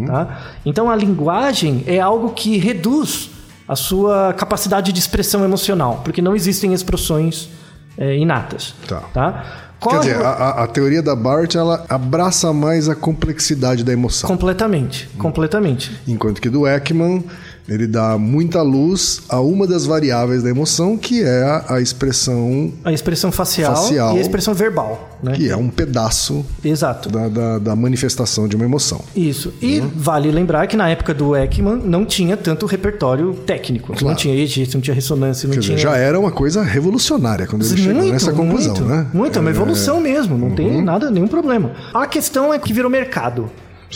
tá? 0.07 0.41
Então 0.65 0.89
a 0.89 0.95
linguagem 0.95 1.83
é 1.87 1.99
algo 1.99 2.31
que 2.31 2.57
reduz 2.57 3.29
a 3.67 3.75
sua 3.75 4.33
capacidade 4.33 4.91
de 4.91 4.99
expressão 4.99 5.43
emocional. 5.45 6.01
Porque 6.03 6.21
não 6.21 6.35
existem 6.35 6.73
expressões 6.73 7.49
é, 7.97 8.17
inatas. 8.17 8.73
Tá. 8.87 9.01
tá? 9.13 9.45
Quer 9.81 9.87
Qual- 9.89 9.99
dizer, 10.01 10.15
a, 10.17 10.29
a- 10.29 10.63
a 10.63 10.67
teoria 10.67 11.01
da 11.01 11.15
Barrett 11.15 11.57
ela 11.57 11.85
abraça 11.87 12.51
mais 12.51 12.89
a 12.89 12.95
complexidade 12.95 13.81
da 13.85 13.93
emoção. 13.93 14.27
Completamente, 14.27 15.07
completamente. 15.17 15.89
Enquanto 16.05 16.41
que 16.41 16.49
do 16.49 16.67
Ekman, 16.67 17.23
ele 17.69 17.87
dá 17.87 18.17
muita 18.17 18.61
luz 18.61 19.21
a 19.29 19.39
uma 19.39 19.67
das 19.67 19.85
variáveis 19.85 20.41
da 20.43 20.49
emoção, 20.49 20.97
que 20.97 21.23
é 21.23 21.43
a, 21.43 21.75
a 21.75 21.81
expressão, 21.81 22.71
A 22.83 22.91
expressão 22.91 23.31
facial, 23.31 23.75
Facial. 23.75 24.15
e 24.15 24.19
a 24.19 24.21
expressão 24.21 24.53
verbal, 24.53 25.17
né? 25.21 25.33
que 25.33 25.49
é 25.49 25.55
um 25.55 25.69
pedaço 25.69 26.45
Exato. 26.63 27.09
da, 27.09 27.27
da- 27.27 27.59
da 27.59 27.75
manifestação 27.75 28.47
de 28.47 28.55
uma 28.55 28.65
emoção. 28.65 29.01
Isso. 29.15 29.53
E 29.61 29.79
vale 29.95 30.31
lembrar 30.31 30.65
que 30.67 30.75
na 30.75 30.89
época 30.89 31.13
do 31.13 31.35
Ekman 31.35 31.75
não 31.83 32.05
tinha 32.05 32.35
tanto 32.35 32.65
repertório 32.65 33.33
técnico. 33.45 33.89
Não 33.91 33.97
Claro. 33.99 34.17
tinha 34.17 34.35
edito, 34.35 34.75
não 34.77 34.81
tinha 34.81 34.93
ressonância, 34.95 35.47
não 35.47 35.53
Quer 35.53 35.61
tinha. 35.61 35.75
dizer, 35.75 35.87
já 35.89 35.95
era 35.97 36.19
uma 36.19 36.31
coisa 36.31 36.63
revolucionária 36.63 37.45
quando 37.45 37.65
ele 37.65 37.77
chegou 37.81 38.03
nessa 38.11 38.31
conclusão, 38.31 38.73
muito, 38.75 38.85
né? 38.89 39.07
Muito, 39.13 39.37
é 39.37 39.41
uma 39.41 39.49
evolução 39.49 39.99
mesmo, 39.99 40.37
não 40.37 40.51
tem 40.51 40.81
nada, 40.81 41.11
nenhum 41.11 41.27
problema. 41.27 41.71
A 41.93 42.07
questão 42.07 42.53
é 42.53 42.57
que 42.59 42.73
virou 42.73 42.89
mercado. 42.89 43.49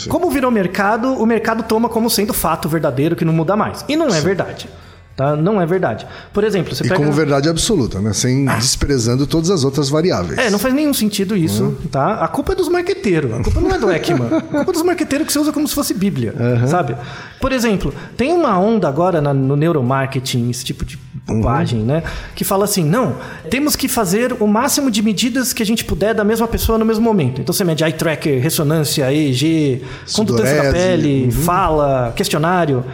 Como 0.08 0.30
virou 0.30 0.50
mercado, 0.50 1.12
o 1.14 1.24
mercado 1.26 1.62
toma 1.62 1.88
como 1.88 2.10
sendo 2.10 2.32
fato 2.34 2.68
verdadeiro 2.68 3.14
que 3.16 3.24
não 3.24 3.32
muda 3.32 3.56
mais. 3.56 3.84
E 3.88 3.96
não 3.96 4.08
é 4.08 4.20
verdade. 4.20 4.68
Tá? 5.16 5.36
Não 5.36 5.60
é 5.62 5.64
verdade. 5.66 6.04
Por 6.32 6.42
exemplo, 6.42 6.74
você 6.74 6.82
E 6.84 6.88
pega. 6.88 6.98
como 7.00 7.12
verdade 7.12 7.48
absoluta, 7.48 8.00
né? 8.00 8.12
Sem 8.12 8.46
desprezando 8.46 9.28
todas 9.28 9.48
as 9.48 9.62
outras 9.62 9.88
variáveis. 9.88 10.36
É, 10.36 10.50
não 10.50 10.58
faz 10.58 10.74
nenhum 10.74 10.92
sentido 10.92 11.36
isso, 11.36 11.62
Uhum. 11.62 11.74
tá? 11.88 12.14
A 12.14 12.26
culpa 12.26 12.52
é 12.52 12.56
dos 12.56 12.68
marqueteiros. 12.68 13.32
A 13.32 13.40
culpa 13.44 13.60
não 13.60 13.70
é 13.72 13.78
do 13.78 13.92
Ekman. 13.92 14.26
A 14.38 14.40
culpa 14.40 14.70
é 14.70 14.72
dos 14.72 14.82
marqueteiros 14.82 15.24
que 15.28 15.32
você 15.32 15.38
usa 15.38 15.52
como 15.52 15.68
se 15.68 15.74
fosse 15.76 15.94
Bíblia, 15.94 16.34
Uhum. 16.36 16.66
sabe? 16.66 16.96
Por 17.40 17.52
exemplo, 17.52 17.94
tem 18.16 18.32
uma 18.32 18.58
onda 18.58 18.88
agora 18.88 19.20
na- 19.20 19.32
no 19.32 19.54
neuromarketing, 19.54 20.50
esse 20.50 20.64
tipo 20.64 20.84
de 20.84 20.98
bobagem, 21.26 21.80
Uhum. 21.80 21.86
né? 21.86 22.02
Que 22.34 22.44
fala 22.44 22.64
assim, 22.64 22.84
não, 22.84 23.16
temos 23.50 23.74
que 23.74 23.88
fazer 23.88 24.36
o 24.40 24.46
máximo 24.46 24.90
de 24.90 25.02
medidas 25.02 25.52
que 25.52 25.62
a 25.62 25.66
gente 25.66 25.84
puder 25.84 26.14
da 26.14 26.24
mesma 26.24 26.46
pessoa 26.46 26.78
no 26.78 26.84
mesmo 26.84 27.02
momento. 27.02 27.40
Então 27.40 27.52
você 27.52 27.64
mede 27.64 27.82
eye 27.82 27.92
tracker, 27.92 28.42
ressonância, 28.42 29.12
EEG, 29.12 29.82
condutância 30.12 30.62
da 30.62 30.72
pele, 30.72 31.24
uhum. 31.24 31.30
fala, 31.30 32.12
questionário. 32.14 32.84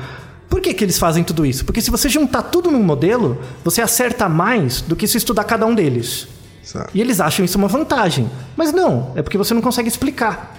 Por 0.49 0.61
que, 0.61 0.74
que 0.74 0.85
eles 0.85 0.99
fazem 0.99 1.22
tudo 1.22 1.47
isso? 1.47 1.64
Porque 1.64 1.81
se 1.81 1.91
você 1.91 2.09
juntar 2.09 2.43
tudo 2.43 2.70
num 2.70 2.83
modelo, 2.83 3.39
você 3.64 3.81
acerta 3.83 4.28
mais 4.28 4.81
do 4.81 4.97
que 4.97 5.07
se 5.07 5.16
estudar 5.16 5.45
cada 5.45 5.66
um 5.66 5.74
deles. 5.74 6.26
Certo. 6.62 6.91
E 6.95 7.01
eles 7.01 7.20
acham 7.20 7.45
isso 7.45 7.59
uma 7.59 7.68
vantagem. 7.68 8.31
Mas 8.57 8.72
não, 8.72 9.12
é 9.16 9.22
porque 9.22 9.39
você 9.39 9.55
não 9.55 9.61
consegue 9.61 9.89
explicar. 9.89 10.57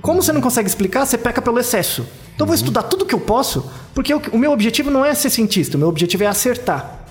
Como 0.00 0.20
você 0.20 0.32
não 0.32 0.40
consegue 0.40 0.68
explicar, 0.68 1.06
você 1.06 1.16
peca 1.16 1.40
pelo 1.40 1.58
excesso. 1.60 2.04
Então 2.34 2.44
eu 2.44 2.46
vou 2.46 2.54
estudar 2.54 2.82
tudo 2.84 3.06
que 3.06 3.14
eu 3.14 3.20
posso, 3.20 3.70
porque 3.94 4.12
o 4.12 4.38
meu 4.38 4.50
objetivo 4.52 4.90
não 4.90 5.04
é 5.04 5.14
ser 5.14 5.30
cientista, 5.30 5.76
o 5.76 5.78
meu 5.78 5.88
objetivo 5.88 6.24
é 6.24 6.26
acertar. 6.26 7.01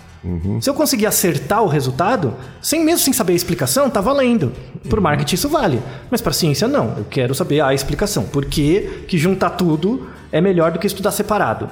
Se 0.59 0.69
eu 0.69 0.73
conseguir 0.73 1.07
acertar 1.07 1.63
o 1.63 1.67
resultado, 1.67 2.35
sem 2.61 2.85
mesmo 2.85 2.99
sem 2.99 3.13
saber 3.13 3.33
a 3.33 3.35
explicação, 3.35 3.89
tá 3.89 3.99
valendo. 3.99 4.51
Para 4.87 5.01
marketing 5.01 5.35
isso 5.35 5.49
vale, 5.49 5.81
mas 6.11 6.21
para 6.21 6.31
ciência 6.31 6.67
não. 6.67 6.95
Eu 6.97 7.05
quero 7.09 7.33
saber 7.33 7.61
a 7.61 7.73
explicação. 7.73 8.23
Por 8.23 8.45
que, 8.45 9.05
que 9.07 9.17
juntar 9.17 9.51
tudo 9.51 10.07
é 10.31 10.39
melhor 10.39 10.71
do 10.71 10.79
que 10.79 10.85
estudar 10.85 11.11
separado? 11.11 11.69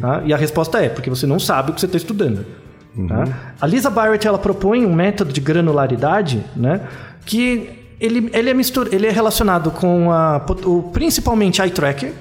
tá? 0.00 0.22
E 0.26 0.32
a 0.32 0.36
resposta 0.36 0.78
é 0.78 0.90
porque 0.90 1.08
você 1.08 1.26
não 1.26 1.40
sabe 1.40 1.70
o 1.70 1.74
que 1.74 1.80
você 1.80 1.86
está 1.86 1.96
estudando. 1.96 2.44
Tá? 3.08 3.24
A 3.60 3.66
Lisa 3.66 3.90
Barrett 3.90 4.26
ela 4.26 4.38
propõe 4.38 4.86
um 4.86 4.94
método 4.94 5.32
de 5.32 5.40
granularidade, 5.40 6.42
né, 6.56 6.80
que 7.26 7.68
ele, 8.00 8.30
ele, 8.32 8.50
é 8.50 8.54
mistura, 8.54 8.94
ele 8.94 9.06
é 9.06 9.10
relacionado 9.10 9.70
com 9.70 10.10
a, 10.10 10.44
o, 10.64 10.82
principalmente 10.92 11.60
eye 11.60 11.70
tracker 11.70 12.12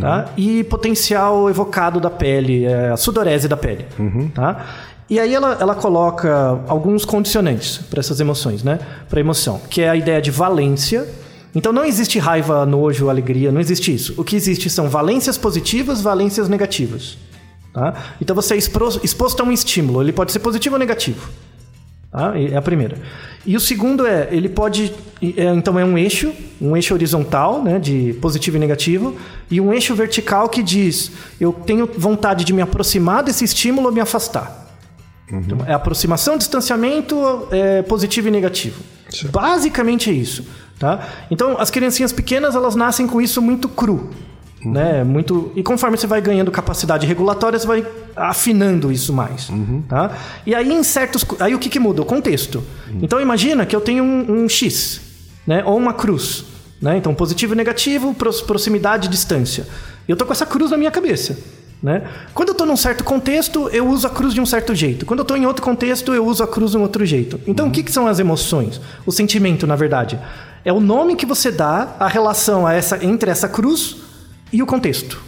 tá? 0.00 0.26
e 0.36 0.64
potencial 0.64 1.50
evocado 1.50 2.00
da 2.00 2.10
pele, 2.10 2.64
é, 2.64 2.90
a 2.90 2.96
sudorese 2.96 3.48
da 3.48 3.56
pele. 3.56 3.86
Tá? 4.34 4.64
E 5.10 5.20
aí 5.20 5.34
ela, 5.34 5.56
ela 5.60 5.74
coloca 5.74 6.60
alguns 6.66 7.04
condicionantes 7.04 7.78
para 7.78 8.00
essas 8.00 8.20
emoções, 8.20 8.62
né? 8.62 8.78
Para 9.08 9.20
emoção, 9.20 9.60
que 9.68 9.82
é 9.82 9.90
a 9.90 9.96
ideia 9.96 10.22
de 10.22 10.30
valência. 10.30 11.06
Então 11.54 11.72
não 11.72 11.84
existe 11.84 12.18
raiva, 12.18 12.64
nojo, 12.64 13.10
alegria, 13.10 13.52
não 13.52 13.60
existe 13.60 13.94
isso. 13.94 14.14
O 14.16 14.24
que 14.24 14.34
existe 14.34 14.70
são 14.70 14.88
valências 14.88 15.36
positivas, 15.36 16.00
valências 16.00 16.48
negativas. 16.48 17.18
Tá? 17.72 17.94
Então 18.20 18.34
você 18.34 18.54
é 18.54 18.56
exposto 18.56 19.40
a 19.40 19.44
um 19.44 19.52
estímulo, 19.52 20.02
ele 20.02 20.12
pode 20.12 20.32
ser 20.32 20.38
positivo 20.38 20.76
ou 20.76 20.78
negativo. 20.78 21.28
Tá? 22.10 22.34
É 22.38 22.56
a 22.56 22.62
primeira. 22.62 22.98
E 23.46 23.56
o 23.56 23.60
segundo 23.60 24.06
é, 24.06 24.28
ele 24.30 24.48
pode. 24.48 24.92
é, 25.22 25.44
então 25.46 25.78
é 25.78 25.84
um 25.84 25.96
eixo, 25.96 26.32
um 26.60 26.76
eixo 26.76 26.92
horizontal, 26.92 27.62
né, 27.62 27.78
de 27.78 28.14
positivo 28.20 28.56
e 28.58 28.60
negativo, 28.60 29.16
e 29.50 29.60
um 29.60 29.72
eixo 29.72 29.94
vertical 29.94 30.48
que 30.48 30.62
diz: 30.62 31.10
eu 31.40 31.52
tenho 31.52 31.88
vontade 31.96 32.44
de 32.44 32.52
me 32.52 32.60
aproximar 32.60 33.22
desse 33.22 33.44
estímulo 33.44 33.88
ou 33.88 33.92
me 33.92 34.00
afastar. 34.00 34.61
Então, 35.30 35.58
é 35.66 35.72
aproximação, 35.72 36.36
distanciamento, 36.36 37.48
é, 37.50 37.82
positivo 37.82 38.28
e 38.28 38.30
negativo. 38.30 38.82
Basicamente 39.30 40.10
é 40.10 40.12
isso. 40.12 40.44
Tá? 40.78 41.06
Então, 41.30 41.56
as 41.58 41.70
criancinhas 41.70 42.12
pequenas, 42.12 42.54
elas 42.54 42.74
nascem 42.74 43.06
com 43.06 43.20
isso 43.20 43.40
muito 43.40 43.68
cru. 43.68 44.10
né? 44.64 45.02
Muito 45.04 45.52
e 45.56 45.62
conforme 45.62 45.96
você 45.96 46.06
vai 46.06 46.20
ganhando 46.20 46.50
capacidade 46.50 47.06
regulatória, 47.06 47.58
você 47.58 47.66
vai 47.66 47.86
afinando 48.14 48.92
isso 48.92 49.12
mais, 49.12 49.48
tá? 49.88 50.16
E 50.46 50.54
aí 50.54 50.72
em 50.72 50.82
certos, 50.84 51.24
aí 51.40 51.52
o 51.54 51.58
que 51.58 51.68
que 51.68 51.80
muda? 51.80 52.02
O 52.02 52.04
contexto. 52.04 52.62
Então 53.00 53.20
imagina 53.20 53.66
que 53.66 53.74
eu 53.74 53.80
tenho 53.80 54.04
um, 54.04 54.44
um 54.44 54.48
X, 54.48 55.00
né? 55.46 55.64
Ou 55.64 55.76
uma 55.76 55.92
cruz, 55.92 56.44
né? 56.80 56.96
Então 56.96 57.12
positivo 57.14 57.54
e 57.54 57.56
negativo, 57.56 58.14
proximidade 58.14 59.08
e 59.08 59.10
distância. 59.10 59.66
E 60.06 60.10
eu 60.12 60.16
tô 60.16 60.24
com 60.26 60.32
essa 60.32 60.46
cruz 60.46 60.70
na 60.70 60.76
minha 60.76 60.90
cabeça. 60.90 61.36
Né? 61.82 62.02
Quando 62.32 62.50
eu 62.50 62.52
estou 62.52 62.66
num 62.66 62.76
certo 62.76 63.02
contexto, 63.02 63.68
eu 63.72 63.88
uso 63.88 64.06
a 64.06 64.10
cruz 64.10 64.32
de 64.32 64.40
um 64.40 64.46
certo 64.46 64.72
jeito. 64.74 65.04
Quando 65.04 65.18
eu 65.20 65.24
estou 65.24 65.36
em 65.36 65.46
outro 65.46 65.62
contexto, 65.62 66.14
eu 66.14 66.24
uso 66.24 66.42
a 66.44 66.46
cruz 66.46 66.70
de 66.70 66.78
um 66.78 66.82
outro 66.82 67.04
jeito. 67.04 67.40
Então, 67.46 67.66
o 67.66 67.70
que, 67.72 67.82
que 67.82 67.90
são 67.90 68.06
as 68.06 68.20
emoções? 68.20 68.80
O 69.04 69.10
sentimento, 69.10 69.66
na 69.66 69.74
verdade. 69.74 70.18
É 70.64 70.72
o 70.72 70.78
nome 70.78 71.16
que 71.16 71.26
você 71.26 71.50
dá 71.50 71.96
à 71.98 72.06
relação 72.06 72.66
a 72.66 72.72
essa, 72.72 73.04
entre 73.04 73.30
essa 73.30 73.48
cruz 73.48 73.96
e 74.52 74.62
o 74.62 74.66
contexto. 74.66 75.20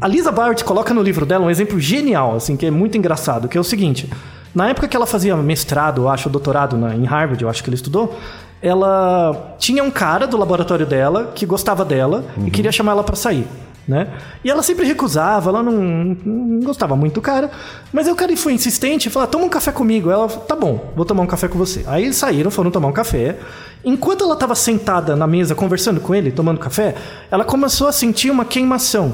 A 0.00 0.08
Lisa 0.08 0.32
Bart 0.32 0.62
coloca 0.62 0.92
no 0.92 1.02
livro 1.02 1.24
dela 1.24 1.44
um 1.46 1.50
exemplo 1.50 1.78
genial, 1.80 2.34
assim, 2.34 2.56
que 2.56 2.66
é 2.66 2.70
muito 2.70 2.98
engraçado, 2.98 3.48
que 3.48 3.56
é 3.56 3.60
o 3.60 3.64
seguinte. 3.64 4.10
Na 4.54 4.68
época 4.68 4.88
que 4.88 4.96
ela 4.96 5.06
fazia 5.06 5.34
mestrado, 5.36 6.02
eu 6.02 6.08
acho, 6.08 6.28
doutorado 6.28 6.76
na, 6.76 6.94
em 6.94 7.04
Harvard, 7.04 7.42
eu 7.42 7.48
acho 7.48 7.62
que 7.62 7.70
ela 7.70 7.74
estudou, 7.74 8.18
ela 8.60 9.56
tinha 9.58 9.82
um 9.82 9.90
cara 9.90 10.26
do 10.26 10.36
laboratório 10.36 10.84
dela 10.84 11.32
que 11.34 11.46
gostava 11.46 11.84
dela 11.84 12.24
e 12.46 12.50
queria 12.50 12.70
chamar 12.70 12.92
ela 12.92 13.04
para 13.04 13.16
sair. 13.16 13.46
Né? 13.86 14.08
E 14.44 14.50
ela 14.50 14.62
sempre 14.62 14.86
recusava, 14.86 15.50
ela 15.50 15.60
não, 15.60 15.72
não 15.72 16.60
gostava 16.60 16.94
muito 16.94 17.14
do 17.14 17.20
cara. 17.20 17.50
Mas 17.92 18.06
aí 18.06 18.12
o 18.12 18.16
cara 18.16 18.36
foi 18.36 18.52
insistente 18.52 19.06
e 19.06 19.10
falou: 19.10 19.24
"Ah, 19.24 19.30
toma 19.30 19.44
um 19.44 19.48
café 19.48 19.72
comigo. 19.72 20.08
Ela, 20.08 20.28
tá 20.28 20.54
bom, 20.54 20.92
vou 20.94 21.04
tomar 21.04 21.22
um 21.24 21.26
café 21.26 21.48
com 21.48 21.58
você. 21.58 21.84
Aí 21.88 22.04
eles 22.04 22.16
saíram, 22.16 22.50
foram 22.50 22.70
tomar 22.70 22.88
um 22.88 22.92
café. 22.92 23.36
Enquanto 23.84 24.22
ela 24.22 24.34
estava 24.34 24.54
sentada 24.54 25.16
na 25.16 25.26
mesa 25.26 25.54
conversando 25.56 26.00
com 26.00 26.14
ele, 26.14 26.30
tomando 26.30 26.60
café, 26.60 26.94
ela 27.30 27.44
começou 27.44 27.88
a 27.88 27.92
sentir 27.92 28.30
uma 28.30 28.44
queimação. 28.44 29.12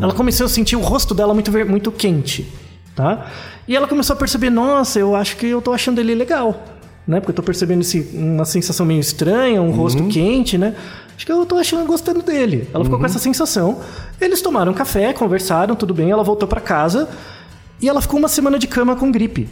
Ela 0.00 0.14
começou 0.14 0.46
a 0.46 0.48
sentir 0.48 0.76
o 0.76 0.80
rosto 0.80 1.14
dela 1.14 1.34
muito, 1.34 1.50
muito 1.66 1.90
quente, 1.90 2.46
tá? 2.94 3.26
E 3.66 3.74
ela 3.74 3.88
começou 3.88 4.14
a 4.14 4.16
perceber, 4.16 4.50
nossa, 4.50 4.98
eu 4.98 5.16
acho 5.16 5.36
que 5.36 5.46
eu 5.46 5.60
tô 5.60 5.72
achando 5.72 5.98
ele 6.00 6.14
legal, 6.14 6.64
né? 7.06 7.18
Porque 7.18 7.32
eu 7.32 7.34
tô 7.34 7.42
percebendo 7.42 7.80
esse, 7.80 8.08
uma 8.14 8.44
sensação 8.44 8.86
meio 8.86 9.00
estranha, 9.00 9.60
um 9.60 9.72
rosto 9.72 10.04
quente, 10.04 10.56
né? 10.56 10.74
Acho 11.20 11.26
que 11.26 11.32
eu 11.32 11.44
tô 11.44 11.58
achando, 11.58 11.86
gostando 11.86 12.22
dele. 12.22 12.66
Ela 12.72 12.82
ficou 12.82 12.98
com 12.98 13.04
essa 13.04 13.18
sensação. 13.18 13.82
Eles 14.18 14.40
tomaram 14.40 14.72
café, 14.72 15.12
conversaram, 15.12 15.76
tudo 15.76 15.92
bem, 15.92 16.10
ela 16.10 16.24
voltou 16.24 16.48
pra 16.48 16.62
casa 16.62 17.10
e 17.78 17.90
ela 17.90 18.00
ficou 18.00 18.18
uma 18.18 18.26
semana 18.26 18.58
de 18.58 18.66
cama 18.66 18.96
com 18.96 19.12
gripe. 19.12 19.46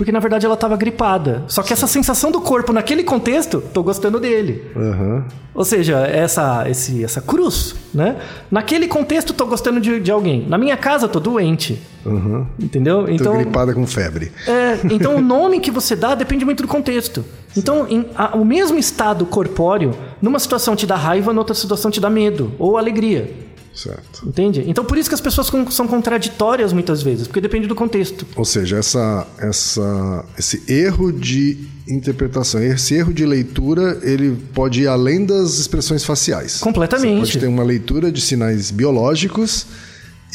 Porque 0.00 0.10
na 0.12 0.18
verdade 0.18 0.46
ela 0.46 0.54
estava 0.54 0.78
gripada. 0.78 1.44
Só 1.46 1.62
que 1.62 1.74
essa 1.74 1.86
sensação 1.86 2.30
do 2.32 2.40
corpo 2.40 2.72
naquele 2.72 3.04
contexto, 3.04 3.60
tô 3.60 3.82
gostando 3.82 4.18
dele. 4.18 4.64
Aham. 4.74 5.26
Ou 5.54 5.62
seja, 5.62 5.98
essa, 6.06 6.64
esse, 6.70 7.04
essa 7.04 7.20
cruz, 7.20 7.74
né? 7.92 8.16
Naquele 8.50 8.88
contexto, 8.88 9.34
tô 9.34 9.44
gostando 9.44 9.78
de, 9.78 10.00
de 10.00 10.10
alguém. 10.10 10.46
Na 10.48 10.56
minha 10.56 10.74
casa, 10.74 11.06
tô 11.06 11.20
doente. 11.20 11.78
Aham. 12.06 12.46
Entendeu? 12.58 13.04
Tô 13.04 13.10
Então, 13.10 13.36
gripada 13.36 13.74
com 13.74 13.86
febre. 13.86 14.32
é, 14.48 14.78
então 14.90 15.16
o 15.16 15.20
nome 15.20 15.60
que 15.60 15.70
você 15.70 15.94
dá 15.94 16.14
depende 16.14 16.46
muito 16.46 16.62
do 16.62 16.68
contexto. 16.68 17.22
Então, 17.54 17.86
em- 17.86 18.06
a- 18.16 18.38
o 18.38 18.42
mesmo 18.44 18.78
estado 18.78 19.26
corpóreo, 19.26 19.90
numa 20.22 20.38
situação 20.38 20.74
te 20.74 20.86
dá 20.86 20.96
raiva, 20.96 21.30
noutra 21.30 21.54
situação 21.54 21.90
te 21.90 22.00
dá 22.00 22.08
medo 22.08 22.52
ou 22.58 22.78
alegria. 22.78 23.30
Certo. 23.74 24.26
Entende? 24.26 24.64
Então, 24.66 24.84
por 24.84 24.98
isso 24.98 25.08
que 25.08 25.14
as 25.14 25.20
pessoas 25.20 25.50
são 25.70 25.86
contraditórias 25.86 26.72
muitas 26.72 27.02
vezes, 27.02 27.26
porque 27.26 27.40
depende 27.40 27.66
do 27.66 27.74
contexto. 27.74 28.26
Ou 28.36 28.44
seja, 28.44 28.76
essa, 28.78 29.26
essa, 29.38 30.24
esse 30.38 30.62
erro 30.70 31.12
de 31.12 31.56
interpretação, 31.88 32.62
esse 32.62 32.94
erro 32.94 33.12
de 33.12 33.24
leitura, 33.24 33.98
ele 34.02 34.36
pode 34.54 34.82
ir 34.82 34.86
além 34.86 35.24
das 35.24 35.58
expressões 35.58 36.04
faciais. 36.04 36.58
Completamente. 36.58 37.14
Você 37.26 37.32
pode 37.32 37.38
ter 37.38 37.46
uma 37.46 37.62
leitura 37.64 38.12
de 38.12 38.20
sinais 38.20 38.70
biológicos 38.70 39.66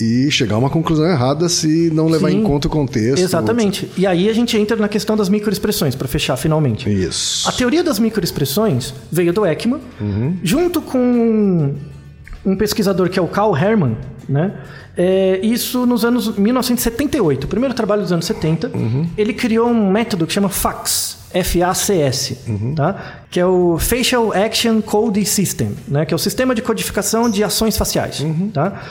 e 0.01 0.29
chegar 0.29 0.55
a 0.55 0.57
uma 0.57 0.69
conclusão 0.69 1.05
errada 1.05 1.47
se 1.47 1.89
não 1.93 2.07
levar 2.07 2.29
Sim. 2.29 2.39
em 2.39 2.43
conta 2.43 2.67
o 2.67 2.71
contexto. 2.71 3.21
Exatamente. 3.23 3.89
E 3.97 4.05
aí 4.05 4.27
a 4.29 4.33
gente 4.33 4.57
entra 4.57 4.75
na 4.75 4.89
questão 4.89 5.15
das 5.15 5.29
microexpressões, 5.29 5.95
para 5.95 6.07
fechar 6.07 6.35
finalmente. 6.35 6.89
Isso. 6.89 7.47
A 7.47 7.51
teoria 7.53 7.83
das 7.83 7.99
microexpressões 7.99 8.93
veio 9.11 9.31
do 9.31 9.45
Ekman, 9.45 9.79
Uhum. 10.01 10.37
junto 10.43 10.81
com 10.81 11.75
um 12.45 12.55
pesquisador 12.55 13.09
que 13.09 13.17
é 13.17 13.21
o 13.21 13.27
Carl 13.27 13.55
Herman, 13.55 13.97
né? 14.27 14.53
É, 14.97 15.39
isso 15.43 15.85
nos 15.85 16.05
anos 16.05 16.37
1978, 16.37 17.43
o 17.43 17.47
primeiro 17.47 17.73
trabalho 17.73 18.01
dos 18.01 18.11
anos 18.11 18.25
70. 18.25 18.71
Uhum. 18.73 19.09
Ele 19.17 19.33
criou 19.33 19.67
um 19.67 19.91
método 19.91 20.25
que 20.25 20.31
chama 20.33 20.47
FACS, 20.47 21.17
F-A-C-S, 21.33 22.37
Uhum. 22.47 22.75
tá? 22.75 22.95
que 23.29 23.39
é 23.39 23.45
o 23.45 23.77
Facial 23.77 24.31
Action 24.31 24.81
Code 24.81 25.25
System, 25.25 25.71
né? 25.87 26.05
que 26.05 26.13
é 26.13 26.15
o 26.15 26.19
sistema 26.19 26.55
de 26.55 26.61
codificação 26.61 27.29
de 27.29 27.43
ações 27.43 27.77
faciais. 27.77 28.21
Uhum. 28.21 28.49
Tá? 28.53 28.81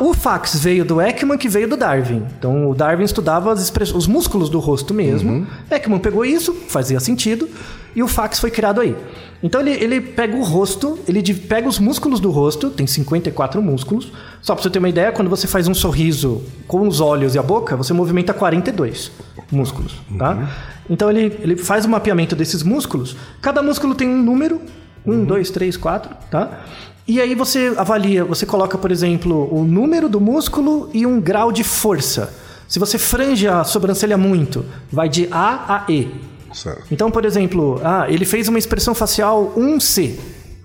O 0.00 0.12
fax 0.12 0.56
veio 0.58 0.84
do 0.84 1.00
Ekman, 1.00 1.38
que 1.38 1.48
veio 1.48 1.68
do 1.68 1.76
Darwin. 1.76 2.24
Então, 2.36 2.68
o 2.68 2.74
Darwin 2.74 3.04
estudava 3.04 3.52
os 3.52 4.06
músculos 4.08 4.50
do 4.50 4.58
rosto 4.58 4.92
mesmo. 4.92 5.30
Uhum. 5.30 5.46
Ekman 5.70 6.00
pegou 6.00 6.24
isso, 6.24 6.52
fazia 6.66 6.98
sentido, 6.98 7.48
e 7.94 8.02
o 8.02 8.08
fax 8.08 8.38
foi 8.38 8.50
criado 8.50 8.80
aí. 8.80 8.96
Então, 9.42 9.60
ele, 9.60 9.72
ele 9.72 10.00
pega 10.00 10.36
o 10.36 10.42
rosto, 10.42 10.98
ele 11.06 11.22
pega 11.34 11.68
os 11.68 11.78
músculos 11.78 12.18
do 12.18 12.30
rosto, 12.30 12.70
tem 12.70 12.86
54 12.86 13.62
músculos. 13.62 14.10
Só 14.40 14.54
para 14.54 14.62
você 14.62 14.70
ter 14.70 14.78
uma 14.78 14.88
ideia, 14.88 15.12
quando 15.12 15.28
você 15.28 15.46
faz 15.46 15.68
um 15.68 15.74
sorriso 15.74 16.42
com 16.66 16.88
os 16.88 17.00
olhos 17.00 17.34
e 17.34 17.38
a 17.38 17.42
boca, 17.42 17.76
você 17.76 17.92
movimenta 17.92 18.32
42 18.32 19.12
músculos, 19.52 19.94
tá? 20.18 20.50
Então, 20.88 21.10
ele, 21.10 21.36
ele 21.40 21.56
faz 21.56 21.84
o 21.84 21.88
mapeamento 21.88 22.34
desses 22.34 22.62
músculos. 22.62 23.16
Cada 23.42 23.62
músculo 23.62 23.94
tem 23.94 24.08
um 24.08 24.22
número, 24.22 24.60
um, 25.06 25.24
dois, 25.24 25.50
três, 25.50 25.76
quatro, 25.76 26.10
tá? 26.30 26.64
E 27.06 27.20
aí 27.20 27.34
você 27.34 27.74
avalia, 27.76 28.24
você 28.24 28.46
coloca, 28.46 28.78
por 28.78 28.90
exemplo, 28.90 29.54
o 29.54 29.62
número 29.62 30.08
do 30.08 30.18
músculo 30.18 30.88
e 30.94 31.04
um 31.04 31.20
grau 31.20 31.52
de 31.52 31.62
força. 31.62 32.32
Se 32.66 32.78
você 32.78 32.96
frange 32.96 33.46
a 33.46 33.62
sobrancelha 33.62 34.16
muito, 34.16 34.64
vai 34.90 35.06
de 35.08 35.28
A 35.30 35.76
a 35.76 35.92
E. 35.92 36.08
Certo. 36.54 36.84
Então, 36.90 37.10
por 37.10 37.24
exemplo, 37.24 37.80
ah, 37.84 38.06
ele 38.08 38.24
fez 38.24 38.48
uma 38.48 38.58
expressão 38.58 38.94
facial 38.94 39.52
1C. 39.56 40.14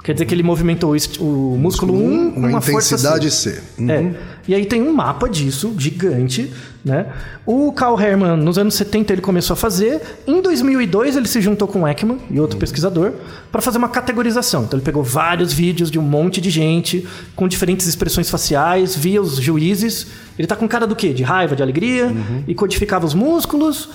Quer 0.04 0.14
dizer 0.14 0.26
que 0.26 0.34
ele 0.34 0.44
movimentou 0.44 0.96
o 1.20 1.58
músculo 1.58 1.94
1 1.94 2.32
com 2.32 2.40
Uma 2.40 2.48
uma 2.48 2.58
intensidade 2.60 3.30
C. 3.30 3.52
C. 3.52 3.62
Uhum. 3.78 3.90
É. 3.92 4.16
E 4.48 4.56
aí 4.56 4.66
tem 4.66 4.82
um 4.82 4.94
mapa 4.94 5.28
disso, 5.28 5.76
gigante, 5.78 6.52
né? 6.84 7.08
O 7.46 7.72
Carl 7.74 8.00
Herman, 8.00 8.38
nos 8.38 8.58
anos 8.58 8.76
70, 8.76 9.14
ele 9.14 9.22
começou 9.22 9.54
a 9.54 9.58
fazer. 9.58 10.02
Em 10.26 10.42
2002, 10.42 11.18
ele 11.18 11.28
se 11.28 11.42
juntou 11.42 11.68
com 11.68 11.82
o 11.82 11.88
Ekman 11.88 12.18
e 12.32 12.40
outro 12.40 12.58
pesquisador 12.58 13.12
para 13.52 13.62
fazer 13.62 13.78
uma 13.78 13.90
categorização. 13.90 14.64
Então, 14.64 14.80
ele 14.80 14.86
pegou 14.86 15.04
vários 15.04 15.52
vídeos 15.52 15.92
de 15.92 16.00
um 16.00 16.02
monte 16.02 16.40
de 16.40 16.50
gente 16.50 17.06
com 17.36 17.48
diferentes 17.48 17.86
expressões 17.86 18.30
faciais, 18.30 18.96
via 18.96 19.22
os 19.22 19.36
juízes. 19.36 20.08
Ele 20.38 20.48
tá 20.48 20.56
com 20.56 20.68
cara 20.68 20.88
do 20.88 20.96
quê? 20.96 21.14
De 21.14 21.24
raiva, 21.24 21.56
de 21.56 21.62
alegria, 21.62 22.12
e 22.48 22.56
codificava 22.56 23.06
os 23.06 23.14
músculos. 23.14 23.90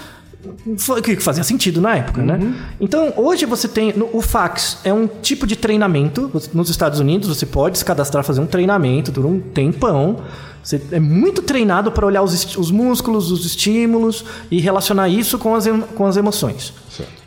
Foi- 0.79 1.01
que 1.03 1.17
fazia 1.17 1.43
sentido 1.45 1.81
na 1.81 1.97
época, 1.97 2.23
né? 2.23 2.39
Então, 2.81 3.13
hoje 3.17 3.45
você 3.47 3.67
tem. 3.69 3.93
no- 3.93 4.09
O 4.13 4.21
fax 4.21 4.79
é 4.85 4.93
um 4.93 5.07
tipo 5.07 5.47
de 5.47 5.57
treinamento. 5.57 6.31
Nos 6.53 6.69
Estados 6.71 7.01
Unidos, 7.01 7.29
você 7.29 7.47
pode 7.47 7.79
se 7.79 7.85
cadastrar, 7.85 8.23
fazer 8.25 8.41
um 8.41 8.47
treinamento, 8.47 9.11
dura 9.11 9.29
um 9.29 9.41
tempão. 9.41 10.19
Você 10.63 10.81
é 10.93 10.99
muito 11.01 11.43
treinado 11.43 11.93
para 11.93 12.07
olhar 12.07 12.23
os, 12.23 12.57
os 12.57 12.71
músculos, 12.71 13.31
os 13.31 13.45
estímulos 13.45 14.25
e 14.51 14.61
relacionar 14.61 15.09
isso 15.09 15.39
com 15.39 15.55
as, 15.55 15.67
com 15.95 16.07
as 16.07 16.17
emoções. 16.17 16.73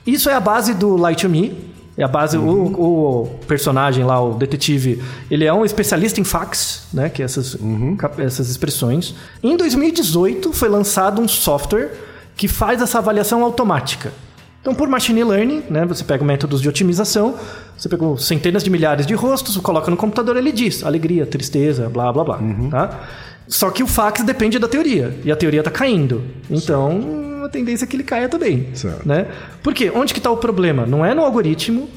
Isso 0.05 0.29
é 0.29 0.33
a 0.33 0.39
base 0.39 0.73
do 0.73 0.95
Light 0.95 1.21
to 1.21 1.29
Me. 1.29 1.53
É 1.99 2.03
a 2.03 2.07
base, 2.07 2.37
o, 2.37 2.43
o 2.43 3.27
personagem 3.47 4.03
lá, 4.03 4.21
o 4.21 4.35
detetive, 4.35 5.01
ele 5.31 5.45
é 5.45 5.51
um 5.51 5.65
especialista 5.65 6.21
em 6.21 6.23
fax, 6.23 6.83
né? 6.93 7.09
Que 7.09 7.23
é 7.23 7.25
essas, 7.25 7.57
cap- 7.97 8.21
essas 8.21 8.49
expressões. 8.51 9.15
Em 9.41 9.57
2018 9.57 10.53
foi 10.53 10.69
lançado 10.69 11.19
um 11.19 11.27
software 11.27 11.91
que 12.37 12.47
faz 12.47 12.81
essa 12.81 12.99
avaliação 12.99 13.43
automática. 13.43 14.13
Então, 14.61 14.75
por 14.75 14.87
machine 14.87 15.23
learning, 15.23 15.63
né, 15.69 15.85
você 15.85 16.03
pega 16.03 16.23
métodos 16.23 16.61
de 16.61 16.69
otimização, 16.69 17.35
você 17.77 17.87
pegou 17.87 18.17
centenas 18.17 18.63
de 18.63 18.69
milhares 18.69 19.05
de 19.05 19.13
rostos, 19.13 19.55
coloca 19.57 19.89
no 19.89 19.97
computador, 19.97 20.35
ele 20.37 20.51
diz 20.51 20.83
alegria, 20.83 21.25
tristeza, 21.25 21.89
blá 21.89 22.11
blá 22.11 22.23
blá, 22.23 22.39
tá? 22.69 22.99
Só 23.47 23.71
que 23.71 23.81
o 23.81 23.87
fax 23.87 24.23
depende 24.23 24.59
da 24.59 24.67
teoria, 24.67 25.17
e 25.23 25.31
a 25.31 25.35
teoria 25.37 25.61
está 25.61 25.71
caindo. 25.71 26.21
Então, 26.49 27.43
a 27.45 27.49
tendência 27.49 27.85
é 27.85 27.87
que 27.87 27.95
ele 27.95 28.03
caia 28.03 28.27
também, 28.27 28.67
Certo. 28.73 29.07
né? 29.07 29.27
Por 29.63 29.73
quê? 29.73 29.89
Onde 29.95 30.13
que 30.13 30.19
está 30.19 30.29
o 30.29 30.37
problema? 30.37 30.85
Não 30.85 31.05
é 31.05 31.13
no 31.13 31.23
algoritmo, 31.23 31.87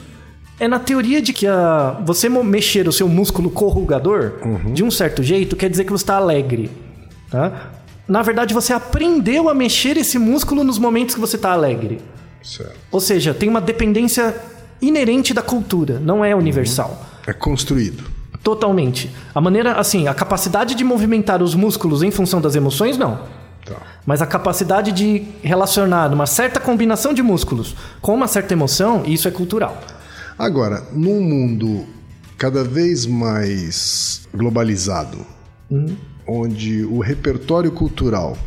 é 0.61 0.69
na 0.69 0.79
teoria 0.79 1.21
de 1.21 1.33
que 1.33 1.49
a, 1.49 2.01
você 2.05 2.29
mexer 2.29 2.87
o 2.87 2.93
seu 2.93 3.09
músculo 3.09 3.51
corrugador 3.51 4.35
de 4.73 4.85
um 4.85 4.91
certo 4.93 5.25
jeito 5.25 5.57
quer 5.57 5.69
dizer 5.69 5.85
que 5.85 5.91
você 5.91 6.05
está 6.05 6.17
alegre. 6.17 6.71
Tá? 7.31 7.71
Na 8.11 8.23
verdade, 8.23 8.53
você 8.53 8.73
aprendeu 8.73 9.49
a 9.49 9.55
mexer 9.55 9.97
esse 9.97 10.19
músculo 10.19 10.65
nos 10.65 10.81
momentos 10.81 11.15
que 11.15 11.21
você 11.21 11.37
está 11.37 11.53
alegre. 11.53 12.01
Certo. 12.43 12.75
Ou 12.91 13.01
seja, 13.01 13.33
tem 13.33 13.49
uma 13.49 13.61
dependência 13.61 14.35
inerente 14.83 15.33
da 15.33 15.43
cultura, 15.43 16.01
não 16.01 16.25
é 16.25 16.35
universal. 16.35 17.07
É 17.25 17.33
construído. 17.33 18.03
Totalmente. 18.43 19.15
A 19.33 19.41
maneira, 19.41 19.75
assim, 19.75 20.09
a 20.09 20.15
capacidade 20.15 20.75
de 20.75 20.83
movimentar 20.83 21.41
os 21.41 21.55
músculos 21.55 22.03
em 22.03 22.11
função 22.11 22.41
das 22.41 22.57
emoções, 22.57 22.99
não. 22.99 23.21
Tá. 23.65 23.77
Mas 24.05 24.21
a 24.21 24.27
capacidade 24.27 24.91
de 24.91 25.25
relacionar 25.41 26.13
uma 26.13 26.27
certa 26.27 26.59
combinação 26.59 27.15
de 27.15 27.23
músculos 27.23 27.77
com 28.01 28.13
uma 28.13 28.27
certa 28.27 28.53
emoção, 28.53 29.05
isso 29.07 29.29
é 29.29 29.31
cultural. 29.31 29.81
Agora, 30.37 30.83
num 30.93 31.21
mundo 31.21 31.87
cada 32.37 32.65
vez 32.65 33.07
mais 33.07 34.27
globalizado, 34.35 35.25
onde 36.31 36.85
o 36.85 37.01
repertório 37.01 37.73
cultural 37.73 38.39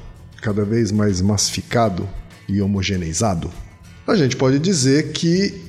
cada 0.42 0.64
vez 0.64 0.92
mais 0.92 1.22
massificado 1.22 2.08
e 2.48 2.62
homogeneizado, 2.62 3.52
a 4.08 4.16
gente 4.16 4.38
pode 4.38 4.58
dizer 4.58 5.12
que 5.12 5.62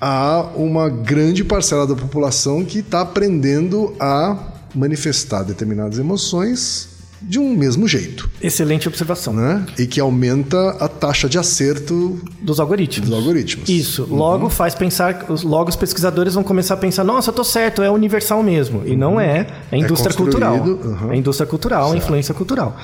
há 0.00 0.50
uma 0.56 0.88
grande 0.88 1.44
parcela 1.44 1.86
da 1.86 1.94
população 1.94 2.64
que 2.64 2.80
está 2.80 3.02
aprendendo 3.02 3.94
a 4.00 4.52
manifestar 4.74 5.42
determinadas 5.42 5.98
emoções 5.98 6.88
de 7.22 7.38
um 7.38 7.54
mesmo 7.54 7.86
jeito, 7.86 8.28
Excelente 8.40 8.88
observação. 8.88 9.32
né? 9.32 9.66
E 9.78 9.86
que 9.86 10.00
aumenta 10.00 10.70
a 10.80 10.88
taxa 10.88 11.28
de 11.28 11.38
acerto 11.38 12.18
Dos 12.40 12.58
algoritmos. 12.58 13.08
dos 13.08 13.18
algoritmos. 13.18 13.68
Isso. 13.68 14.06
Logo 14.10 14.48
faz 14.48 14.74
pensar, 14.74 15.26
logo 15.44 15.68
os 15.68 15.76
pesquisadores 15.76 16.34
vão 16.34 16.42
começar 16.42 16.74
a 16.74 16.76
pensar, 16.78 17.04
nossa, 17.04 17.30
eu 17.30 17.34
tô 17.34 17.44
certo, 17.44 17.82
é 17.82 17.90
universal 17.90 18.42
mesmo. 18.42 18.82
E 18.86 18.96
não 18.96 19.20
é, 19.20 19.46
é 19.70 19.76
indústria 19.76 20.14
cultural. 20.14 20.58
construído, 20.58 20.88
uhum. 20.88 21.12
É 21.12 21.16
indústria 21.16 21.46
cultural, 21.46 21.92
é 21.94 21.96
influência 21.98 22.34
cultural. 22.34 22.76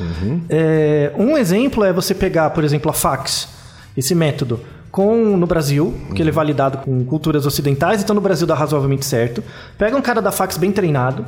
É, 0.48 1.12
um 1.16 1.36
exemplo 1.36 1.82
é 1.84 1.92
você 1.92 2.14
pegar, 2.14 2.50
por 2.50 2.64
exemplo, 2.64 2.90
a 2.90 2.94
fax, 2.94 3.48
esse 3.96 4.14
método, 4.14 4.60
com 4.90 5.36
no 5.36 5.46
Brasil, 5.46 5.94
que 6.14 6.22
ele 6.22 6.30
é 6.30 6.32
validado 6.32 6.78
com 6.78 7.04
culturas 7.04 7.44
ocidentais, 7.44 8.02
então 8.02 8.14
no 8.14 8.20
Brasil 8.20 8.46
dá 8.46 8.54
razoavelmente 8.54 9.04
certo. 9.04 9.42
Pega 9.76 9.96
um 9.96 10.02
cara 10.02 10.22
da 10.22 10.32
fax 10.32 10.56
bem 10.56 10.72
treinado, 10.72 11.24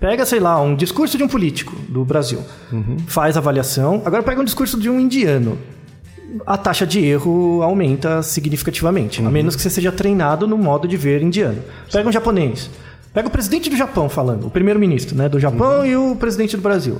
pega, 0.00 0.24
sei 0.24 0.40
lá, 0.40 0.60
um 0.60 0.74
discurso 0.74 1.16
de 1.18 1.22
um 1.22 1.28
político 1.28 1.76
do 1.88 2.04
Brasil, 2.04 2.42
faz 3.06 3.36
avaliação. 3.36 4.02
Agora 4.04 4.22
pega 4.22 4.40
um 4.40 4.44
discurso 4.44 4.80
de 4.80 4.88
um 4.88 4.98
indiano 4.98 5.58
a 6.46 6.56
taxa 6.56 6.86
de 6.86 7.04
erro 7.04 7.62
aumenta 7.62 8.22
significativamente, 8.22 9.20
a 9.20 9.30
menos 9.30 9.56
que 9.56 9.62
você 9.62 9.70
seja 9.70 9.90
treinado 9.90 10.46
no 10.46 10.56
modo 10.56 10.86
de 10.86 10.96
ver 10.96 11.22
indiano. 11.22 11.62
Pega 11.92 12.08
um 12.08 12.12
japonês, 12.12 12.70
pega 13.12 13.28
o 13.28 13.30
presidente 13.30 13.68
do 13.68 13.76
Japão 13.76 14.08
falando, 14.08 14.46
o 14.46 14.50
primeiro-ministro 14.50 15.16
né, 15.16 15.28
do 15.28 15.40
Japão 15.40 15.84
e 15.84 15.96
o 15.96 16.14
presidente 16.16 16.56
do 16.56 16.62
Brasil. 16.62 16.98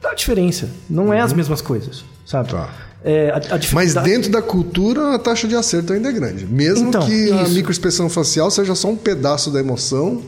Dá 0.00 0.14
diferença, 0.14 0.68
não 0.88 1.12
é 1.12 1.20
as 1.20 1.32
mesmas 1.32 1.60
coisas, 1.60 2.04
sabe? 2.24 2.50
Tá. 2.50 2.70
É, 3.02 3.30
a, 3.30 3.56
a 3.56 3.60
Mas 3.72 3.94
dentro 3.94 4.30
da 4.30 4.42
cultura, 4.42 5.14
a 5.14 5.18
taxa 5.18 5.48
de 5.48 5.56
acerto 5.56 5.92
ainda 5.92 6.10
é 6.10 6.12
grande. 6.12 6.46
Mesmo 6.46 6.88
Então, 6.88 7.06
que 7.06 7.32
a 7.32 7.42
isso. 7.42 7.54
microexpressão 7.54 8.08
facial 8.10 8.50
seja 8.50 8.74
só 8.74 8.88
um 8.88 8.96
pedaço 8.96 9.50
da 9.50 9.58
emoção, 9.58 10.22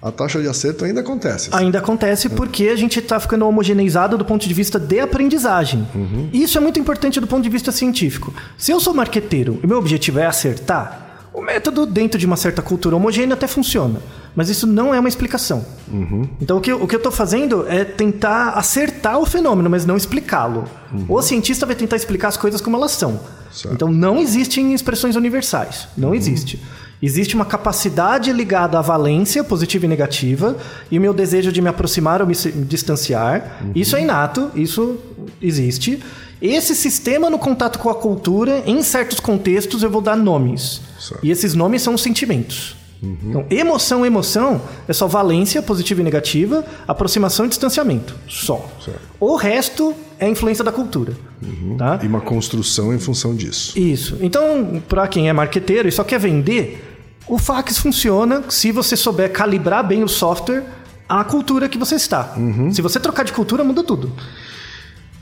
a 0.00 0.10
taxa 0.12 0.40
de 0.40 0.48
acerto 0.48 0.84
ainda 0.84 1.00
acontece. 1.00 1.48
Ainda 1.52 1.78
acontece 1.78 2.28
porque 2.28 2.68
a 2.68 2.76
gente 2.76 2.98
está 3.00 3.18
ficando 3.18 3.46
homogeneizado 3.46 4.16
do 4.16 4.24
ponto 4.24 4.46
de 4.46 4.54
vista 4.54 4.78
de 4.78 5.00
aprendizagem. 5.00 5.86
Isso 6.32 6.56
é 6.56 6.60
muito 6.60 6.78
importante 6.78 7.20
do 7.20 7.26
ponto 7.26 7.42
de 7.42 7.48
vista 7.48 7.72
científico. 7.72 8.32
Se 8.56 8.70
eu 8.70 8.78
sou 8.80 8.94
marqueteiro 8.94 9.58
e 9.62 9.66
meu 9.66 9.78
objetivo 9.78 10.18
é 10.20 10.26
acertar, 10.26 11.28
o 11.32 11.40
método 11.42 11.84
dentro 11.86 12.18
de 12.18 12.26
uma 12.26 12.36
certa 12.36 12.62
cultura 12.62 12.96
homogênea 12.96 13.34
até 13.34 13.46
funciona. 13.46 14.00
Mas 14.36 14.48
isso 14.48 14.68
não 14.68 14.94
é 14.94 15.00
uma 15.00 15.08
explicação. 15.08 15.64
Então 16.40 16.58
o 16.58 16.60
que, 16.60 16.70
eu- 16.70 16.80
o 16.80 16.86
que 16.86 16.94
eu 16.94 16.98
estou 16.98 17.10
fazendo 17.10 17.66
é 17.68 17.84
tentar 17.84 18.50
acertar 18.50 19.18
o 19.18 19.26
fenômeno, 19.26 19.68
mas 19.68 19.84
não 19.84 19.96
explicá-lo. 19.96 20.64
O 21.08 21.20
cientista 21.22 21.66
vai 21.66 21.74
tentar 21.74 21.96
explicar 21.96 22.28
as 22.28 22.36
coisas 22.36 22.60
como 22.60 22.76
elas 22.76 22.92
são. 22.92 23.18
Certo. 23.52 23.74
Então 23.74 23.90
não 23.90 24.18
existem 24.18 24.72
expressões 24.74 25.16
universais. 25.16 25.88
Não 25.96 26.14
existe. 26.14 26.60
Existe 27.00 27.34
uma 27.34 27.44
capacidade 27.44 28.32
ligada 28.32 28.78
à 28.78 28.82
valência 28.82 29.44
positiva 29.44 29.86
e 29.86 29.88
negativa 29.88 30.56
e 30.90 30.98
o 30.98 31.00
meu 31.00 31.14
desejo 31.14 31.52
de 31.52 31.62
me 31.62 31.68
aproximar 31.68 32.20
ou 32.20 32.26
me 32.26 32.34
distanciar. 32.34 33.62
Isso 33.74 33.96
é 33.96 34.02
inato, 34.02 34.50
isso 34.54 34.98
existe. 35.40 36.02
Esse 36.40 36.74
sistema 36.74 37.30
no 37.30 37.38
contato 37.38 37.78
com 37.78 37.90
a 37.90 37.94
cultura, 37.94 38.62
em 38.66 38.82
certos 38.82 39.20
contextos, 39.20 39.82
eu 39.82 39.90
vou 39.90 40.00
dar 40.00 40.16
nomes. 40.16 40.80
Certo. 40.98 41.24
E 41.24 41.30
esses 41.30 41.54
nomes 41.54 41.82
são 41.82 41.96
sentimentos. 41.96 42.76
Então, 43.00 43.46
emoção, 43.48 44.04
emoção 44.04 44.60
é 44.88 44.92
só 44.92 45.06
valência 45.06 45.62
positiva 45.62 46.00
e 46.00 46.04
negativa, 46.04 46.64
aproximação 46.86 47.46
e 47.46 47.48
distanciamento. 47.48 48.16
Só. 48.28 48.68
Certo. 48.84 49.00
O 49.20 49.36
resto 49.36 49.94
é 50.18 50.28
influência 50.28 50.64
da 50.64 50.72
cultura. 50.72 51.12
Tá? 51.76 52.00
E 52.02 52.06
uma 52.06 52.20
construção 52.20 52.92
em 52.92 52.98
função 52.98 53.36
disso. 53.36 53.78
Isso. 53.78 54.18
Então, 54.20 54.82
para 54.88 55.06
quem 55.06 55.28
é 55.28 55.32
marqueteiro 55.32 55.88
e 55.88 55.92
só 55.92 56.02
quer 56.02 56.18
vender, 56.18 56.87
o 57.28 57.38
fax 57.38 57.78
funciona 57.78 58.42
se 58.48 58.72
você 58.72 58.96
souber 58.96 59.30
calibrar 59.32 59.86
bem 59.86 60.02
o 60.02 60.08
software 60.08 60.62
à 61.08 61.22
cultura 61.24 61.68
que 61.68 61.78
você 61.78 61.94
está. 61.96 62.34
Se 62.72 62.80
você 62.82 62.98
trocar 63.00 63.24
de 63.24 63.32
cultura, 63.32 63.62
muda 63.64 63.82
tudo. 63.82 64.12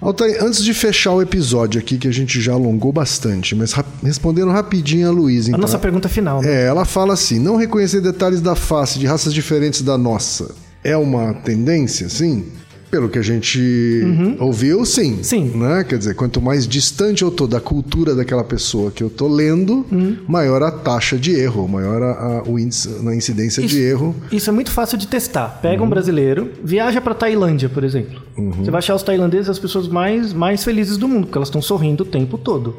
Altair, 0.01 0.43
antes 0.45 0.63
de 0.63 0.75
fechar 0.75 1.13
o 1.13 1.23
episódio 1.23 1.81
aqui, 1.81 1.97
que 1.97 2.07
a 2.07 2.13
gente 2.13 2.39
já 2.41 2.53
alongou 2.53 2.93
bastante, 2.93 3.55
mas 3.55 3.73
rap- 3.73 3.87
respondendo 4.03 4.51
rapidinho 4.53 5.09
a 5.09 5.11
Luísa. 5.11 5.49
A 5.49 5.51
Então, 5.51 5.61
nossa 5.61 5.79
pergunta 5.79 6.07
final. 6.09 6.43
né? 6.43 6.49
É, 6.53 6.67
ela 6.67 6.85
fala 6.85 7.15
assim: 7.15 7.39
não 7.39 7.57
reconhecer 7.57 8.03
detalhes 8.03 8.43
da 8.43 8.55
face 8.55 8.99
de 8.99 9.07
raças 9.07 9.33
diferentes 9.33 9.81
da 9.81 9.97
nossa 9.97 10.55
é 10.85 10.95
uma 10.97 11.33
tendência, 11.33 12.09
sim? 12.11 12.45
Pelo 12.91 13.09
que 13.09 13.19
a 13.19 13.23
gente 13.23 14.03
ouviu, 14.39 14.85
sim. 14.85 15.15
Uhum. 15.15 15.23
Sim. 15.25 15.45
Né? 15.57 15.85
Quer 15.85 15.99
dizer, 15.99 16.15
quanto 16.15 16.41
mais 16.41 16.67
distante 16.69 17.23
eu 17.23 17.31
tô 17.31 17.47
da 17.47 17.61
cultura 17.61 18.15
daquela 18.15 18.45
pessoa 18.45 18.91
que 18.91 19.03
eu 19.03 19.11
tô 19.11 19.27
lendo, 19.29 19.85
Uhum. 19.91 20.17
maior 20.29 20.63
a 20.63 20.71
taxa 20.71 21.17
de 21.19 21.33
erro, 21.33 21.67
maior 21.69 22.03
a, 22.03 22.11
a- 22.11 22.43
o 22.47 22.59
índice, 22.59 22.89
na 23.03 23.15
incidência 23.15 23.67
de 23.67 23.81
erro. 23.83 24.15
Isso 24.31 24.49
é 24.49 24.53
muito 24.53 24.71
fácil 24.71 24.97
de 24.99 25.07
testar. 25.07 25.59
Pega 25.61 25.83
um 25.83 25.89
brasileiro, 25.89 26.51
viaja 26.63 27.01
para 27.01 27.15
Tailândia, 27.15 27.69
por 27.69 27.83
exemplo. 27.85 28.21
Você 28.59 28.71
vai 28.71 28.79
achar 28.79 28.95
os 28.95 29.03
tailandeses 29.03 29.49
as 29.49 29.59
pessoas 29.59 29.89
mais, 29.89 30.33
mais 30.33 30.63
felizes 30.63 30.97
do 30.97 31.09
mundo, 31.09 31.27
porque 31.27 31.39
elas 31.39 31.49
estão 31.49 31.63
sorrindo 31.63 32.03
o 32.05 32.07
tempo 32.07 32.39
todo. 32.39 32.77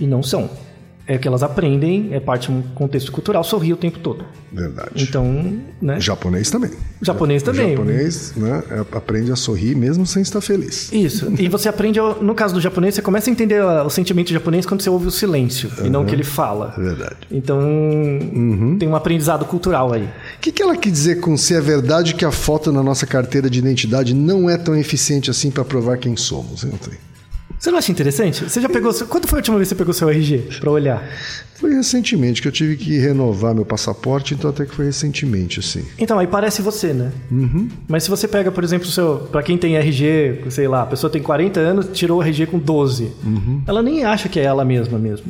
E 0.00 0.06
não 0.06 0.22
são. 0.22 0.50
É 1.08 1.16
que 1.16 1.26
elas 1.26 1.42
aprendem, 1.42 2.10
é 2.12 2.20
parte 2.20 2.48
de 2.48 2.52
um 2.52 2.60
contexto 2.60 3.10
cultural, 3.10 3.42
sorrir 3.42 3.72
o 3.72 3.76
tempo 3.78 3.98
todo. 3.98 4.26
Verdade. 4.52 4.90
Então, 4.94 5.58
né? 5.80 5.98
Japonês 5.98 6.50
também. 6.50 6.70
Japonês 7.00 7.42
também. 7.42 7.68
O 7.68 7.70
japonês 7.78 8.34
né, 8.36 8.62
é- 8.70 8.96
aprende 8.96 9.32
a 9.32 9.36
sorrir 9.36 9.74
mesmo 9.74 10.06
sem 10.06 10.20
estar 10.20 10.42
feliz. 10.42 10.92
Isso. 10.92 11.32
E 11.38 11.48
você 11.48 11.66
aprende, 11.68 11.98
no 12.20 12.34
caso 12.34 12.52
do 12.52 12.60
japonês, 12.60 12.94
você 12.94 13.00
começa 13.02 13.30
a 13.30 13.32
entender 13.32 13.60
ah, 13.62 13.84
o 13.84 13.90
sentimento 13.90 14.30
japonês 14.30 14.66
quando 14.66 14.82
você 14.82 14.90
ouve 14.90 15.06
o 15.06 15.10
silêncio 15.10 15.70
e 15.82 15.88
não 15.88 16.02
o 16.02 16.06
que 16.06 16.14
ele 16.14 16.24
fala. 16.24 16.74
Verdade. 16.76 17.16
Então, 17.30 17.58
tem 18.78 18.86
um 18.86 18.94
aprendizado 18.94 19.46
cultural 19.46 19.92
aí. 19.92 20.04
O 20.04 20.40
que, 20.42 20.52
que 20.52 20.62
ela 20.62 20.76
quer 20.76 20.90
dizer 20.90 21.20
com 21.20 21.36
se 21.38 21.54
é 21.54 21.60
verdade 21.60 22.14
que 22.14 22.24
a 22.24 22.30
foto 22.30 22.70
na 22.70 22.82
nossa 22.82 23.06
carteira 23.06 23.48
de 23.48 23.58
identidade 23.58 24.14
não 24.14 24.48
é 24.50 24.58
tão 24.58 24.76
eficiente 24.76 25.30
assim 25.30 25.50
para 25.50 25.64
provar 25.64 25.96
quem 25.96 26.16
somos? 26.16 26.64
Altair? 26.64 26.98
Você 27.58 27.70
não 27.70 27.78
acha 27.78 27.90
interessante? 27.90 28.44
Você 28.44 28.60
já 28.60 28.68
pegou. 28.68 28.94
Quando 29.06 29.26
foi 29.26 29.38
a 29.38 29.40
última 29.40 29.56
vez 29.56 29.68
que 29.68 29.74
você 29.74 29.78
pegou 29.78 29.92
seu 29.92 30.08
RG 30.08 30.48
pra 30.60 30.70
olhar? 30.70 31.02
Foi 31.56 31.74
recentemente 31.74 32.40
que 32.40 32.46
eu 32.46 32.52
tive 32.52 32.76
que 32.76 32.96
renovar 32.98 33.52
meu 33.52 33.64
passaporte, 33.64 34.32
então 34.32 34.50
até 34.50 34.64
que 34.64 34.72
foi 34.72 34.84
recentemente, 34.84 35.58
assim. 35.58 35.84
Então, 35.98 36.16
aí 36.16 36.28
parece 36.28 36.62
você, 36.62 36.92
né? 36.92 37.10
Mas 37.88 38.04
se 38.04 38.10
você 38.10 38.28
pega, 38.28 38.52
por 38.52 38.62
exemplo, 38.62 38.86
o 38.86 38.90
seu. 38.90 39.28
Pra 39.32 39.42
quem 39.42 39.58
tem 39.58 39.76
RG, 39.76 40.44
sei 40.50 40.68
lá, 40.68 40.82
a 40.82 40.86
pessoa 40.86 41.10
tem 41.10 41.20
40 41.20 41.58
anos, 41.58 41.88
tirou 41.92 42.18
o 42.18 42.22
RG 42.22 42.46
com 42.46 42.60
12. 42.60 43.10
Ela 43.66 43.82
nem 43.82 44.04
acha 44.04 44.28
que 44.28 44.38
é 44.38 44.44
ela 44.44 44.64
mesma 44.64 44.98
mesmo. 44.98 45.26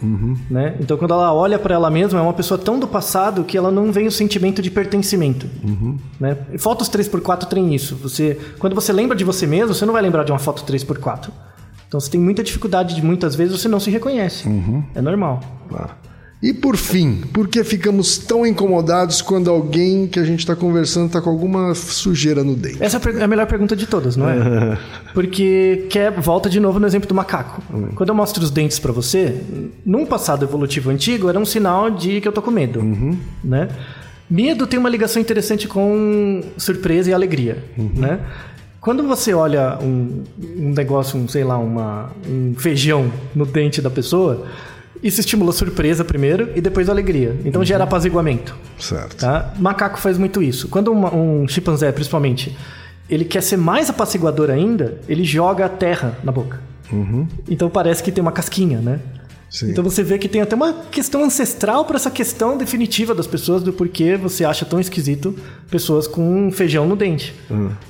Né? 0.50 0.74
Então, 0.80 0.98
quando 0.98 1.14
ela 1.14 1.32
olha 1.32 1.58
pra 1.58 1.74
ela 1.74 1.90
mesma, 1.90 2.18
é 2.18 2.22
uma 2.22 2.34
pessoa 2.34 2.58
tão 2.58 2.78
do 2.78 2.86
passado 2.86 3.42
que 3.42 3.56
ela 3.56 3.70
não 3.70 3.90
vem 3.90 4.06
o 4.06 4.12
sentimento 4.12 4.60
de 4.60 4.70
pertencimento. 4.70 5.48
Né? 6.20 6.36
E 6.52 6.58
fotos 6.58 6.90
3x4 6.90 7.46
tem 7.46 7.74
isso. 7.74 7.96
Você, 8.02 8.38
quando 8.58 8.74
você 8.74 8.92
lembra 8.92 9.16
de 9.16 9.24
você 9.24 9.46
mesmo, 9.46 9.72
você 9.72 9.86
não 9.86 9.94
vai 9.94 10.02
lembrar 10.02 10.24
de 10.24 10.32
uma 10.32 10.38
foto 10.38 10.62
3x4. 10.70 11.30
Então 11.88 11.98
você 11.98 12.10
tem 12.10 12.20
muita 12.20 12.44
dificuldade 12.44 12.94
de 12.94 13.02
muitas 13.02 13.34
vezes 13.34 13.60
você 13.60 13.66
não 13.66 13.80
se 13.80 13.90
reconhece. 13.90 14.46
É 14.94 15.00
normal. 15.00 15.40
Tá. 15.70 15.96
E 16.40 16.54
por 16.54 16.76
fim, 16.76 17.22
por 17.32 17.48
que 17.48 17.64
ficamos 17.64 18.16
tão 18.16 18.46
incomodados 18.46 19.20
quando 19.20 19.50
alguém 19.50 20.06
que 20.06 20.20
a 20.20 20.24
gente 20.24 20.38
está 20.40 20.54
conversando 20.54 21.06
está 21.06 21.20
com 21.20 21.30
alguma 21.30 21.74
sujeira 21.74 22.44
no 22.44 22.54
dente? 22.54 22.80
Essa 22.80 22.98
é 22.98 23.20
a 23.20 23.24
é 23.24 23.26
melhor 23.26 23.46
pergunta 23.46 23.74
de 23.74 23.86
todas, 23.86 24.16
não 24.16 24.28
é? 24.28 24.78
Porque 25.12 25.86
quer, 25.90 26.12
volta 26.12 26.48
de 26.48 26.60
novo 26.60 26.78
no 26.78 26.86
exemplo 26.86 27.08
do 27.08 27.14
macaco. 27.14 27.60
Quando 27.96 28.10
eu 28.10 28.14
mostro 28.14 28.44
os 28.44 28.52
dentes 28.52 28.78
pra 28.78 28.92
você, 28.92 29.42
num 29.84 30.06
passado 30.06 30.44
evolutivo 30.44 30.90
antigo, 30.90 31.28
era 31.28 31.38
um 31.38 31.44
sinal 31.44 31.90
de 31.90 32.20
que 32.20 32.28
eu 32.28 32.32
tô 32.32 32.40
com 32.40 32.52
medo, 32.52 32.80
né? 33.42 33.68
Medo 34.30 34.66
tem 34.66 34.78
uma 34.78 34.90
ligação 34.90 35.20
interessante 35.20 35.66
com 35.66 36.42
surpresa 36.56 37.10
e 37.10 37.14
alegria, 37.14 37.64
né? 37.76 38.20
Quando 38.88 39.06
você 39.06 39.34
olha 39.34 39.76
um, 39.82 40.22
um 40.56 40.70
negócio, 40.70 41.18
um, 41.20 41.28
sei 41.28 41.44
lá, 41.44 41.58
uma, 41.58 42.10
um 42.26 42.54
feijão 42.56 43.12
no 43.34 43.44
dente 43.44 43.82
da 43.82 43.90
pessoa, 43.90 44.46
isso 45.02 45.20
estimula 45.20 45.52
surpresa 45.52 46.02
primeiro 46.06 46.48
e 46.56 46.60
depois 46.62 46.88
alegria. 46.88 47.36
Então 47.44 47.62
gera 47.62 47.84
apaziguamento. 47.84 48.56
Certo. 48.78 49.16
Tá? 49.18 49.52
Macaco 49.58 49.98
faz 49.98 50.16
muito 50.16 50.42
isso. 50.42 50.68
Quando 50.68 50.90
uma- 50.90 51.14
um 51.14 51.46
chimpanzé, 51.46 51.92
principalmente, 51.92 52.56
ele 53.10 53.26
quer 53.26 53.42
ser 53.42 53.58
mais 53.58 53.90
apaciguador 53.90 54.48
ainda, 54.48 54.98
ele 55.06 55.22
joga 55.22 55.66
a 55.66 55.68
terra 55.68 56.16
na 56.24 56.32
boca. 56.32 56.58
Então 57.46 57.68
parece 57.68 58.02
que 58.02 58.10
tem 58.10 58.22
uma 58.22 58.32
casquinha, 58.32 58.78
né? 58.80 59.00
Sim. 59.50 59.70
Então 59.70 59.82
você 59.82 60.02
vê 60.02 60.18
que 60.18 60.28
tem 60.28 60.42
até 60.42 60.54
uma 60.54 60.72
questão 60.90 61.24
ancestral 61.24 61.84
para 61.86 61.96
essa 61.96 62.10
questão 62.10 62.58
definitiva 62.58 63.14
das 63.14 63.26
pessoas 63.26 63.62
do 63.62 63.72
porquê 63.72 64.14
você 64.16 64.44
acha 64.44 64.66
tão 64.66 64.78
esquisito 64.78 65.34
pessoas 65.70 66.06
com 66.06 66.50
feijão 66.52 66.86
no 66.86 66.94
dente. 66.94 67.34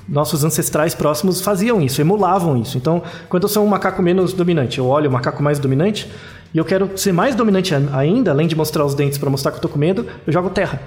Nossos 0.09 0.45
ancestrais 0.45 0.95
próximos 0.95 1.41
faziam 1.41 1.81
isso, 1.83 2.01
emulavam 2.01 2.57
isso. 2.61 2.77
Então, 2.79 3.03
quando 3.29 3.43
eu 3.43 3.49
sou 3.49 3.65
um 3.65 3.69
macaco 3.69 4.01
menos 4.01 4.33
dominante, 4.33 4.79
eu 4.79 4.87
olho 4.87 5.11
o 5.11 5.13
macaco 5.13 5.43
mais 5.43 5.59
dominante 5.59 6.09
e 6.55 6.59
eu 6.59 6.65
quero 6.65 6.97
ser 6.97 7.13
mais 7.13 7.35
dominante 7.35 7.75
an- 7.75 7.89
ainda, 7.93 8.31
além 8.31 8.47
de 8.47 8.55
mostrar 8.55 8.85
os 8.85 8.95
dentes 8.95 9.19
para 9.19 9.29
mostrar 9.29 9.51
que 9.51 9.59
eu 9.59 9.63
tô 9.63 9.69
com 9.69 9.79
medo, 9.79 10.07
eu 10.27 10.33
jogo 10.33 10.51
terra. 10.51 10.81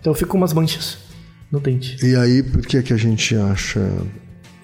Então 0.00 0.12
eu 0.12 0.14
fico 0.14 0.30
com 0.32 0.36
umas 0.36 0.52
manchas. 0.52 0.98
no 1.50 1.58
dente. 1.58 1.96
E 2.04 2.14
aí, 2.14 2.42
por 2.42 2.60
que 2.60 2.82
que 2.82 2.92
a 2.92 2.96
gente 2.98 3.34
acha... 3.34 3.80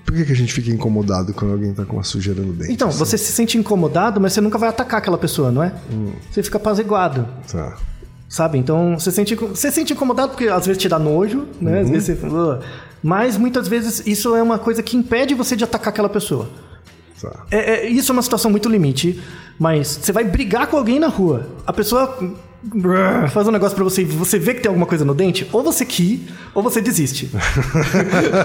Por 0.04 0.14
que 0.14 0.24
que 0.24 0.32
a 0.32 0.36
gente 0.36 0.52
fica 0.52 0.70
incomodado 0.70 1.32
quando 1.32 1.52
alguém 1.52 1.72
tá 1.72 1.84
com 1.84 1.96
uma 1.96 2.02
sujeira 2.02 2.40
no 2.42 2.52
dente? 2.52 2.72
Então, 2.72 2.88
assim? 2.88 2.98
você 2.98 3.16
se 3.16 3.32
sente 3.32 3.56
incomodado, 3.56 4.20
mas 4.20 4.32
você 4.32 4.40
nunca 4.40 4.58
vai 4.58 4.68
atacar 4.68 4.98
aquela 4.98 5.16
pessoa, 5.18 5.50
não 5.50 5.62
é? 5.62 5.72
Você 6.30 6.42
fica 6.42 6.58
apaziguado. 6.58 7.26
Tá. 7.50 7.76
Sabe? 8.28 8.58
Então, 8.58 8.98
você 8.98 9.10
sente, 9.10 9.34
você 9.34 9.70
sente 9.70 9.92
incomodado 9.92 10.30
porque 10.32 10.48
às 10.48 10.66
vezes 10.66 10.80
te 10.80 10.88
dá 10.88 10.98
nojo, 10.98 11.46
né? 11.60 11.80
Às 11.80 11.90
vezes 11.90 12.18
você. 12.18 12.58
Mas 13.02 13.36
muitas 13.36 13.68
vezes 13.68 14.02
isso 14.06 14.34
é 14.34 14.42
uma 14.42 14.58
coisa 14.58 14.82
que 14.82 14.96
impede 14.96 15.34
você 15.34 15.54
de 15.54 15.64
atacar 15.64 15.88
aquela 15.88 16.08
pessoa. 16.08 16.48
Tá. 17.20 17.44
É, 17.50 17.86
é- 17.86 17.88
isso 17.88 18.10
é 18.10 18.12
uma 18.12 18.22
situação 18.22 18.50
muito 18.50 18.68
limite, 18.68 19.22
mas 19.58 19.86
você 20.02 20.10
vai 20.12 20.24
brigar 20.24 20.66
com 20.66 20.76
alguém 20.76 20.98
na 20.98 21.08
rua. 21.08 21.48
A 21.66 21.72
pessoa 21.72 22.18
faz 23.30 23.46
um 23.46 23.50
negócio 23.50 23.74
para 23.74 23.84
você 23.84 24.02
e 24.02 24.04
você 24.04 24.38
vê 24.38 24.54
que 24.54 24.60
tem 24.60 24.68
alguma 24.68 24.86
coisa 24.86 25.04
no 25.04 25.14
dente, 25.14 25.46
ou 25.52 25.62
você 25.62 25.84
qui, 25.84 26.26
ou 26.54 26.62
você 26.62 26.80
desiste. 26.80 27.30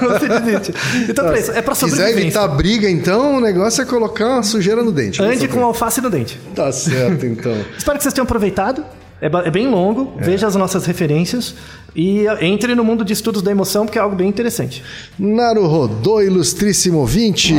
você 0.02 0.28
desiste. 0.28 0.74
Então, 1.10 1.26
pra 1.26 1.40
isso, 1.40 1.52
é 1.52 1.62
pra 1.62 1.76
sobrevivência. 1.76 2.14
Quiser 2.14 2.22
evitar 2.22 2.48
briga, 2.50 2.90
então, 2.90 3.38
o 3.38 3.42
negócio 3.42 3.82
é 3.82 3.86
colocar 3.86 4.28
uma 4.28 4.44
sujeira 4.44 4.84
no 4.84 4.92
dente. 4.92 5.22
Ande 5.22 5.48
com 5.48 5.64
alface 5.64 6.02
no 6.02 6.10
dente. 6.10 6.40
Tá 6.56 6.72
certo, 6.72 7.26
então. 7.26 7.56
Espero 7.78 7.98
que 7.98 8.04
vocês 8.04 8.14
tenham 8.14 8.26
aproveitado. 8.26 8.84
É, 9.22 9.26
é, 9.26 9.52
bem 9.52 9.68
longo, 9.68 10.14
é. 10.18 10.24
veja 10.24 10.48
as 10.48 10.56
nossas 10.56 10.86
referências 10.86 11.54
e 11.94 12.26
uh, 12.26 12.38
entre 12.42 12.74
no 12.74 12.86
mundo 12.86 13.04
de 13.04 13.12
estudos 13.12 13.42
da 13.42 13.52
emoção, 13.52 13.86
porque 13.86 14.00
é 14.00 14.02
algo 14.02 14.16
bem 14.16 14.30
interessante. 14.30 14.82
Naruhodô, 15.18 16.22
ilustríssimo 16.22 17.00
ouvinte! 17.00 17.54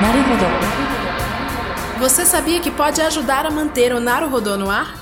Naruhodô. 0.00 0.46
Você 1.98 2.24
sabia 2.24 2.60
que 2.60 2.70
pode 2.70 3.00
ajudar 3.00 3.46
a 3.46 3.50
manter 3.50 3.92
o 3.92 4.00
Naruhodô 4.00 4.56
no 4.56 4.70
ar? 4.70 5.01